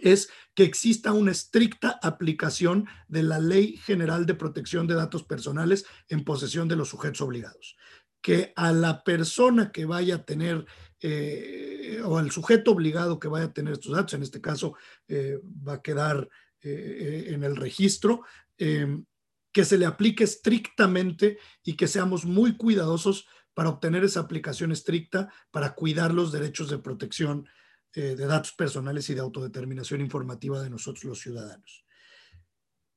[0.00, 5.86] es que exista una estricta aplicación de la Ley General de Protección de Datos Personales
[6.08, 7.76] en posesión de los sujetos obligados.
[8.20, 10.66] Que a la persona que vaya a tener,
[11.00, 14.74] eh, o al sujeto obligado que vaya a tener estos datos, en este caso
[15.06, 16.28] eh, va a quedar
[16.60, 18.22] eh, en el registro,
[18.56, 23.28] que se le aplique estrictamente y que seamos muy cuidadosos
[23.58, 27.48] para obtener esa aplicación estricta, para cuidar los derechos de protección
[27.92, 31.84] eh, de datos personales y de autodeterminación informativa de nosotros los ciudadanos.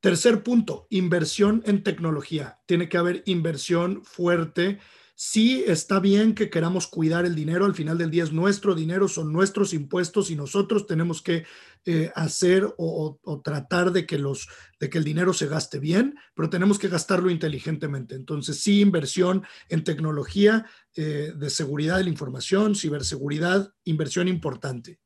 [0.01, 2.59] Tercer punto, inversión en tecnología.
[2.67, 4.77] Tiene que haber inversión fuerte
[5.23, 9.07] Sí está bien que queramos cuidar el dinero, al final del día es nuestro dinero,
[9.07, 11.45] son nuestros impuestos y nosotros tenemos que
[11.85, 14.49] eh, hacer o, tratar de que, los,
[14.79, 18.15] de que el dinero se gaste bien, pero tenemos que gastarlo inteligentemente.
[18.15, 20.65] Entonces, sí, inversión en tecnología
[20.95, 25.01] eh, de seguridad de la información, ciberseguridad, inversión importante.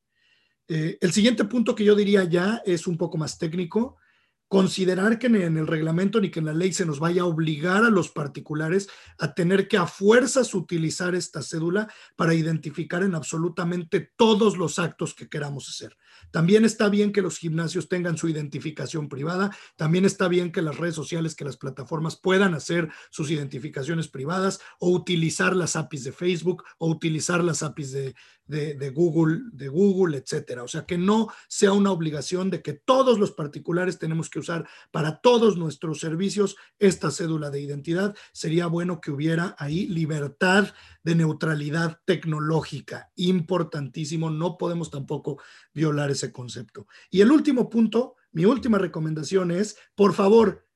[0.66, 3.98] Eh, el siguiente punto que yo diría ya es un poco más técnico
[4.48, 7.84] considerar que en el reglamento ni que en la ley se nos vaya a obligar
[7.84, 14.12] a los particulares a tener que a fuerzas utilizar esta cédula para identificar en absolutamente
[14.16, 15.96] todos los actos que queramos hacer.
[16.30, 20.76] También está bien que los gimnasios tengan su identificación privada, también está bien que las
[20.76, 26.12] redes sociales, que las plataformas puedan hacer sus identificaciones privadas o utilizar las APIs de
[26.12, 28.14] Facebook o utilizar las APIs de,
[28.46, 30.62] de, Google, de Google, etcétera.
[30.62, 34.68] O sea, que no sea una obligación de que todos los particulares tenemos que usar
[34.90, 38.14] para todos nuestros servicios esta cédula de identidad.
[38.32, 43.10] Sería bueno que hubiera ahí libertad de neutralidad tecnológica.
[43.16, 44.30] Importantísimo.
[44.30, 45.40] No podemos tampoco
[45.72, 46.86] violar ese concepto.
[47.10, 50.66] Y el último punto, mi última recomendación es, por favor,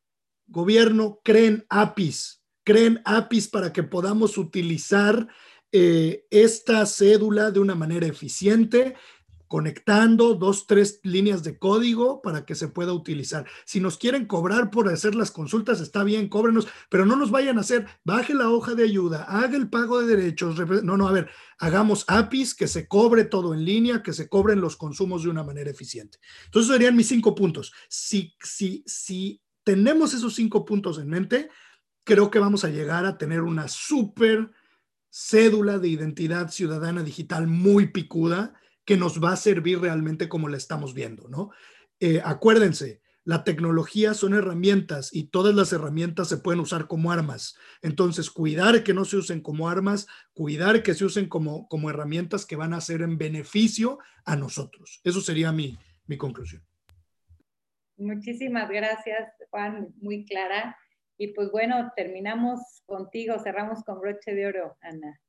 [0.46, 5.28] gobierno, creen APIs, creen APIs para que podamos utilizar
[5.72, 8.96] eh, esta cédula de una manera eficiente,
[9.50, 13.46] conectando dos, tres líneas de código para que se pueda utilizar.
[13.64, 17.58] Si nos quieren cobrar por hacer las consultas, está bien, cóbrenos, pero no nos vayan
[17.58, 20.56] a hacer, baje la hoja de ayuda, haga el pago de derechos.
[20.84, 24.60] No, no, a ver, hagamos APIs, que se cobre todo en línea, que se cobren
[24.60, 26.20] los consumos de una manera eficiente.
[26.44, 27.72] Entonces, serían mis cinco puntos.
[27.88, 31.48] Si, si, si tenemos esos cinco puntos en mente,
[32.04, 34.52] creo que vamos a llegar a tener una súper
[35.10, 38.54] cédula de identidad ciudadana digital muy picuda
[38.90, 41.52] que nos va a servir realmente como la estamos viendo, ¿no?
[42.00, 47.56] Eh, acuérdense, la tecnología son herramientas y todas las herramientas se pueden usar como armas.
[47.82, 52.44] Entonces, cuidar que no se usen como armas, cuidar que se usen como, como herramientas
[52.44, 55.00] que van a ser en beneficio a nosotros.
[55.04, 56.64] Eso sería mi, mi conclusión.
[57.96, 60.76] Muchísimas gracias, Juan, muy clara.
[61.16, 65.20] Y pues bueno, terminamos contigo, cerramos con broche de oro, Ana.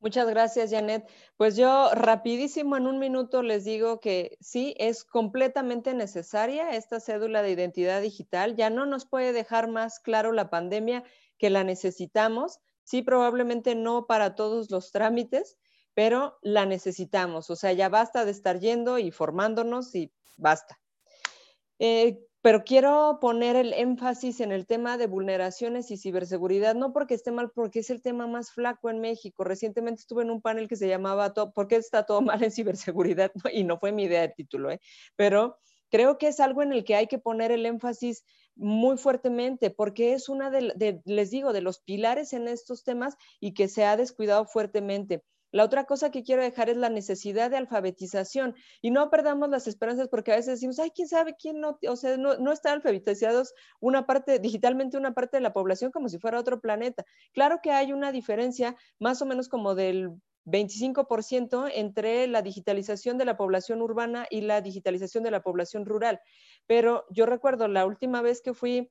[0.00, 1.06] Muchas gracias, Janet.
[1.36, 7.42] Pues yo rapidísimo en un minuto les digo que sí, es completamente necesaria esta cédula
[7.42, 8.56] de identidad digital.
[8.56, 11.04] Ya no nos puede dejar más claro la pandemia
[11.36, 12.60] que la necesitamos.
[12.82, 15.58] Sí, probablemente no para todos los trámites,
[15.92, 17.50] pero la necesitamos.
[17.50, 20.80] O sea, ya basta de estar yendo y formándonos y basta.
[21.78, 27.14] Eh, pero quiero poner el énfasis en el tema de vulneraciones y ciberseguridad, no porque
[27.14, 29.44] esté mal, porque es el tema más flaco en México.
[29.44, 33.32] Recientemente estuve en un panel que se llamaba ¿Por qué está todo mal en ciberseguridad?
[33.52, 34.80] Y no fue mi idea de título, ¿eh?
[35.16, 35.58] pero
[35.90, 38.24] creo que es algo en el que hay que poner el énfasis
[38.56, 43.54] muy fuertemente, porque es una de, les digo, de los pilares en estos temas y
[43.54, 45.22] que se ha descuidado fuertemente.
[45.52, 49.66] La otra cosa que quiero dejar es la necesidad de alfabetización y no perdamos las
[49.66, 52.74] esperanzas porque a veces decimos, ay, quién sabe quién no, o sea, no, no están
[52.74, 57.04] alfabetizados una parte, digitalmente una parte de la población como si fuera otro planeta.
[57.32, 60.10] Claro que hay una diferencia más o menos como del
[60.44, 66.20] 25% entre la digitalización de la población urbana y la digitalización de la población rural.
[66.66, 68.90] Pero yo recuerdo la última vez que fui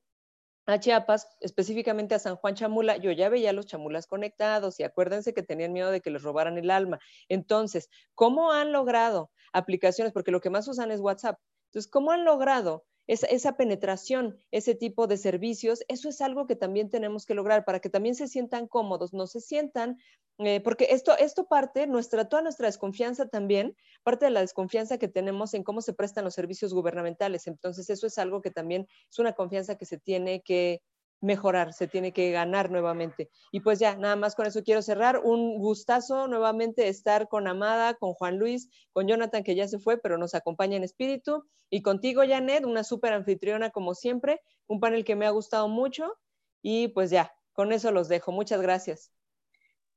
[0.70, 5.34] a Chiapas, específicamente a San Juan Chamula, yo ya veía los chamulas conectados y acuérdense
[5.34, 7.00] que tenían miedo de que les robaran el alma.
[7.28, 10.12] Entonces, ¿cómo han logrado aplicaciones?
[10.12, 11.38] Porque lo que más usan es WhatsApp.
[11.66, 15.82] Entonces, ¿cómo han logrado esa, penetración, ese tipo de servicios?
[15.88, 19.26] Eso es algo que también tenemos que lograr para que también se sientan cómodos, no
[19.26, 19.98] se sientan
[20.38, 25.08] eh, porque esto, esto parte, nuestra, toda nuestra desconfianza también, parte de la desconfianza que
[25.08, 27.46] tenemos en cómo se prestan los servicios gubernamentales.
[27.46, 30.80] Entonces, eso es algo que también es una confianza que se tiene que
[31.20, 33.30] mejorar, se tiene que ganar nuevamente.
[33.52, 35.20] Y pues ya, nada más con eso quiero cerrar.
[35.22, 39.98] Un gustazo nuevamente estar con Amada, con Juan Luis, con Jonathan, que ya se fue,
[39.98, 45.04] pero nos acompaña en espíritu, y contigo, Janet, una súper anfitriona como siempre, un panel
[45.04, 46.18] que me ha gustado mucho.
[46.62, 48.32] Y pues ya, con eso los dejo.
[48.32, 49.12] Muchas gracias.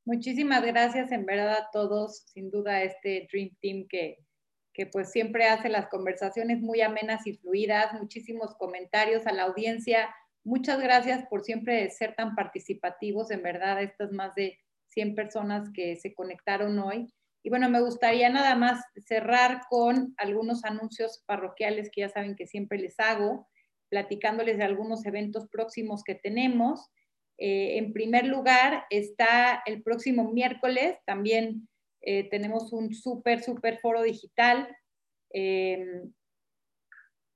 [0.06, 4.20] Muchísimas gracias en verdad a todos, sin duda este Dream Team que,
[4.74, 10.14] que pues siempre hace las conversaciones muy amenas y fluidas, muchísimos comentarios a la audiencia.
[10.44, 14.60] Muchas gracias por siempre ser tan participativos, en verdad, estas más de
[14.90, 17.08] 100 personas que se conectaron hoy.
[17.44, 22.48] Y bueno, me gustaría nada más cerrar con algunos anuncios parroquiales que ya saben que
[22.48, 23.48] siempre les hago,
[23.90, 26.90] platicándoles de algunos eventos próximos que tenemos.
[27.38, 31.68] Eh, en primer lugar, está el próximo miércoles, también
[32.02, 34.68] eh, tenemos un súper, súper foro digital.
[35.34, 36.04] Eh,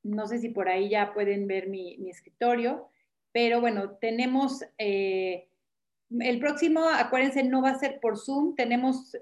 [0.04, 2.90] no sé si por ahí ya pueden ver mi, escritorio,
[3.32, 9.16] pero bueno, tenemos el próximo, acuérdense, no va a ser por Zoom, tenemos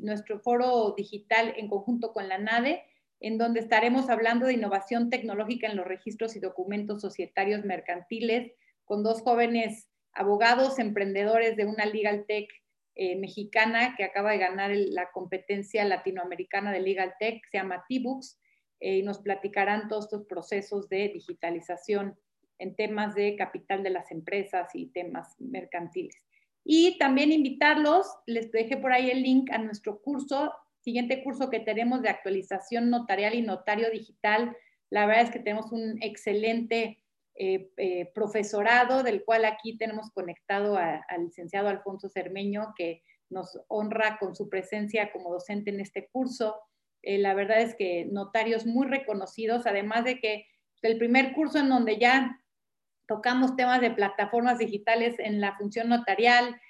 [0.00, 2.82] nuestro foro digital en conjunto con la NADE,
[3.20, 8.52] en donde estaremos hablando de innovación tecnológica en los registros y documentos societarios mercantiles
[8.84, 12.48] con dos jóvenes abogados emprendedores de una Legal Tech
[12.96, 18.38] eh, mexicana que acaba de ganar la competencia latinoamericana de Legal Tech, se llama T-Books,
[18.80, 22.18] eh, y nos platicarán todos estos procesos de digitalización
[22.60, 26.16] en temas de capital de las empresas y temas mercantiles.
[26.64, 31.60] Y también invitarlos, les dejé por ahí el link a nuestro curso, siguiente curso que
[31.60, 34.56] tenemos de actualización notarial y notario digital.
[34.90, 37.02] La verdad es que tenemos un excelente
[37.34, 44.18] eh, eh, profesorado, del cual aquí tenemos conectado al licenciado Alfonso Cermeño, que nos honra
[44.18, 46.56] con su presencia como docente en este curso.
[47.02, 50.46] Eh, la verdad es que notarios muy reconocidos, además de que
[50.82, 52.39] el primer curso en donde ya
[53.10, 56.60] tocamos temas de plataformas digitales en la función notarial,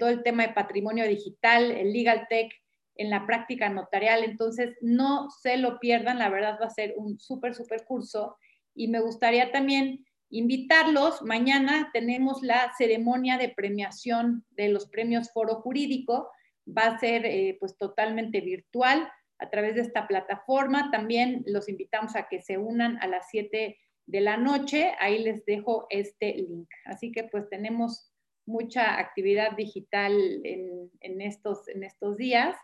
[0.00, 2.52] todo el tema de patrimonio digital, el legal tech
[2.96, 4.24] en la práctica notarial.
[4.24, 8.36] Entonces, no se lo pierdan, la verdad va a ser un súper, súper curso.
[8.74, 11.22] Y me gustaría también invitarlos.
[11.22, 16.28] Mañana tenemos la ceremonia de premiación de los premios Foro Jurídico.
[16.66, 19.08] Va a ser eh, pues totalmente virtual
[19.38, 20.90] a través de esta plataforma.
[20.90, 24.92] También los invitamos a que se unan a las 7 de la noche.
[24.98, 26.68] Ahí les dejo este link.
[26.84, 28.10] Así que pues tenemos
[28.46, 30.12] mucha actividad digital
[30.44, 32.56] en, estos, en estos días.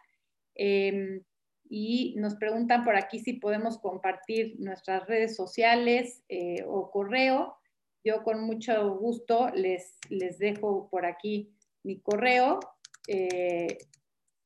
[0.54, 1.22] Em,
[1.68, 7.56] y nos preguntan por aquí si podemos compartir nuestras redes sociales eh, o correo.
[8.04, 11.52] Yo con mucho gusto les, les dejo por aquí
[11.82, 12.60] mi correo.
[13.06, 13.78] Eh,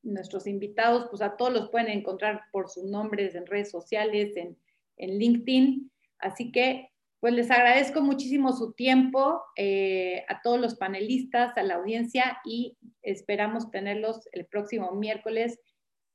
[0.02, 4.56] nuestros invitados, pues a todos los pueden encontrar por sus nombres en redes sociales, en,
[4.98, 5.90] en LinkedIn.
[6.24, 6.88] Así que,
[7.20, 12.76] pues les agradezco muchísimo su tiempo eh, a todos los panelistas, a la audiencia y
[13.02, 15.58] esperamos tenerlos el próximo miércoles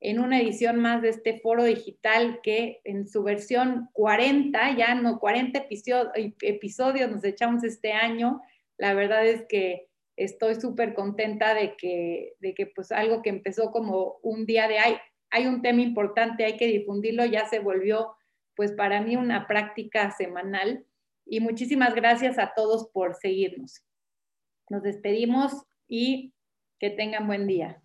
[0.02, 5.20] en una edición más de este foro digital que en su versión 40, ya no
[5.20, 5.66] 40
[6.42, 8.42] episodios, nos echamos este año.
[8.78, 13.72] La verdad es que estoy súper contenta de que, de que pues algo que empezó
[13.72, 14.98] como un día de, hay,
[15.32, 18.16] hay un tema importante, hay que difundirlo, ya se volvió
[18.60, 20.86] pues para mí una práctica semanal.
[21.26, 23.86] Y muchísimas gracias a todos por seguirnos.
[24.70, 25.54] Nos despedimos
[25.88, 26.34] y
[26.78, 27.82] que tengan buen día.